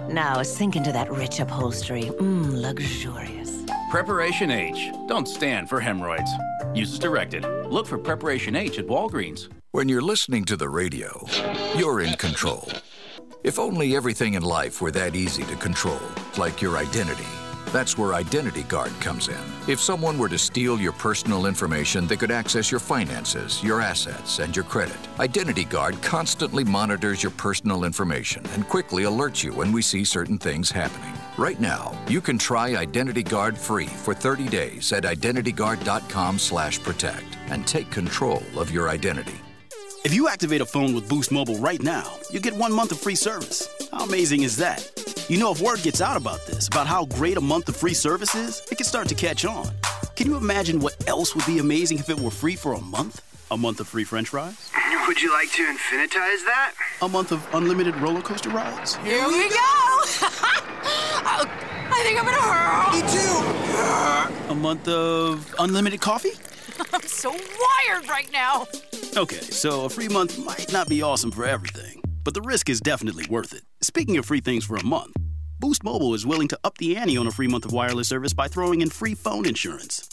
Now 0.07 0.41
sink 0.41 0.77
into 0.77 0.93
that 0.93 1.11
rich 1.11 1.41
upholstery. 1.41 2.03
Mmm, 2.03 2.61
luxurious. 2.61 3.65
Preparation 3.91 4.49
H. 4.49 4.89
Don't 5.09 5.27
stand 5.27 5.67
for 5.67 5.81
hemorrhoids. 5.81 6.31
Use 6.73 6.93
as 6.93 6.99
directed. 6.99 7.43
Look 7.69 7.85
for 7.85 7.97
Preparation 7.97 8.55
H 8.55 8.79
at 8.79 8.87
Walgreens. 8.87 9.49
When 9.71 9.89
you're 9.89 10.01
listening 10.01 10.45
to 10.45 10.55
the 10.55 10.69
radio, 10.69 11.27
you're 11.75 11.99
in 11.99 12.13
control. 12.13 12.69
If 13.43 13.59
only 13.59 13.97
everything 13.97 14.35
in 14.35 14.43
life 14.43 14.81
were 14.81 14.91
that 14.91 15.17
easy 15.17 15.43
to 15.43 15.55
control, 15.57 15.99
like 16.37 16.61
your 16.61 16.77
identity. 16.77 17.27
That's 17.71 17.97
where 17.97 18.13
Identity 18.13 18.63
Guard 18.63 18.91
comes 19.01 19.27
in. 19.27 19.37
If 19.67 19.81
someone 19.81 20.17
were 20.17 20.29
to 20.29 20.37
steal 20.37 20.79
your 20.79 20.93
personal 20.93 21.45
information, 21.45 22.07
they 22.07 22.15
could 22.15 22.31
access 22.31 22.71
your 22.71 22.79
finances, 22.79 23.61
your 23.61 23.81
assets, 23.81 24.39
and 24.39 24.55
your 24.55 24.63
credit. 24.65 24.95
Identity 25.19 25.65
Guard 25.65 26.01
constantly 26.01 26.63
monitors 26.63 27.21
your 27.21 27.33
personal 27.33 27.83
information 27.83 28.45
and 28.53 28.69
quickly 28.69 29.03
alerts 29.03 29.43
you 29.43 29.51
when 29.53 29.73
we 29.73 29.81
see 29.81 30.05
certain 30.05 30.37
things 30.37 30.71
happening. 30.71 31.11
Right 31.37 31.59
now, 31.59 31.99
you 32.07 32.21
can 32.21 32.37
try 32.37 32.73
Identity 32.75 33.23
Guard 33.23 33.57
free 33.57 33.87
for 33.87 34.13
30 34.13 34.47
days 34.47 34.93
at 34.93 35.03
identityguard.com/protect 35.03 37.25
and 37.49 37.67
take 37.67 37.91
control 37.91 38.43
of 38.55 38.71
your 38.71 38.87
identity. 38.89 39.41
If 40.05 40.13
you 40.13 40.29
activate 40.29 40.61
a 40.61 40.65
phone 40.65 40.95
with 40.95 41.09
Boost 41.09 41.33
Mobile 41.33 41.59
right 41.59 41.81
now, 41.81 42.13
you 42.31 42.39
get 42.39 42.55
one 42.55 42.71
month 42.71 42.93
of 42.93 42.99
free 42.99 43.15
service. 43.15 43.67
How 43.91 44.05
amazing 44.05 44.43
is 44.43 44.55
that? 44.57 44.89
You 45.29 45.37
know, 45.37 45.51
if 45.51 45.59
word 45.61 45.81
gets 45.81 45.99
out 45.99 46.15
about 46.15 46.45
this, 46.45 46.67
about 46.67 46.87
how 46.87 47.03
great 47.05 47.35
a 47.35 47.41
month 47.41 47.67
of 47.67 47.75
free 47.75 47.93
service 47.93 48.33
is, 48.33 48.61
it 48.71 48.77
can 48.77 48.85
start 48.85 49.09
to 49.09 49.15
catch 49.15 49.43
on. 49.43 49.67
Can 50.15 50.27
you 50.27 50.37
imagine 50.37 50.79
what 50.79 50.95
else 51.07 51.35
would 51.35 51.45
be 51.45 51.59
amazing 51.59 51.99
if 51.99 52.09
it 52.09 52.17
were 52.17 52.31
free 52.31 52.55
for 52.55 52.73
a 52.73 52.79
month? 52.79 53.21
A 53.51 53.57
month 53.57 53.81
of 53.81 53.89
free 53.89 54.05
french 54.05 54.29
fries? 54.29 54.71
Would 55.05 55.21
you 55.21 55.31
like 55.33 55.51
to 55.51 55.63
infinitize 55.63 56.43
that? 56.45 56.73
A 57.01 57.09
month 57.09 57.31
of 57.33 57.45
unlimited 57.53 57.95
roller 57.97 58.21
coaster 58.21 58.49
rides? 58.49 58.95
Here 58.97 59.27
we 59.27 59.49
go! 59.49 59.55
Oh, 61.29 61.43
I 61.91 62.03
think 62.03 62.17
I'm 62.17 62.25
gonna 62.25 62.37
hurl. 62.37 62.93
Me 62.93 63.01
too. 64.47 64.51
A 64.51 64.55
month 64.55 64.87
of 64.87 65.53
unlimited 65.59 65.99
coffee? 65.99 66.31
I'm 66.93 67.01
so 67.01 67.31
wired 67.31 68.07
right 68.07 68.31
now. 68.31 68.67
Okay, 69.17 69.41
so 69.41 69.85
a 69.85 69.89
free 69.89 70.07
month 70.07 70.39
might 70.45 70.71
not 70.71 70.87
be 70.87 71.01
awesome 71.01 71.31
for 71.31 71.45
everything, 71.45 72.01
but 72.27 72.33
the 72.33 72.41
risk 72.41 72.69
is 72.69 72.81
definitely 72.81 73.23
worth 73.29 73.53
it. 73.53 73.63
Speaking 73.79 74.17
of 74.17 74.25
free 74.25 74.41
things 74.41 74.65
for 74.65 74.75
a 74.75 74.83
month, 74.83 75.15
Boost 75.61 75.81
Mobile 75.81 76.13
is 76.13 76.25
willing 76.25 76.49
to 76.49 76.59
up 76.61 76.77
the 76.77 76.97
ante 76.97 77.15
on 77.15 77.25
a 77.25 77.31
free 77.31 77.47
month 77.47 77.63
of 77.63 77.71
wireless 77.71 78.09
service 78.09 78.33
by 78.33 78.49
throwing 78.49 78.81
in 78.81 78.89
free 78.89 79.13
phone 79.13 79.47
insurance. 79.47 80.09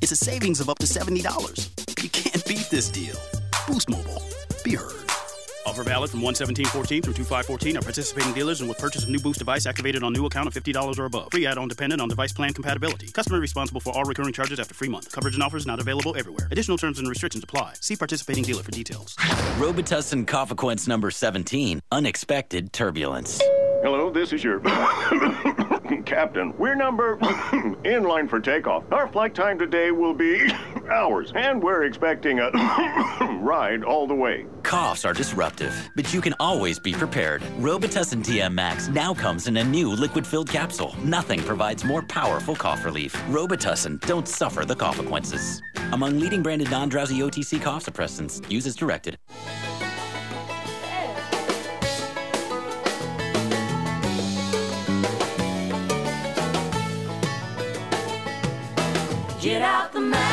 It's 0.00 0.10
a 0.10 0.16
savings 0.16 0.60
of 0.60 0.70
up 0.70 0.78
to 0.78 0.86
$70. 0.86 2.02
You 2.02 2.08
can't 2.08 2.42
beat 2.46 2.68
this 2.70 2.88
deal. 2.88 3.16
Boost 3.66 3.90
Mobile. 3.90 4.22
Be 4.64 4.76
heard. 4.76 5.07
Offer 5.78 5.90
valid 5.90 6.10
from 6.10 6.22
117.14 6.22 7.04
through 7.04 7.14
25.14 7.14 7.76
at 7.76 7.82
participating 7.84 8.32
dealers 8.32 8.60
and 8.60 8.68
with 8.68 8.78
purchase 8.78 9.04
of 9.04 9.10
new 9.10 9.20
Boost 9.20 9.38
device 9.38 9.64
activated 9.64 10.02
on 10.02 10.12
new 10.12 10.26
account 10.26 10.48
of 10.48 10.54
$50 10.54 10.98
or 10.98 11.04
above. 11.04 11.28
Free 11.30 11.46
add-on 11.46 11.68
dependent 11.68 12.02
on 12.02 12.08
device 12.08 12.32
plan 12.32 12.52
compatibility. 12.52 13.06
Customer 13.12 13.38
responsible 13.38 13.80
for 13.80 13.96
all 13.96 14.02
recurring 14.02 14.32
charges 14.32 14.58
after 14.58 14.74
free 14.74 14.88
month. 14.88 15.12
Coverage 15.12 15.34
and 15.34 15.42
offers 15.42 15.66
not 15.66 15.78
available 15.78 16.16
everywhere. 16.16 16.48
Additional 16.50 16.78
terms 16.78 16.98
and 16.98 17.08
restrictions 17.08 17.44
apply. 17.44 17.74
See 17.80 17.94
participating 17.94 18.42
dealer 18.42 18.64
for 18.64 18.72
details. 18.72 19.14
Robitussin 19.56 20.26
Coughsequence 20.26 20.88
number 20.88 21.12
17. 21.12 21.80
Unexpected 21.92 22.72
turbulence. 22.72 23.40
Hello, 23.80 24.10
this 24.10 24.32
is 24.32 24.42
your 24.42 24.58
captain. 26.04 26.52
We're 26.58 26.74
number 26.74 27.20
in 27.84 28.02
line 28.02 28.26
for 28.26 28.40
takeoff. 28.40 28.82
Our 28.90 29.06
flight 29.06 29.36
time 29.36 29.60
today 29.60 29.92
will 29.92 30.14
be 30.14 30.50
hours, 30.90 31.32
and 31.34 31.62
we're 31.62 31.84
expecting 31.84 32.40
a 32.40 32.50
ride 33.40 33.84
all 33.84 34.06
the 34.06 34.14
way. 34.14 34.46
Coughs 34.62 35.04
are 35.04 35.12
disruptive, 35.12 35.74
but 35.96 36.12
you 36.12 36.20
can 36.20 36.34
always 36.40 36.78
be 36.78 36.92
prepared. 36.92 37.42
Robitussin 37.58 38.24
DM 38.24 38.54
Max 38.54 38.88
now 38.88 39.14
comes 39.14 39.48
in 39.48 39.56
a 39.56 39.64
new 39.64 39.90
liquid-filled 39.90 40.50
capsule. 40.50 40.94
Nothing 41.02 41.40
provides 41.40 41.84
more 41.84 42.02
powerful 42.02 42.54
cough 42.56 42.84
relief. 42.84 43.14
Robitussin, 43.28 44.00
don't 44.06 44.28
suffer 44.28 44.64
the 44.64 44.76
consequences. 44.76 45.62
Among 45.92 46.18
leading 46.18 46.42
branded 46.42 46.70
non-drowsy 46.70 47.18
OTC 47.18 47.60
cough 47.62 47.86
suppressants, 47.86 48.48
use 48.50 48.66
as 48.66 48.76
directed. 48.76 49.18
Get 59.40 59.62
out 59.62 59.92
the 59.92 60.00
map, 60.00 60.27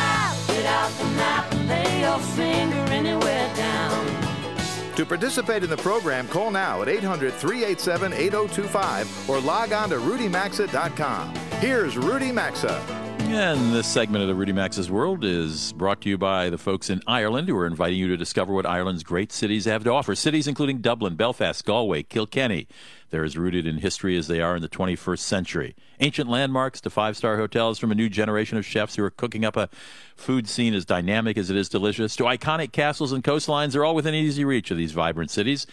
To 4.96 5.06
participate 5.06 5.64
in 5.64 5.70
the 5.70 5.78
program, 5.78 6.28
call 6.30 6.52
now 6.52 6.82
at 6.82 6.88
800 6.88 7.34
387 7.34 8.14
8025 8.14 9.30
or 9.30 9.40
log 9.40 9.74
on 9.74 9.90
to 9.90 9.98
rudymaxa.com. 9.98 11.36
Here's 11.60 11.98
Rudy 11.98 12.32
Maxa. 12.32 13.05
And 13.28 13.74
this 13.74 13.88
segment 13.88 14.22
of 14.22 14.28
the 14.28 14.36
Rudy 14.36 14.54
Maxa's 14.54 14.90
World 14.90 15.24
is 15.24 15.74
brought 15.74 16.02
to 16.02 16.10
you 16.10 16.18
by 16.18 16.50
the 16.50 16.58
folks 16.58 16.90
in 16.90 17.02
Ireland 17.06 17.48
who 17.48 17.58
are 17.58 17.68
inviting 17.68 18.00
you 18.00 18.08
to 18.08 18.18
discover 18.18 18.54
what 18.54 18.66
Ireland's 18.66 19.04
great 19.04 19.32
cities 19.32 19.66
have 19.66 19.84
to 19.84 19.92
offer. 19.92 20.16
Cities 20.16 20.48
including 20.48 20.80
Dublin, 20.80 21.16
Belfast, 21.16 21.64
Galway, 21.66 22.04
Kilkenny. 22.04 22.68
They're 23.10 23.24
as 23.24 23.38
rooted 23.38 23.68
in 23.68 23.78
history 23.78 24.18
as 24.18 24.28
they 24.28 24.42
are 24.42 24.56
in 24.56 24.62
the 24.62 24.70
21st 24.70 25.20
century. 25.20 25.76
Ancient 26.00 26.30
landmarks 26.30 26.82
to 26.82 26.90
five 26.90 27.18
star 27.18 27.38
hotels 27.38 27.80
from 27.80 27.92
a 27.92 27.96
new 27.96 28.10
generation 28.10 28.58
of 28.58 28.66
chefs 28.66 28.96
who 28.96 29.04
are 29.04 29.12
cooking 29.12 29.46
up 29.46 29.58
a 29.58 29.70
food 30.16 30.48
scene 30.48 30.74
as 30.74 30.86
dynamic 30.86 31.38
as 31.38 31.50
it 31.50 31.56
is 31.56 31.70
delicious, 31.70 32.16
to 32.16 32.24
iconic 32.24 32.72
castles 32.72 33.12
and 33.12 33.24
coastlines. 33.24 33.72
They're 33.72 33.86
all 33.86 33.96
within 33.96 34.14
easy 34.14 34.46
reach 34.46 34.72
of 34.72 34.78
these 34.78 34.92
vibrant 34.92 35.32
cities 35.32 35.68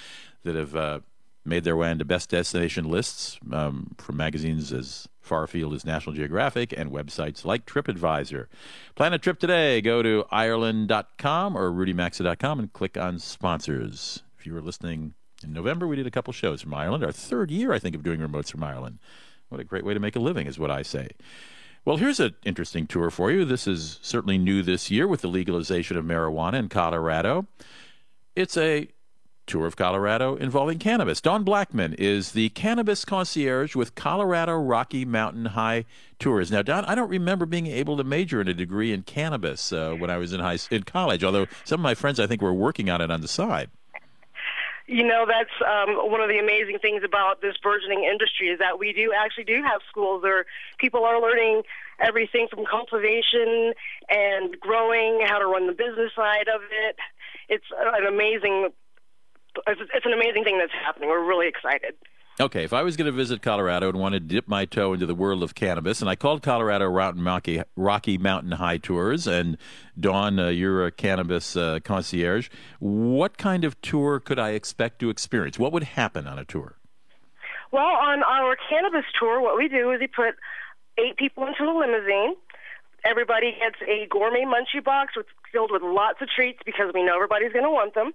that 0.45 0.57
have 0.57 0.75
uh, 0.77 1.01
made 1.45 1.65
their 1.65 1.77
way 1.77 1.91
into 1.91 2.05
best 2.05 2.31
destination 2.31 2.85
lists 2.85 3.39
um, 3.53 3.95
from 3.99 4.17
magazines 4.17 4.73
as 4.73 5.09
far 5.21 5.45
afield 5.45 5.75
as 5.75 5.85
National 5.85 6.15
Geographic 6.15 6.73
and 6.77 6.91
websites 6.91 7.45
like 7.45 7.67
TripAdvisor. 7.67 8.47
Plan 8.95 9.13
a 9.13 9.19
trip 9.19 9.39
today. 9.39 9.81
Go 9.81 10.03
to 10.03 10.25
Ireland.com 10.31 11.57
or 11.57 11.71
RudyMaxa.com 11.71 12.59
and 12.59 12.73
click 12.73 12.97
on 12.97 13.19
sponsors. 13.19 14.23
If 14.39 14.47
you 14.47 14.55
were 14.55 14.61
listening 14.61 15.15
in 15.43 15.53
November, 15.53 15.87
we 15.87 15.97
did 15.97 16.07
a 16.07 16.11
couple 16.11 16.33
shows 16.33 16.63
from 16.63 16.75
Ireland. 16.75 17.05
Our 17.05 17.13
third 17.13 17.51
year, 17.51 17.73
I 17.73 17.79
think, 17.79 17.95
of 17.95 18.03
doing 18.03 18.21
remotes 18.21 18.51
from 18.51 18.63
Ireland. 18.63 18.99
What 19.49 19.61
a 19.61 19.65
great 19.65 19.85
way 19.85 19.95
to 19.95 20.01
make 20.01 20.17
a 20.17 20.21
living, 20.21 20.47
is 20.47 20.59
what 20.59 20.71
I 20.71 20.83
say. 20.83 21.09
Well, 21.85 21.97
here's 21.97 22.21
an 22.21 22.35
interesting 22.45 22.87
tour 22.87 23.11
for 23.11 23.33
you. 23.33 23.45
This 23.45 23.67
is 23.67 23.99
certainly 24.03 24.39
new 24.39 24.63
this 24.63 24.91
year 24.91 25.09
with 25.09 25.21
the 25.21 25.29
legalization 25.29 25.97
of 25.97 26.05
marijuana 26.05 26.55
in 26.55 26.69
Colorado. 26.69 27.47
It's 28.37 28.57
a 28.57 28.89
tour 29.47 29.67
of 29.67 29.77
Colorado 29.77 30.37
involving 30.37 30.79
cannabis. 30.79 31.21
Don 31.21 31.45
Blackman 31.45 31.95
is 31.95 32.33
the 32.33 32.49
cannabis 32.51 33.05
concierge 33.05 33.75
with 33.75 33.95
Colorado 33.95 34.55
Rocky 34.55 35.05
Mountain 35.05 35.47
High 35.47 35.85
Tours. 36.19 36.51
Now, 36.51 36.63
Don, 36.63 36.85
I 36.85 36.95
don't 36.95 37.11
remember 37.11 37.47
being 37.47 37.67
able 37.67 37.97
to 37.97 38.05
major 38.05 38.41
in 38.41 38.49
a 38.49 38.55
degree 38.55 38.93
in 38.93 39.03
cannabis 39.03 39.73
uh, 39.73 39.95
when 39.99 40.11
I 40.11 40.17
was 40.17 40.33
in 40.33 40.41
high 40.41 40.59
in 40.71 40.85
college. 40.85 41.25
Although 41.25 41.47
some 41.65 41.81
of 41.81 41.83
my 41.83 41.95
friends, 41.95 42.21
I 42.21 42.27
think, 42.27 42.43
were 42.43 42.55
working 42.55 42.89
on 42.91 43.01
it 43.01 43.11
on 43.11 43.21
the 43.21 43.29
side. 43.29 43.71
You 44.87 45.05
know, 45.05 45.27
that's 45.27 45.55
um, 45.63 46.11
one 46.11 46.21
of 46.21 46.29
the 46.29 46.39
amazing 46.39 46.79
things 46.81 47.03
about 47.05 47.41
this 47.41 47.55
burgeoning 47.63 48.05
industry 48.05 48.49
is 48.49 48.59
that 48.59 48.79
we 48.79 48.93
do 48.93 49.13
actually 49.17 49.45
do 49.45 49.63
have 49.63 49.81
schools 49.89 50.23
where 50.23 50.45
people 50.79 51.05
are 51.05 51.21
learning 51.21 51.63
everything 52.01 52.49
from 52.51 52.67
cultivation 52.67 53.73
and 54.11 54.59
growing, 54.59 55.25
how 55.25 55.39
to 55.39 55.47
run 55.47 55.67
the 55.67 55.73
business 55.73 56.11
side 56.17 56.49
of 56.53 56.63
it. 56.71 56.97
It's 57.49 57.65
an 57.79 58.07
amazing 58.07 58.71
it's, 59.67 59.81
it's 59.95 60.07
an 60.07 60.13
amazing 60.13 60.45
thing 60.45 60.59
that's 60.59 60.73
happening. 60.73 61.09
We're 61.09 61.27
really 61.27 61.49
excited. 61.49 61.95
Okay, 62.41 62.65
if 62.65 62.73
I 62.73 62.83
was 62.83 62.97
going 62.97 63.07
to 63.07 63.13
visit 63.13 63.43
Colorado 63.43 63.91
and 63.91 63.99
wanted 63.99 64.27
to 64.29 64.35
dip 64.35 64.49
my 64.49 64.65
toe 64.65 64.95
into 64.95 65.05
the 65.05 65.15
world 65.15 65.43
of 65.43 65.55
cannabis, 65.55 66.01
and 66.01 66.09
I 66.09 66.17
called 66.17 66.43
Colorado 66.43 66.87
Rocky, 66.87 67.63
Rocky 67.77 68.17
Mountain 68.17 68.53
High 68.53 68.79
Tours, 68.79 69.27
and 69.27 69.59
Dawn, 70.01 70.39
uh, 70.39 70.49
you're 70.49 70.87
a 70.87 70.91
cannabis 70.91 71.57
uh, 71.57 71.81
concierge, 71.85 72.49
what 72.79 73.37
kind 73.37 73.65
of 73.65 73.79
tour 73.83 74.19
could 74.19 74.39
I 74.39 74.51
expect 74.51 74.99
to 75.01 75.11
experience? 75.11 75.59
What 75.59 75.73
would 75.73 75.83
happen 75.83 76.27
on 76.27 76.39
a 76.39 76.45
tour? 76.45 76.79
Well, 77.71 77.85
on 77.85 78.23
our 78.23 78.57
cannabis 78.69 79.05
tour, 79.21 79.43
what 79.43 79.59
we 79.59 79.69
do 79.69 79.91
is 79.93 80.01
we 80.01 80.07
put 80.07 80.35
eight 80.99 81.19
people 81.19 81.47
into 81.47 81.65
a 81.65 81.73
limousine. 81.73 82.37
Everybody 83.05 83.57
gets 83.61 83.77
a 83.87 84.07
gourmet 84.09 84.45
munchie 84.45 84.83
box 84.83 85.13
with, 85.17 85.27
filled 85.53 85.71
with 85.71 85.83
lots 85.83 86.23
of 86.23 86.29
treats 86.35 86.61
because 86.65 86.93
we 86.95 87.03
know 87.03 87.17
everybody's 87.17 87.53
going 87.53 87.65
to 87.65 87.71
want 87.71 87.95
them. 87.95 88.13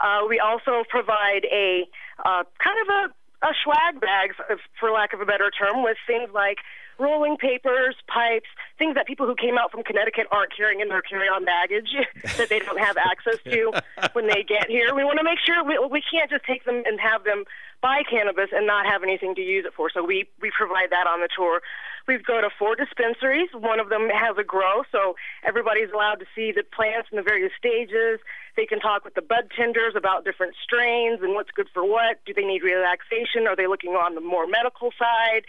Uh, 0.00 0.26
we 0.28 0.38
also 0.38 0.84
provide 0.88 1.44
a 1.50 1.88
uh, 2.24 2.44
kind 2.62 2.78
of 2.82 2.88
a 2.88 3.14
a 3.42 3.52
swag 3.64 4.00
bag, 4.00 4.30
for 4.78 4.92
lack 4.92 5.12
of 5.12 5.20
a 5.20 5.26
better 5.26 5.50
term, 5.50 5.82
with 5.82 5.96
things 6.06 6.30
like 6.32 6.58
rolling 6.98 7.36
papers, 7.36 7.96
pipes, 8.06 8.48
things 8.78 8.94
that 8.94 9.06
people 9.06 9.26
who 9.26 9.34
came 9.34 9.58
out 9.58 9.70
from 9.70 9.82
Connecticut 9.82 10.26
aren't 10.30 10.56
carrying 10.56 10.80
in 10.80 10.88
their 10.88 11.02
carry-on 11.02 11.44
baggage 11.44 11.90
that 12.36 12.48
they 12.48 12.58
don't 12.58 12.78
have 12.78 12.96
access 12.96 13.38
to 13.44 13.72
when 14.12 14.26
they 14.26 14.42
get 14.42 14.68
here. 14.68 14.94
We 14.94 15.04
want 15.04 15.18
to 15.18 15.24
make 15.24 15.38
sure 15.44 15.64
we, 15.64 15.78
we 15.90 16.02
can't 16.02 16.30
just 16.30 16.44
take 16.44 16.64
them 16.64 16.82
and 16.86 17.00
have 17.00 17.24
them 17.24 17.44
buy 17.82 18.02
cannabis 18.08 18.50
and 18.52 18.66
not 18.66 18.86
have 18.86 19.02
anything 19.02 19.34
to 19.34 19.42
use 19.42 19.66
it 19.66 19.74
for. 19.74 19.90
So 19.92 20.04
we 20.04 20.28
we 20.40 20.50
provide 20.56 20.90
that 20.90 21.06
on 21.06 21.20
the 21.20 21.28
tour. 21.34 21.60
We 22.06 22.18
go 22.18 22.40
to 22.40 22.50
four 22.58 22.74
dispensaries. 22.74 23.50
One 23.54 23.78
of 23.78 23.88
them 23.88 24.08
has 24.10 24.36
a 24.38 24.42
grow, 24.42 24.82
so 24.90 25.14
everybody's 25.44 25.90
allowed 25.94 26.18
to 26.18 26.26
see 26.34 26.50
the 26.50 26.62
plants 26.62 27.08
in 27.12 27.16
the 27.16 27.22
various 27.22 27.52
stages. 27.58 28.18
They 28.56 28.66
can 28.66 28.80
talk 28.80 29.04
with 29.04 29.14
the 29.14 29.22
bud 29.22 29.50
tenders 29.54 29.94
about 29.96 30.24
different 30.24 30.54
strains 30.62 31.20
and 31.22 31.34
what's 31.34 31.50
good 31.50 31.68
for 31.72 31.84
what. 31.84 32.18
Do 32.26 32.34
they 32.34 32.42
need 32.44 32.62
relaxation? 32.62 33.46
Are 33.46 33.56
they 33.56 33.66
looking 33.66 33.92
on 33.92 34.14
the 34.14 34.20
more 34.20 34.46
medical 34.46 34.90
side? 34.98 35.44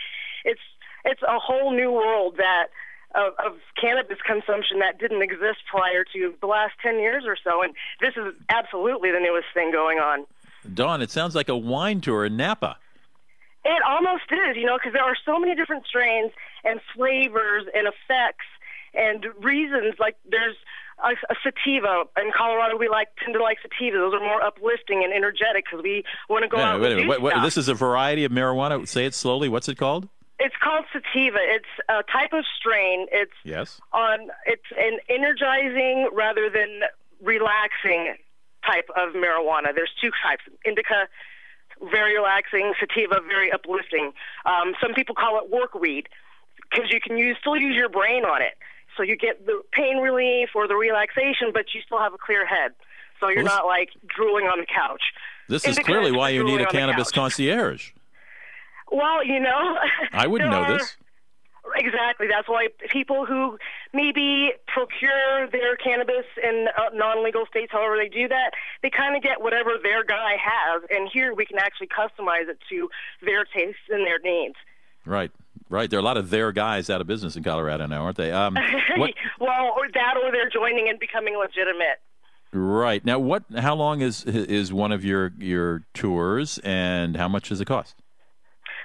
It's 0.46 0.62
it's 1.06 1.22
a 1.22 1.40
whole 1.40 1.72
new 1.72 1.92
world 1.92 2.36
that 2.38 2.68
of, 3.16 3.34
of 3.46 3.60
cannabis 3.80 4.18
consumption 4.26 4.80
that 4.80 5.00
didn't 5.00 5.22
exist 5.22 5.60
prior 5.70 6.04
to 6.14 6.34
the 6.42 6.48
last 6.48 6.74
10 6.82 7.00
years 7.00 7.24
or 7.28 7.38
so. 7.44 7.62
And 7.62 7.74
this 8.02 8.14
is 8.18 8.34
absolutely 8.50 9.12
the 9.12 9.20
newest 9.20 9.48
thing 9.54 9.72
going 9.72 10.00
on. 10.00 10.26
Dawn, 10.74 11.02
it 11.02 11.12
sounds 11.12 11.36
like 11.36 11.50
a 11.50 11.58
wine 11.58 12.02
tour 12.02 12.26
in 12.26 12.38
Napa. 12.38 12.78
It 13.66 13.82
almost 13.88 14.24
is, 14.32 14.58
you 14.58 14.66
know, 14.66 14.78
because 14.78 14.94
there 14.94 15.04
are 15.04 15.16
so 15.26 15.40
many 15.40 15.56
different 15.56 15.86
strains 15.86 16.32
and 16.64 16.82
flavors 16.96 17.66
and 17.74 17.88
effects 17.88 18.46
and 18.94 19.26
reasons. 19.42 19.96
Like 20.00 20.18
there's 20.30 20.56
a, 21.02 21.12
a 21.32 21.36
sativa 21.44 22.04
in 22.22 22.32
Colorado. 22.36 22.78
We 22.78 22.90
like 22.90 23.10
tend 23.24 23.36
to 23.36 23.44
like 23.44 23.60
sativa. 23.62 23.98
Those 23.98 24.14
are 24.14 24.20
more 24.20 24.44
uplifting 24.44 25.04
and 25.04 25.14
energetic 25.14 25.66
because 25.66 25.84
we 25.84 26.04
want 26.30 26.44
to 26.44 26.50
go 26.50 26.58
yeah, 26.58 26.74
out. 26.74 26.82
Wait 26.82 26.92
and 26.92 27.00
a 27.00 27.04
do 27.04 27.08
minute. 27.08 27.22
Wait, 27.22 27.32
stuff. 27.32 27.44
this 27.44 27.58
is 27.58 27.70
a 27.70 27.74
variety 27.74 28.26
of 28.26 28.32
marijuana. 28.32 28.86
Say 28.88 29.06
it 29.06 29.14
slowly. 29.14 29.48
What's 29.48 29.70
it 29.70 29.78
called? 29.78 30.10
It's 30.44 30.56
called 30.62 30.86
sativa. 30.92 31.40
It's 31.40 31.74
a 31.90 32.04
type 32.12 32.34
of 32.34 32.44
strain. 32.60 33.08
It's 33.12 33.34
Yes. 33.44 33.80
on. 33.94 34.30
It's 34.46 34.70
an 34.78 35.00
energizing 35.10 36.10
rather 36.12 36.50
than 36.50 36.82
relaxing 37.22 38.18
type 38.66 38.90
of 38.96 39.14
marijuana. 39.14 39.74
There's 39.74 39.94
two 40.02 40.12
types: 40.22 40.44
indica, 40.66 41.08
very 41.82 42.16
relaxing; 42.16 42.74
sativa, 42.80 43.22
very 43.26 43.52
uplifting. 43.52 44.14
Um, 44.46 44.76
some 44.82 44.94
people 44.94 45.16
call 45.16 45.40
it 45.40 45.50
work 45.50 45.74
weed 45.76 46.10
because 46.70 46.92
you 46.92 47.00
can 47.00 47.18
use 47.18 47.38
still 47.40 47.56
use 47.56 47.76
your 47.76 47.90
brain 47.90 48.26
on 48.26 48.42
it. 48.42 48.58
So 48.98 49.02
you 49.04 49.16
get 49.16 49.46
the 49.46 49.62
pain 49.72 49.98
relief 49.98 50.50
or 50.56 50.68
the 50.68 50.76
relaxation, 50.76 51.52
but 51.54 51.74
you 51.74 51.82
still 51.82 52.00
have 52.00 52.14
a 52.14 52.18
clear 52.18 52.46
head. 52.46 52.74
So 53.20 53.30
you're 53.30 53.44
Well, 53.44 53.56
not 53.56 53.66
like 53.66 53.90
drooling 54.08 54.46
on 54.48 54.60
the 54.60 54.66
couch. 54.66 55.02
This 55.48 55.66
is 55.66 55.80
clearly 55.80 56.12
why 56.12 56.30
you 56.30 56.44
need 56.44 56.62
a 56.62 56.66
cannabis 56.66 57.12
concierge. 57.12 57.92
Well, 58.92 59.24
you 59.26 59.40
know, 59.40 59.78
I 60.14 60.28
wouldn't 60.28 60.52
know 60.52 60.64
are- 60.64 60.78
this. 60.78 60.98
Exactly. 61.78 62.28
That's 62.30 62.50
why 62.50 62.68
people 62.90 63.26
who 63.26 63.58
maybe 63.94 64.52
procure 64.68 65.48
their 65.50 65.78
cannabis 65.78 66.26
in 66.44 66.68
uh, 66.78 66.90
non-legal 66.94 67.46
states, 67.50 67.72
however 67.72 67.96
they 67.98 68.10
do 68.10 68.28
that, 68.28 68.52
they 68.82 68.90
kind 68.90 69.16
of 69.16 69.24
get 69.24 69.42
whatever 69.42 69.72
their 69.82 70.04
guy 70.04 70.36
has, 70.44 70.84
and 70.90 71.10
here 71.12 71.34
we 71.34 71.46
can 71.46 71.58
actually 71.60 71.88
customize 71.88 72.50
it 72.50 72.60
to 72.70 72.90
their 73.26 73.46
tastes 73.46 73.80
and 73.90 74.06
their 74.06 74.20
needs. 74.20 74.56
Right. 75.06 75.32
Right. 75.70 75.90
There 75.90 75.98
are 75.98 76.02
a 76.02 76.06
lot 76.06 76.18
of 76.18 76.30
their 76.30 76.52
guys 76.52 76.90
out 76.90 77.00
of 77.00 77.08
business 77.08 77.38
in 77.38 77.44
Colorado 77.44 77.88
now, 77.88 78.04
aren't 78.04 78.18
they? 78.18 78.32
Um, 78.32 78.56
what, 78.98 79.14
well, 79.40 79.74
or 79.78 79.88
that, 79.94 80.16
or 80.22 80.32
they're 80.34 80.50
joining 80.50 80.90
and 80.90 81.00
becoming 81.00 81.38
legitimate. 81.38 82.00
right. 82.52 83.04
Now, 83.06 83.20
what? 83.20 83.44
How 83.58 83.74
long 83.74 84.02
is 84.02 84.26
is 84.26 84.74
one 84.74 84.92
of 84.92 85.04
your 85.06 85.32
your 85.40 85.86
tours, 85.94 86.60
and 86.60 87.16
how 87.16 87.30
much 87.30 87.50
does 87.50 87.62
it 87.62 87.66
cost? 87.66 87.96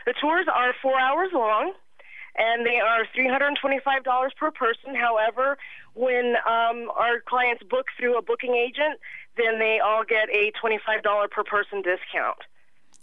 The 0.09 0.14
tours 0.22 0.46
are 0.48 0.72
four 0.80 0.98
hours 0.98 1.28
long, 1.34 1.74
and 2.34 2.64
they 2.64 2.80
are 2.80 3.04
$325 3.14 4.36
per 4.38 4.50
person. 4.50 4.94
However, 4.94 5.59
when 5.92 6.34
um, 6.48 6.88
our 6.96 7.20
clients 7.28 7.62
book 7.68 7.88
through 8.00 8.16
a 8.16 8.22
booking 8.22 8.54
agent, 8.54 8.98
then 9.36 9.59
they 9.59 9.80
all 9.84 10.04
get 10.09 10.30
a 10.30 10.50
$25 10.64 11.30
per 11.30 11.44
person 11.44 11.82
discount. 11.82 12.38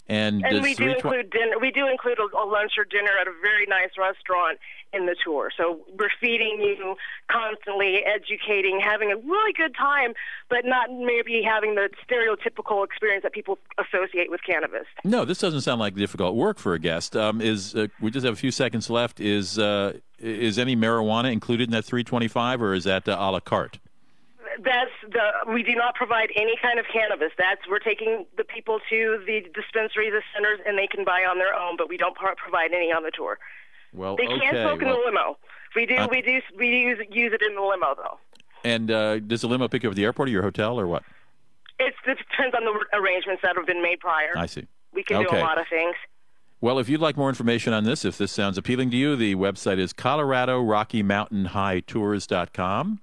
And, 0.08 0.44
And 0.44 0.62
we 0.62 0.74
do 0.74 0.94
320 0.94 0.94
include 0.94 1.30
dinner. 1.30 1.58
We 1.58 1.70
do 1.72 1.88
include 1.88 2.18
a, 2.18 2.36
a 2.36 2.46
lunch 2.46 2.72
or 2.78 2.84
dinner 2.84 3.10
at 3.20 3.26
a 3.26 3.32
very 3.42 3.66
nice 3.66 3.90
restaurant 3.98 4.58
in 4.92 5.06
the 5.06 5.16
tour. 5.24 5.50
So 5.56 5.80
we're 5.98 6.10
feeding 6.20 6.58
you 6.60 6.96
constantly, 7.30 8.02
educating, 8.04 8.80
having 8.80 9.10
a 9.10 9.16
really 9.16 9.52
good 9.52 9.74
time, 9.74 10.14
but 10.48 10.64
not 10.64 10.90
maybe 10.90 11.42
having 11.42 11.74
the 11.74 11.90
stereotypical 12.08 12.84
experience 12.84 13.24
that 13.24 13.32
people 13.32 13.58
associate 13.78 14.30
with 14.30 14.40
cannabis. 14.46 14.86
No, 15.04 15.24
this 15.24 15.38
doesn't 15.38 15.62
sound 15.62 15.80
like 15.80 15.94
difficult 15.94 16.36
work 16.36 16.58
for 16.58 16.74
a 16.74 16.78
guest. 16.78 17.16
Um, 17.16 17.40
is 17.40 17.74
uh, 17.74 17.88
we 18.00 18.10
just 18.10 18.24
have 18.24 18.34
a 18.34 18.38
few 18.38 18.52
seconds 18.52 18.88
left? 18.88 19.20
Is 19.20 19.58
uh, 19.58 19.94
is 20.18 20.58
any 20.58 20.76
marijuana 20.76 21.32
included 21.32 21.68
in 21.68 21.72
that 21.72 21.84
325, 21.84 22.62
or 22.62 22.74
is 22.74 22.84
that 22.84 23.08
uh, 23.08 23.16
a 23.18 23.30
la 23.32 23.40
carte? 23.40 23.78
That's 24.62 24.90
the. 25.02 25.52
We 25.52 25.62
do 25.62 25.74
not 25.74 25.94
provide 25.94 26.30
any 26.36 26.56
kind 26.60 26.78
of 26.78 26.86
cannabis. 26.92 27.32
That's 27.38 27.60
we're 27.68 27.78
taking 27.78 28.26
the 28.36 28.44
people 28.44 28.80
to 28.90 29.22
the 29.26 29.42
dispensaries, 29.54 30.12
the 30.12 30.22
centers, 30.34 30.60
and 30.66 30.78
they 30.78 30.86
can 30.86 31.04
buy 31.04 31.24
on 31.28 31.38
their 31.38 31.54
own. 31.54 31.76
But 31.76 31.88
we 31.88 31.96
don't 31.96 32.14
pro- 32.16 32.34
provide 32.34 32.72
any 32.72 32.92
on 32.92 33.02
the 33.02 33.10
tour. 33.10 33.38
Well, 33.92 34.16
they 34.16 34.26
okay. 34.26 34.38
can 34.38 34.54
smoke 34.54 34.82
in 34.82 34.88
well- 34.88 34.98
the 34.98 35.04
limo. 35.06 35.38
We 35.74 35.86
do. 35.86 35.96
Uh, 35.96 36.08
we 36.10 36.22
do. 36.22 36.40
We 36.58 36.68
use 36.68 36.98
use 37.10 37.32
it 37.34 37.42
in 37.42 37.54
the 37.54 37.60
limo 37.62 37.94
though. 37.94 38.18
and 38.64 38.90
uh, 38.90 39.18
does 39.20 39.42
the 39.42 39.48
limo 39.48 39.68
pick 39.68 39.82
you 39.82 39.90
up 39.90 39.92
at 39.92 39.96
the 39.96 40.04
airport 40.04 40.28
or 40.28 40.32
your 40.32 40.42
hotel 40.42 40.80
or 40.80 40.86
what? 40.86 41.02
It's, 41.78 41.96
it 42.06 42.16
depends 42.16 42.56
on 42.56 42.64
the 42.64 42.96
arrangements 42.96 43.42
that 43.42 43.56
have 43.56 43.66
been 43.66 43.82
made 43.82 44.00
prior. 44.00 44.32
I 44.36 44.46
see. 44.46 44.66
We 44.94 45.04
can 45.04 45.22
do 45.22 45.28
a 45.30 45.40
lot 45.40 45.60
of 45.60 45.66
things. 45.68 45.94
Well, 46.62 46.78
if 46.78 46.88
you'd 46.88 47.02
like 47.02 47.18
more 47.18 47.28
information 47.28 47.74
on 47.74 47.84
this, 47.84 48.06
if 48.06 48.16
this 48.16 48.32
sounds 48.32 48.56
appealing 48.56 48.90
to 48.92 48.96
you, 48.96 49.14
the 49.14 49.34
website 49.34 49.78
is 49.78 49.92
colorado 49.92 50.58
rocky 50.62 51.02
mountain 51.02 51.46
high 51.46 51.80
tours.com. 51.80 53.00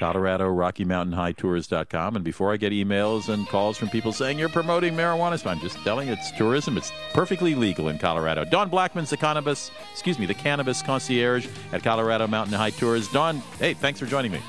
Colorado 0.00 0.48
Rocky 0.48 0.86
Mountain 0.86 1.12
High 1.12 1.32
Tours.com. 1.32 2.16
And 2.16 2.24
before 2.24 2.54
I 2.54 2.56
get 2.56 2.72
emails 2.72 3.28
and 3.28 3.46
calls 3.46 3.76
from 3.76 3.90
people 3.90 4.12
saying 4.12 4.38
you're 4.38 4.48
promoting 4.48 4.94
marijuana, 4.94 5.46
I'm 5.46 5.60
just 5.60 5.76
telling 5.84 6.08
you 6.08 6.14
it's 6.14 6.30
tourism. 6.32 6.78
It's 6.78 6.90
perfectly 7.12 7.54
legal 7.54 7.90
in 7.90 7.98
Colorado. 7.98 8.46
Don 8.46 8.70
Blackman's 8.70 9.10
the 9.10 9.18
cannabis, 9.18 9.70
excuse 9.92 10.18
me, 10.18 10.24
the 10.24 10.32
cannabis 10.32 10.80
concierge 10.80 11.46
at 11.72 11.82
Colorado 11.82 12.26
Mountain 12.26 12.54
High 12.54 12.70
Tours. 12.70 13.08
Don, 13.12 13.40
hey, 13.58 13.74
thanks 13.74 14.00
for 14.00 14.06
joining 14.06 14.32
me. 14.32 14.40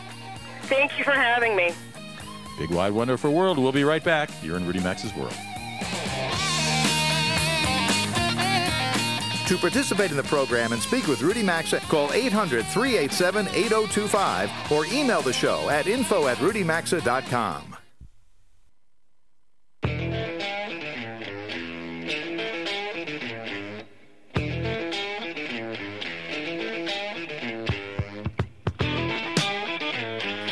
Thank 0.64 0.98
you 0.98 1.04
for 1.04 1.12
having 1.12 1.58
me. 1.58 1.74
Big 2.58 2.70
Wide 2.70 2.94
Wonderful 2.94 3.34
World. 3.34 3.58
We'll 3.60 3.74
be 3.74 3.84
right 3.84 4.04
back. 4.04 4.30
You're 4.42 4.56
in 4.56 4.66
Rudy 4.66 4.80
Maxa's 4.80 5.14
World. 5.16 5.36
To 9.52 9.58
participate 9.58 10.12
in 10.12 10.16
the 10.16 10.24
program 10.24 10.72
and 10.72 10.82
speak 10.82 11.08
with 11.10 11.22
Rudy 11.22 11.44
Maxa, 11.44 11.82
call 11.82 12.14
800 12.14 12.66
387 12.68 13.50
8025 13.50 14.72
or 14.72 14.86
email 14.86 15.22
the 15.22 15.34
show 15.34 15.70
at 15.70 15.88
info 15.88 16.30
at 16.30 16.38
rudymaxa.com. 16.38 17.76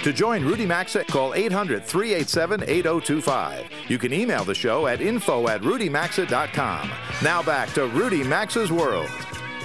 To 0.04 0.14
join 0.14 0.44
Rudy 0.44 0.66
Maxa, 0.66 1.06
call 1.06 1.34
800 1.36 1.86
387 1.86 2.64
8025. 2.64 3.66
You 3.88 3.98
can 3.98 4.12
email 4.12 4.44
the 4.44 4.54
show 4.54 4.88
at 4.88 5.00
info 5.00 5.48
at 5.48 5.62
rudymaxa.com. 5.62 6.92
Now 7.22 7.44
back 7.44 7.74
to 7.74 7.86
Rudy 7.86 8.24
Maxa's 8.24 8.72
World. 8.72 9.10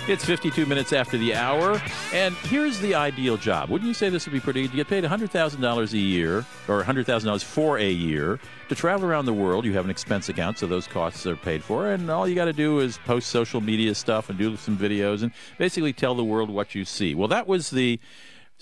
It's 0.08 0.24
52 0.24 0.66
minutes 0.66 0.92
after 0.92 1.16
the 1.16 1.36
hour, 1.36 1.80
and 2.12 2.34
here's 2.34 2.80
the 2.80 2.96
ideal 2.96 3.36
job. 3.36 3.70
Wouldn't 3.70 3.86
you 3.86 3.94
say 3.94 4.08
this 4.08 4.26
would 4.26 4.32
be 4.32 4.40
pretty? 4.40 4.62
You 4.62 4.68
get 4.68 4.88
paid 4.88 5.04
$100,000 5.04 5.92
a 5.92 5.96
year, 5.96 6.38
or 6.66 6.82
$100,000 6.82 7.44
for 7.44 7.78
a 7.78 7.88
year, 7.88 8.40
to 8.68 8.74
travel 8.74 9.08
around 9.08 9.26
the 9.26 9.32
world. 9.32 9.64
You 9.64 9.72
have 9.74 9.84
an 9.84 9.90
expense 9.92 10.28
account, 10.28 10.58
so 10.58 10.66
those 10.66 10.88
costs 10.88 11.26
are 11.26 11.36
paid 11.36 11.62
for, 11.62 11.92
and 11.92 12.10
all 12.10 12.26
you 12.26 12.34
got 12.34 12.46
to 12.46 12.52
do 12.52 12.80
is 12.80 12.98
post 13.06 13.28
social 13.28 13.60
media 13.60 13.94
stuff 13.94 14.28
and 14.28 14.36
do 14.36 14.56
some 14.56 14.76
videos 14.76 15.22
and 15.22 15.30
basically 15.56 15.92
tell 15.92 16.16
the 16.16 16.24
world 16.24 16.50
what 16.50 16.74
you 16.74 16.84
see. 16.84 17.14
Well, 17.14 17.28
that 17.28 17.46
was 17.46 17.70
the 17.70 18.00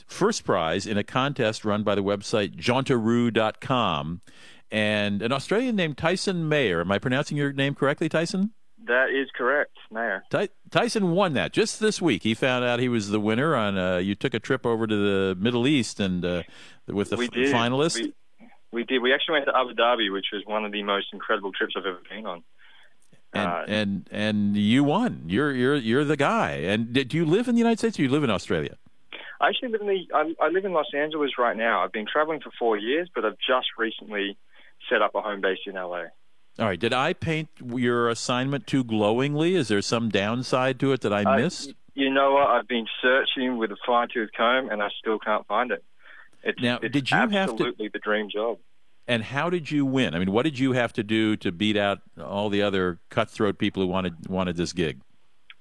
first 0.07 0.45
prize 0.45 0.87
in 0.87 0.99
a 0.99 1.03
contest 1.03 1.65
run 1.65 1.83
by 1.83 1.95
the 1.95 2.05
website 2.05 2.57
jauntaroo.com. 2.57 4.21
And 4.71 5.23
an 5.23 5.33
Australian 5.33 5.77
named 5.77 5.97
Tyson 5.97 6.47
Mayer. 6.47 6.83
Am 6.83 6.93
I 6.93 6.99
pronouncing 6.99 7.39
your 7.39 7.55
name 7.55 7.75
correctly, 7.75 8.11
Tyson? 8.11 8.53
That 8.87 9.11
is 9.11 9.29
correct, 9.37 9.77
Mayer. 9.91 10.25
Ty- 10.31 10.49
Tyson 10.71 11.13
won 11.13 11.35
that 11.35 11.53
just 11.53 11.79
this 11.81 12.03
week. 12.03 12.23
He 12.23 12.35
found 12.35 12.65
out 12.65 12.81
he 12.81 12.89
was 12.89 13.11
the 13.11 13.21
winner 13.21 13.55
on. 13.55 13.79
Uh, 13.79 13.99
you 13.99 14.15
took 14.15 14.35
a 14.35 14.41
trip 14.41 14.67
over 14.67 14.87
to 14.87 14.97
the 14.97 15.35
Middle 15.37 15.67
East 15.67 16.01
and 16.01 16.25
uh, 16.25 16.43
with 16.87 17.11
the 17.11 17.17
we 17.17 17.27
f- 17.27 17.31
did. 17.31 17.55
finalist. 17.55 17.95
We, 18.01 18.13
we 18.73 18.85
did. 18.85 19.01
We 19.01 19.13
actually 19.15 19.35
went 19.35 19.47
to 19.47 19.57
Abu 19.57 19.75
Dhabi, 19.75 20.13
which 20.13 20.27
was 20.33 20.43
one 20.47 20.65
of 20.65 20.73
the 20.73 20.83
most 20.83 21.07
incredible 21.13 21.53
trips 21.53 21.75
I've 21.77 21.87
ever 21.87 22.01
been 22.11 22.27
on. 22.27 22.43
and, 23.33 23.47
uh, 23.49 23.65
and 23.69 24.09
and 24.11 24.57
you 24.57 24.83
won. 24.85 25.25
You're 25.27 25.53
you're 25.53 25.77
you're 25.77 26.05
the 26.05 26.17
guy. 26.17 26.53
And 26.53 26.93
do 26.93 27.17
you 27.17 27.25
live 27.25 27.49
in 27.49 27.55
the 27.55 27.61
United 27.61 27.79
States 27.79 27.99
or 27.99 28.03
you 28.03 28.09
live 28.09 28.25
in 28.25 28.31
Australia? 28.31 28.77
I 29.41 29.49
actually 29.49 29.69
live 29.71 29.81
in 29.83 29.87
the. 29.89 30.07
I, 30.15 30.35
I 30.41 30.49
live 30.49 30.65
in 30.65 30.73
Los 30.73 30.93
Angeles 30.95 31.33
right 31.39 31.57
now. 31.57 31.85
I've 31.85 31.93
been 31.93 32.07
traveling 32.11 32.41
for 32.41 32.51
four 32.59 32.77
years, 32.77 33.09
but 33.15 33.25
I've 33.25 33.39
just 33.39 33.69
recently 33.79 34.37
set 34.91 35.03
up 35.03 35.15
a 35.15 35.21
home 35.21 35.41
base 35.41 35.59
in 35.67 35.75
LA. 35.75 36.05
All 36.59 36.67
right. 36.67 36.79
Did 36.79 36.93
I 36.93 37.13
paint 37.15 37.49
your 37.65 38.09
assignment 38.09 38.67
too 38.67 38.85
glowingly? 38.85 39.55
Is 39.55 39.69
there 39.69 39.81
some 39.83 40.11
downside 40.11 40.79
to 40.81 40.93
it 40.93 41.01
that 41.01 41.13
I 41.13 41.23
Uh, 41.23 41.37
missed? 41.39 41.75
You 41.95 42.11
know 42.11 42.33
what? 42.33 42.49
I've 42.49 42.69
been 42.69 42.87
searching 43.01 43.57
with 43.59 43.71
a 43.71 43.77
fine 43.87 44.09
tooth 44.09 44.31
comb, 44.37 44.69
and 44.71 44.83
I 44.83 44.89
still 44.99 45.19
can't 45.19 45.47
find 45.47 45.71
it. 45.71 45.85
It's, 46.43 46.61
Now, 46.61 46.79
it's 46.83 46.93
did 46.93 47.11
you 47.11 47.17
have 47.17 47.31
to- 47.31 47.37
absolutely 47.37 47.89
the 47.89 47.99
dream 47.99 48.29
job. 48.31 48.59
And 49.09 49.25
how 49.25 49.51
did 49.51 49.71
you 49.71 49.85
win? 49.85 50.15
I 50.15 50.19
mean, 50.21 50.31
what 50.31 50.45
did 50.45 50.59
you 50.59 50.73
have 50.73 50.93
to 50.95 51.03
do 51.03 51.37
to 51.37 51.51
beat 51.51 51.77
out 51.77 52.01
all 52.23 52.49
the 52.49 52.63
other 52.63 53.01
cutthroat 53.11 53.59
people 53.59 53.83
who 53.83 53.89
wanted 53.89 54.29
wanted 54.29 54.57
this 54.57 54.73
gig? 54.73 55.01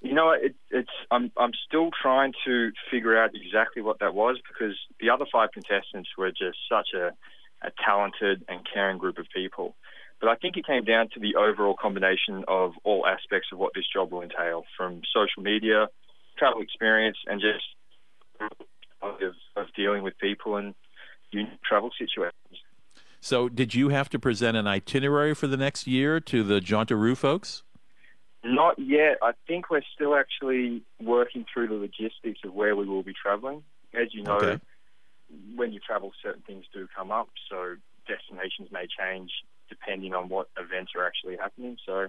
You 0.00 0.12
know, 0.14 0.26
what? 0.26 0.44
it, 0.44 0.54
it's 0.70 0.90
I'm 1.10 1.32
I'm 1.36 1.52
still 1.66 1.90
trying 2.00 2.34
to 2.44 2.70
figure 2.90 3.16
out 3.20 3.30
exactly 3.34 3.82
what 3.82 3.98
that 3.98 4.14
was 4.14 4.38
because 4.46 4.76
the 5.00 5.10
other 5.10 5.26
five 5.30 5.50
contestants 5.52 6.10
were 6.16 6.30
just 6.30 6.58
such 6.68 6.90
a, 6.94 7.12
a 7.66 7.72
talented 7.84 8.44
and 8.48 8.60
caring 8.72 8.98
group 8.98 9.18
of 9.18 9.26
people. 9.34 9.74
But 10.22 10.30
I 10.30 10.36
think 10.36 10.56
it 10.56 10.64
came 10.64 10.84
down 10.84 11.08
to 11.14 11.20
the 11.20 11.34
overall 11.34 11.74
combination 11.74 12.44
of 12.46 12.74
all 12.84 13.04
aspects 13.08 13.48
of 13.52 13.58
what 13.58 13.72
this 13.74 13.84
job 13.92 14.12
will 14.12 14.22
entail, 14.22 14.62
from 14.76 15.02
social 15.12 15.42
media, 15.42 15.88
travel 16.38 16.62
experience, 16.62 17.18
and 17.26 17.40
just 17.40 18.50
of, 19.02 19.34
of 19.56 19.66
dealing 19.76 20.04
with 20.04 20.16
people 20.18 20.56
and 20.56 20.76
unique 21.32 21.60
travel 21.68 21.90
situations. 21.98 22.32
So, 23.20 23.48
did 23.48 23.74
you 23.74 23.88
have 23.88 24.08
to 24.10 24.18
present 24.20 24.56
an 24.56 24.68
itinerary 24.68 25.34
for 25.34 25.48
the 25.48 25.56
next 25.56 25.88
year 25.88 26.20
to 26.20 26.44
the 26.44 26.60
Jauntaroo 26.60 27.16
folks? 27.16 27.64
Not 28.44 28.78
yet. 28.78 29.18
I 29.22 29.32
think 29.48 29.70
we're 29.70 29.82
still 29.92 30.14
actually 30.14 30.82
working 31.00 31.46
through 31.52 31.66
the 31.66 31.74
logistics 31.74 32.40
of 32.44 32.54
where 32.54 32.76
we 32.76 32.86
will 32.86 33.02
be 33.02 33.12
traveling. 33.20 33.64
As 33.92 34.14
you 34.14 34.22
know, 34.22 34.36
Okay. 34.36 34.60
when 35.56 35.72
you 35.72 35.80
travel, 35.80 36.12
certain 36.22 36.42
things 36.42 36.64
do 36.72 36.86
come 36.96 37.10
up, 37.10 37.28
so 37.50 37.74
destinations 38.06 38.70
may 38.70 38.86
change 38.86 39.30
depending 39.72 40.14
on 40.14 40.28
what 40.28 40.48
events 40.58 40.92
are 40.96 41.06
actually 41.06 41.36
happening. 41.36 41.76
So, 41.86 42.08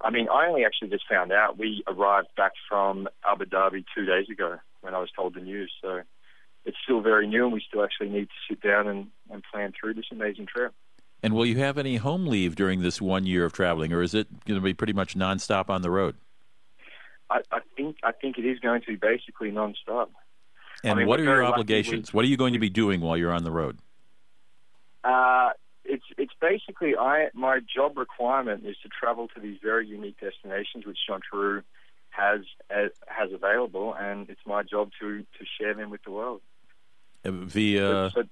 I 0.00 0.10
mean, 0.10 0.28
I 0.28 0.46
only 0.46 0.64
actually 0.64 0.90
just 0.90 1.04
found 1.08 1.32
out. 1.32 1.58
We 1.58 1.82
arrived 1.86 2.28
back 2.36 2.52
from 2.68 3.08
Abu 3.26 3.46
Dhabi 3.46 3.84
two 3.94 4.04
days 4.04 4.28
ago 4.30 4.58
when 4.82 4.94
I 4.94 5.00
was 5.00 5.10
told 5.16 5.34
the 5.34 5.40
news. 5.40 5.72
So, 5.82 6.02
it's 6.64 6.76
still 6.84 7.00
very 7.00 7.26
new, 7.26 7.44
and 7.44 7.52
we 7.52 7.62
still 7.66 7.82
actually 7.82 8.10
need 8.10 8.28
to 8.28 8.34
sit 8.48 8.60
down 8.60 8.86
and, 8.86 9.06
and 9.30 9.42
plan 9.50 9.72
through 9.78 9.94
this 9.94 10.06
amazing 10.12 10.46
trip. 10.46 10.74
And 11.22 11.34
will 11.34 11.46
you 11.46 11.58
have 11.58 11.78
any 11.78 11.96
home 11.96 12.26
leave 12.26 12.56
during 12.56 12.82
this 12.82 13.00
one 13.00 13.26
year 13.26 13.44
of 13.44 13.52
traveling, 13.52 13.92
or 13.92 14.02
is 14.02 14.14
it 14.14 14.26
going 14.44 14.58
to 14.58 14.64
be 14.64 14.74
pretty 14.74 14.92
much 14.92 15.14
nonstop 15.14 15.68
on 15.68 15.82
the 15.82 15.90
road? 15.90 16.16
I, 17.30 17.40
I 17.52 17.60
think 17.76 17.96
I 18.02 18.12
think 18.12 18.38
it 18.38 18.44
is 18.44 18.58
going 18.58 18.80
to 18.82 18.86
be 18.86 18.96
basically 18.96 19.50
nonstop. 19.50 20.08
And 20.82 20.98
mean, 20.98 21.06
what 21.06 21.20
we're 21.20 21.26
your 21.26 21.44
obligations? 21.44 22.12
What 22.12 22.24
are 22.24 22.28
you 22.28 22.36
going 22.36 22.54
to 22.54 22.58
be 22.58 22.70
doing 22.70 23.00
while 23.00 23.16
you're 23.16 23.32
on 23.32 23.44
the 23.44 23.50
road? 23.50 23.78
Uh, 25.04 25.50
basically 26.40 26.96
I 26.96 27.28
my 27.34 27.60
job 27.60 27.96
requirement 27.96 28.66
is 28.66 28.76
to 28.82 28.88
travel 28.88 29.28
to 29.34 29.40
these 29.40 29.58
very 29.62 29.86
unique 29.86 30.18
destinations 30.20 30.86
which 30.86 30.98
Jauntaroo 31.08 31.62
has 32.10 32.40
uh, 32.74 32.88
has 33.06 33.32
available, 33.32 33.94
and 33.94 34.28
it's 34.28 34.40
my 34.46 34.62
job 34.62 34.90
to 35.00 35.20
to 35.20 35.44
share 35.58 35.74
them 35.74 35.90
with 35.90 36.02
the 36.04 36.10
world. 36.10 36.40
Uh, 37.24 37.30
Via 37.30 38.10
So, 38.14 38.24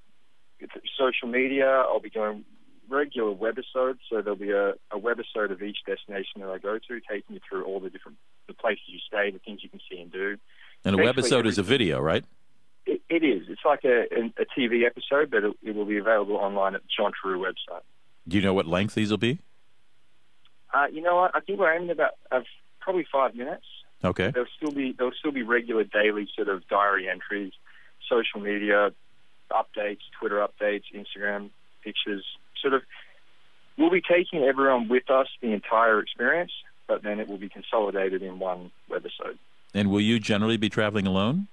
it's 0.60 0.72
social 0.98 1.28
media, 1.28 1.66
I'll 1.68 2.00
be 2.00 2.10
doing 2.10 2.44
regular 2.88 3.34
webisodes. 3.34 3.98
So 4.10 4.22
there'll 4.22 4.36
be 4.36 4.50
a, 4.50 4.70
a 4.90 4.98
webisode 4.98 5.52
of 5.52 5.62
each 5.62 5.78
destination 5.86 6.40
that 6.40 6.48
I 6.48 6.58
go 6.58 6.78
to, 6.78 7.00
taking 7.00 7.34
you 7.34 7.40
through 7.48 7.64
all 7.64 7.80
the 7.80 7.90
different 7.90 8.18
the 8.46 8.54
places 8.54 8.84
you 8.88 8.98
stay, 9.06 9.30
the 9.30 9.38
things 9.38 9.60
you 9.62 9.68
can 9.68 9.80
see 9.90 10.00
and 10.00 10.10
do. 10.10 10.36
and 10.84 10.98
a 10.98 10.98
webisode 10.98 11.46
is 11.46 11.58
a 11.58 11.62
video, 11.62 12.00
right? 12.00 12.24
It, 12.86 13.02
it 13.10 13.22
is. 13.22 13.46
It's 13.48 13.60
like 13.64 13.84
a, 13.84 14.04
a 14.38 14.46
TV 14.58 14.86
episode, 14.86 15.30
but 15.30 15.44
it, 15.44 15.56
it 15.62 15.74
will 15.74 15.84
be 15.84 15.98
available 15.98 16.36
online 16.36 16.74
at 16.74 16.82
the 16.82 16.88
Jauntaroo 16.98 17.38
website. 17.38 17.82
Do 18.28 18.36
you 18.36 18.42
know 18.42 18.54
what 18.54 18.66
length 18.66 18.94
these 18.94 19.10
will 19.10 19.18
be? 19.18 19.38
Uh, 20.72 20.86
you 20.92 21.00
know 21.00 21.16
what? 21.16 21.30
I 21.34 21.40
think 21.40 21.58
we're 21.58 21.72
aiming 21.72 21.90
about 21.90 22.10
uh, 22.30 22.40
probably 22.80 23.06
five 23.10 23.34
minutes. 23.34 23.64
Okay. 24.04 24.30
There'll 24.30 24.48
still 24.56 24.70
be 24.70 24.92
there'll 24.92 25.14
still 25.18 25.32
be 25.32 25.42
regular 25.42 25.84
daily 25.84 26.28
sort 26.36 26.48
of 26.48 26.66
diary 26.68 27.08
entries, 27.08 27.52
social 28.08 28.40
media 28.40 28.92
updates, 29.50 30.00
Twitter 30.18 30.46
updates, 30.46 30.84
Instagram 30.94 31.50
pictures. 31.82 32.24
Sort 32.60 32.74
of, 32.74 32.82
we'll 33.76 33.90
be 33.90 34.02
taking 34.02 34.42
everyone 34.42 34.88
with 34.88 35.10
us 35.10 35.28
the 35.40 35.52
entire 35.52 36.00
experience, 36.00 36.52
but 36.86 37.02
then 37.02 37.18
it 37.18 37.28
will 37.28 37.38
be 37.38 37.48
consolidated 37.48 38.22
in 38.22 38.38
one 38.38 38.70
webisode. 38.90 39.38
And 39.74 39.90
will 39.90 40.00
you 40.00 40.20
generally 40.20 40.56
be 40.56 40.68
traveling 40.68 41.06
alone? 41.06 41.48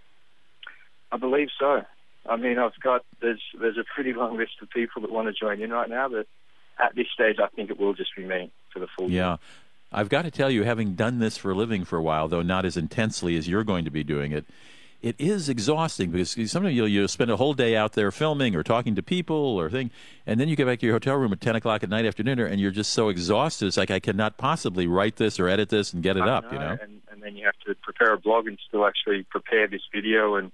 I 1.12 1.18
believe 1.18 1.50
so. 1.58 1.84
I 2.28 2.36
mean, 2.38 2.58
I've 2.58 2.80
got 2.82 3.06
there's 3.22 3.42
there's 3.60 3.78
a 3.78 3.84
pretty 3.84 4.14
long 4.14 4.38
list 4.38 4.54
of 4.62 4.70
people 4.70 5.02
that 5.04 5.12
want 5.12 5.28
to 5.28 5.34
join 5.34 5.62
in 5.62 5.72
right 5.72 5.90
now, 5.90 6.10
but 6.10 6.28
at 6.80 6.96
this 6.96 7.08
stage, 7.14 7.38
I 7.42 7.48
think 7.48 7.70
it 7.70 7.80
will 7.80 7.94
just 7.94 8.16
be 8.16 8.26
me 8.26 8.52
for 8.72 8.80
the 8.80 8.88
full. 8.98 9.10
Yeah. 9.10 9.38
I've 9.92 10.10
got 10.10 10.24
to 10.24 10.32
tell 10.32 10.52
you, 10.52 10.64
having 10.64 10.96
done 10.96 11.20
this 11.20 11.38
for 11.38 11.52
a 11.52 11.56
living 11.56 11.86
for 11.86 11.98
a 11.98 12.02
while, 12.02 12.28
though 12.28 12.42
not 12.42 12.66
as 12.66 12.76
intensely 12.76 13.38
as 13.38 13.48
you're 13.48 13.64
going 13.64 13.86
to 13.86 13.92
be 13.92 14.04
doing 14.04 14.32
it, 14.32 14.46
it 15.02 15.16
is 15.20 15.50
exhausting 15.50 16.10
because 16.10 16.32
sometimes 16.52 16.76
you'll, 16.76 16.88
you'll 16.88 17.08
spend 17.08 17.30
a 17.30 17.38
whole 17.38 17.54
day 17.54 17.76
out 17.76 17.94
there 17.94 18.12
filming 18.12 18.56
or 18.56 18.64
talking 18.64 18.96
to 18.96 19.04
people 19.04 19.36
or 19.36 19.70
thing, 19.70 19.92
and 20.26 20.40
then 20.40 20.50
you 20.50 20.56
get 20.56 20.66
back 20.66 20.80
to 20.80 20.86
your 20.86 20.96
hotel 20.96 21.16
room 21.16 21.32
at 21.32 21.40
10 21.40 21.56
o'clock 21.56 21.84
at 21.84 21.90
night 21.90 22.06
after 22.06 22.24
dinner 22.24 22.46
and 22.46 22.60
you're 22.60 22.72
just 22.72 22.92
so 22.92 23.10
exhausted. 23.10 23.68
It's 23.68 23.78
like, 23.78 23.92
I 23.92 24.00
cannot 24.00 24.38
possibly 24.38 24.88
write 24.88 25.18
this 25.18 25.40
or 25.40 25.48
edit 25.48 25.70
this 25.70 25.94
and 25.94 26.02
get 26.02 26.18
it 26.18 26.24
I 26.24 26.30
up, 26.30 26.52
you 26.52 26.58
know? 26.58 26.78
And, 26.82 27.02
and 27.12 27.22
then 27.22 27.36
you 27.36 27.46
have 27.46 27.58
to 27.68 27.76
prepare 27.76 28.14
a 28.14 28.18
blog 28.18 28.48
and 28.48 28.58
still 28.68 28.86
actually 28.86 29.24
prepare 29.24 29.68
this 29.68 29.84
video 29.94 30.36
and 30.36 30.52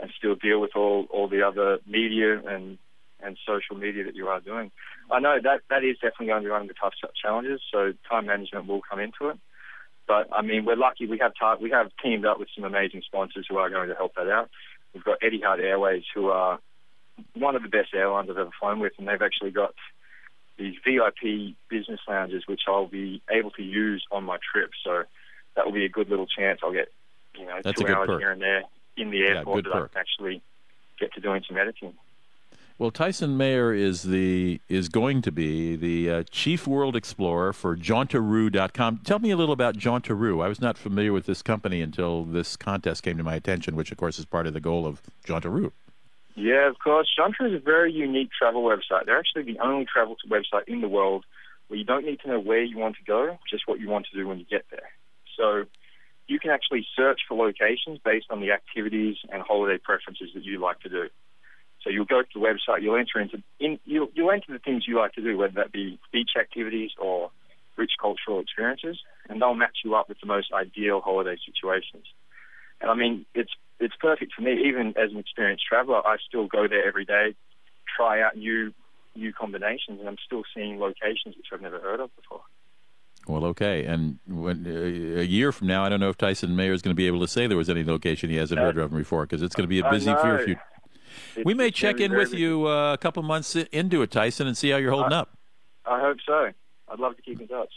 and 0.00 0.10
still 0.16 0.34
deal 0.34 0.60
with 0.60 0.74
all 0.74 1.06
all 1.10 1.28
the 1.28 1.42
other 1.42 1.78
media 1.86 2.40
and 2.40 2.78
and 3.22 3.36
social 3.46 3.76
media 3.76 4.04
that 4.04 4.14
you 4.14 4.28
are 4.28 4.40
doing. 4.40 4.70
I 5.10 5.20
know 5.20 5.38
that 5.42 5.62
that 5.70 5.84
is 5.84 5.96
definitely 5.96 6.26
going 6.26 6.42
to 6.42 6.46
be 6.46 6.50
one 6.50 6.62
of 6.62 6.68
the 6.68 6.74
tough 6.74 6.94
challenges. 7.20 7.60
So 7.72 7.92
time 8.08 8.26
management 8.26 8.66
will 8.66 8.82
come 8.88 9.00
into 9.00 9.28
it. 9.28 9.38
But 10.06 10.28
I 10.32 10.42
mean, 10.42 10.64
we're 10.64 10.76
lucky. 10.76 11.06
We 11.06 11.18
have 11.18 11.32
ta- 11.38 11.58
we 11.60 11.70
have 11.70 11.90
teamed 12.02 12.26
up 12.26 12.38
with 12.38 12.48
some 12.54 12.64
amazing 12.64 13.02
sponsors 13.06 13.46
who 13.48 13.58
are 13.58 13.70
going 13.70 13.88
to 13.88 13.94
help 13.94 14.14
that 14.16 14.28
out. 14.28 14.50
We've 14.92 15.04
got 15.04 15.20
Etihad 15.20 15.60
Airways, 15.60 16.02
who 16.14 16.28
are 16.30 16.58
one 17.34 17.54
of 17.54 17.62
the 17.62 17.68
best 17.68 17.94
airlines 17.94 18.28
I've 18.28 18.36
ever 18.36 18.50
flown 18.58 18.80
with, 18.80 18.92
and 18.98 19.06
they've 19.06 19.22
actually 19.22 19.52
got 19.52 19.74
these 20.58 20.74
VIP 20.84 21.54
business 21.68 22.00
lounges, 22.08 22.42
which 22.46 22.62
I'll 22.66 22.86
be 22.86 23.22
able 23.30 23.50
to 23.52 23.62
use 23.62 24.04
on 24.10 24.24
my 24.24 24.38
trip. 24.52 24.70
So 24.84 25.04
that 25.54 25.64
will 25.64 25.72
be 25.72 25.84
a 25.84 25.88
good 25.88 26.08
little 26.08 26.26
chance. 26.26 26.60
I'll 26.62 26.72
get 26.72 26.88
you 27.38 27.46
know 27.46 27.60
That's 27.62 27.80
two 27.80 27.86
hours 27.86 28.08
perk. 28.08 28.20
here 28.20 28.32
and 28.32 28.42
there 28.42 28.62
in 28.96 29.10
the 29.10 29.22
airport 29.22 29.64
good 29.64 29.72
that 29.72 29.76
I 29.76 29.86
can 29.88 29.96
actually 29.96 30.42
get 30.98 31.12
to 31.14 31.20
doing 31.20 31.42
some 31.46 31.56
editing. 31.56 31.94
Well, 32.80 32.90
Tyson 32.90 33.36
Mayer 33.36 33.74
is 33.74 34.04
the 34.04 34.58
is 34.70 34.88
going 34.88 35.20
to 35.20 35.30
be 35.30 35.76
the 35.76 36.10
uh, 36.10 36.22
chief 36.30 36.66
world 36.66 36.96
explorer 36.96 37.52
for 37.52 37.76
Jauntaroo.com. 37.76 39.00
Tell 39.04 39.18
me 39.18 39.30
a 39.30 39.36
little 39.36 39.52
about 39.52 39.76
Jauntaroo. 39.76 40.42
I 40.42 40.48
was 40.48 40.62
not 40.62 40.78
familiar 40.78 41.12
with 41.12 41.26
this 41.26 41.42
company 41.42 41.82
until 41.82 42.24
this 42.24 42.56
contest 42.56 43.02
came 43.02 43.18
to 43.18 43.22
my 43.22 43.34
attention, 43.34 43.76
which 43.76 43.92
of 43.92 43.98
course 43.98 44.18
is 44.18 44.24
part 44.24 44.46
of 44.46 44.54
the 44.54 44.62
goal 44.62 44.86
of 44.86 45.02
Jauntaroo. 45.26 45.72
Yeah, 46.36 46.70
of 46.70 46.78
course. 46.78 47.06
Jauntaroo 47.18 47.48
is 47.48 47.60
a 47.60 47.62
very 47.62 47.92
unique 47.92 48.30
travel 48.30 48.62
website. 48.62 49.04
They're 49.04 49.18
actually 49.18 49.42
the 49.42 49.58
only 49.58 49.84
travel 49.84 50.16
website 50.30 50.66
in 50.66 50.80
the 50.80 50.88
world 50.88 51.26
where 51.68 51.76
you 51.76 51.84
don't 51.84 52.06
need 52.06 52.20
to 52.20 52.28
know 52.28 52.40
where 52.40 52.62
you 52.62 52.78
want 52.78 52.96
to 52.96 53.04
go, 53.04 53.36
just 53.50 53.68
what 53.68 53.78
you 53.78 53.90
want 53.90 54.06
to 54.10 54.16
do 54.16 54.26
when 54.26 54.38
you 54.38 54.46
get 54.46 54.64
there. 54.70 54.88
So 55.36 55.66
you 56.28 56.40
can 56.40 56.50
actually 56.50 56.86
search 56.96 57.20
for 57.28 57.36
locations 57.36 57.98
based 58.02 58.28
on 58.30 58.40
the 58.40 58.52
activities 58.52 59.18
and 59.30 59.42
holiday 59.42 59.76
preferences 59.76 60.30
that 60.34 60.44
you 60.44 60.58
like 60.58 60.80
to 60.80 60.88
do. 60.88 61.10
So 61.82 61.90
you'll 61.90 62.04
go 62.04 62.22
to 62.22 62.28
the 62.34 62.40
website, 62.40 62.82
you'll 62.82 62.96
enter 62.96 63.20
into 63.20 63.42
in, 63.58 63.78
you'll, 63.84 64.08
you'll 64.14 64.30
enter 64.30 64.52
the 64.52 64.58
things 64.58 64.84
you 64.86 64.98
like 64.98 65.12
to 65.14 65.22
do, 65.22 65.36
whether 65.36 65.54
that 65.54 65.72
be 65.72 65.98
beach 66.12 66.32
activities 66.38 66.90
or 66.98 67.30
rich 67.76 67.92
cultural 68.00 68.40
experiences, 68.40 68.98
and 69.28 69.40
they'll 69.40 69.54
match 69.54 69.78
you 69.84 69.94
up 69.94 70.08
with 70.08 70.20
the 70.20 70.26
most 70.26 70.52
ideal 70.52 71.00
holiday 71.00 71.36
situations. 71.44 72.04
And 72.80 72.90
I 72.90 72.94
mean, 72.94 73.24
it's 73.34 73.52
it's 73.78 73.94
perfect 73.98 74.34
for 74.34 74.42
me. 74.42 74.68
Even 74.68 74.88
as 74.96 75.10
an 75.10 75.18
experienced 75.18 75.64
traveler, 75.66 76.06
I 76.06 76.16
still 76.28 76.46
go 76.46 76.68
there 76.68 76.86
every 76.86 77.06
day, 77.06 77.34
try 77.96 78.20
out 78.20 78.36
new 78.36 78.74
new 79.16 79.32
combinations, 79.32 79.98
and 80.00 80.08
I'm 80.08 80.18
still 80.24 80.42
seeing 80.54 80.78
locations 80.78 81.36
which 81.36 81.46
I've 81.52 81.62
never 81.62 81.80
heard 81.80 82.00
of 82.00 82.14
before. 82.14 82.42
Well, 83.26 83.44
okay. 83.46 83.84
And 83.84 84.18
when, 84.26 84.66
uh, 84.66 85.20
a 85.20 85.24
year 85.24 85.52
from 85.52 85.66
now, 85.66 85.84
I 85.84 85.88
don't 85.88 86.00
know 86.00 86.08
if 86.08 86.16
Tyson 86.16 86.56
Mayer 86.56 86.72
is 86.72 86.80
going 86.80 86.94
to 86.94 86.96
be 86.96 87.06
able 87.06 87.20
to 87.20 87.28
say 87.28 87.46
there 87.46 87.56
was 87.56 87.68
any 87.68 87.84
location 87.84 88.30
he 88.30 88.36
hasn't 88.36 88.58
heard 88.58 88.78
of 88.78 88.92
before 88.92 89.22
because 89.22 89.42
it's 89.42 89.54
going 89.54 89.64
to 89.64 89.68
be 89.68 89.80
a 89.80 89.90
busy 89.90 90.14
few. 90.22 90.38
few 90.44 90.56
It's- 91.32 91.44
we 91.44 91.54
may 91.54 91.70
check 91.70 92.00
in 92.00 92.14
with 92.14 92.32
you 92.34 92.66
uh, 92.68 92.92
a 92.94 92.98
couple 92.98 93.22
months 93.22 93.54
into 93.56 94.02
it, 94.02 94.10
Tyson, 94.10 94.46
and 94.46 94.56
see 94.56 94.70
how 94.70 94.76
you're 94.78 94.92
holding 94.92 95.12
up. 95.12 95.36
I 95.86 96.00
hope 96.00 96.18
so. 96.26 96.50
I'd 96.88 96.98
love 96.98 97.16
to 97.16 97.22
keep 97.22 97.40
in 97.40 97.48
touch. 97.48 97.72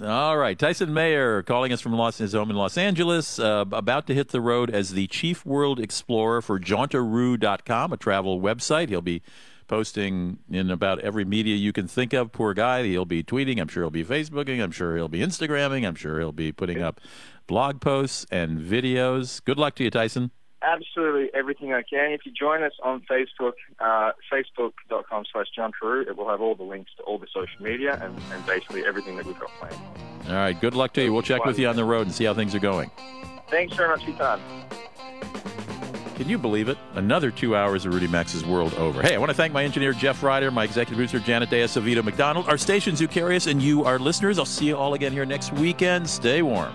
All 0.00 0.36
right, 0.38 0.56
Tyson 0.56 0.94
Mayer 0.94 1.42
calling 1.42 1.72
us 1.72 1.80
from 1.80 1.92
Los, 1.94 2.18
his 2.18 2.32
home 2.32 2.50
in 2.50 2.56
Los 2.56 2.78
Angeles, 2.78 3.40
uh, 3.40 3.64
about 3.72 4.06
to 4.06 4.14
hit 4.14 4.28
the 4.28 4.40
road 4.40 4.70
as 4.70 4.92
the 4.92 5.08
chief 5.08 5.44
world 5.44 5.80
explorer 5.80 6.40
for 6.40 6.60
Jauntaroo.com, 6.60 7.92
a 7.92 7.96
travel 7.96 8.40
website. 8.40 8.90
He'll 8.90 9.00
be 9.02 9.22
posting 9.66 10.38
in 10.50 10.70
about 10.70 11.00
every 11.00 11.24
media 11.24 11.56
you 11.56 11.72
can 11.72 11.88
think 11.88 12.12
of. 12.12 12.30
Poor 12.32 12.54
guy. 12.54 12.84
He'll 12.84 13.04
be 13.04 13.22
tweeting. 13.24 13.60
I'm 13.60 13.66
sure 13.68 13.82
he'll 13.82 13.90
be 13.90 14.04
Facebooking. 14.04 14.62
I'm 14.62 14.70
sure 14.70 14.96
he'll 14.96 15.08
be 15.08 15.18
Instagramming. 15.18 15.86
I'm 15.86 15.96
sure 15.96 16.18
he'll 16.20 16.30
be 16.32 16.52
putting 16.52 16.80
up 16.80 17.00
blog 17.48 17.80
posts 17.80 18.24
and 18.30 18.58
videos. 18.60 19.44
Good 19.44 19.58
luck 19.58 19.74
to 19.76 19.84
you, 19.84 19.90
Tyson. 19.90 20.30
Absolutely 20.60 21.30
everything 21.34 21.72
I 21.72 21.82
can. 21.82 22.10
If 22.10 22.26
you 22.26 22.32
join 22.32 22.62
us 22.64 22.72
on 22.82 23.02
Facebook, 23.08 23.52
uh, 23.78 24.12
facebook.com 24.32 25.24
slash 25.32 25.46
Jauntaroo, 25.56 26.06
it 26.08 26.16
will 26.16 26.28
have 26.28 26.40
all 26.40 26.56
the 26.56 26.64
links 26.64 26.90
to 26.96 27.02
all 27.04 27.18
the 27.18 27.28
social 27.32 27.62
media 27.62 27.98
and, 28.02 28.20
and 28.32 28.44
basically 28.44 28.84
everything 28.84 29.16
that 29.16 29.26
we've 29.26 29.38
got 29.38 29.50
planned. 29.60 29.76
All 30.26 30.34
right, 30.34 30.60
good 30.60 30.74
luck 30.74 30.92
to 30.94 31.02
you. 31.02 31.12
We'll 31.12 31.22
check 31.22 31.44
with 31.44 31.58
you 31.58 31.68
on 31.68 31.76
the 31.76 31.84
road 31.84 32.06
and 32.06 32.14
see 32.14 32.24
how 32.24 32.34
things 32.34 32.54
are 32.54 32.60
going. 32.60 32.90
Thanks 33.48 33.76
very 33.76 33.88
much 33.88 34.04
for 34.04 34.10
your 34.10 34.18
time. 34.18 34.40
Can 36.16 36.28
you 36.28 36.36
believe 36.36 36.68
it? 36.68 36.76
Another 36.94 37.30
two 37.30 37.54
hours 37.54 37.86
of 37.86 37.94
Rudy 37.94 38.08
Maxa's 38.08 38.44
World 38.44 38.74
over. 38.74 39.00
Hey, 39.00 39.14
I 39.14 39.18
want 39.18 39.30
to 39.30 39.34
thank 39.34 39.52
my 39.52 39.62
engineer, 39.62 39.92
Jeff 39.92 40.20
Ryder, 40.20 40.50
my 40.50 40.64
executive 40.64 40.96
producer, 40.96 41.20
Janet 41.20 41.48
Deas, 41.48 41.76
Savita 41.76 42.02
McDonald, 42.02 42.48
our 42.48 42.58
stations 42.58 42.98
who 42.98 43.06
carry 43.06 43.36
us, 43.36 43.46
and 43.46 43.62
you, 43.62 43.84
our 43.84 44.00
listeners. 44.00 44.36
I'll 44.36 44.44
see 44.44 44.66
you 44.66 44.76
all 44.76 44.94
again 44.94 45.12
here 45.12 45.24
next 45.24 45.52
weekend. 45.52 46.10
Stay 46.10 46.42
warm. 46.42 46.74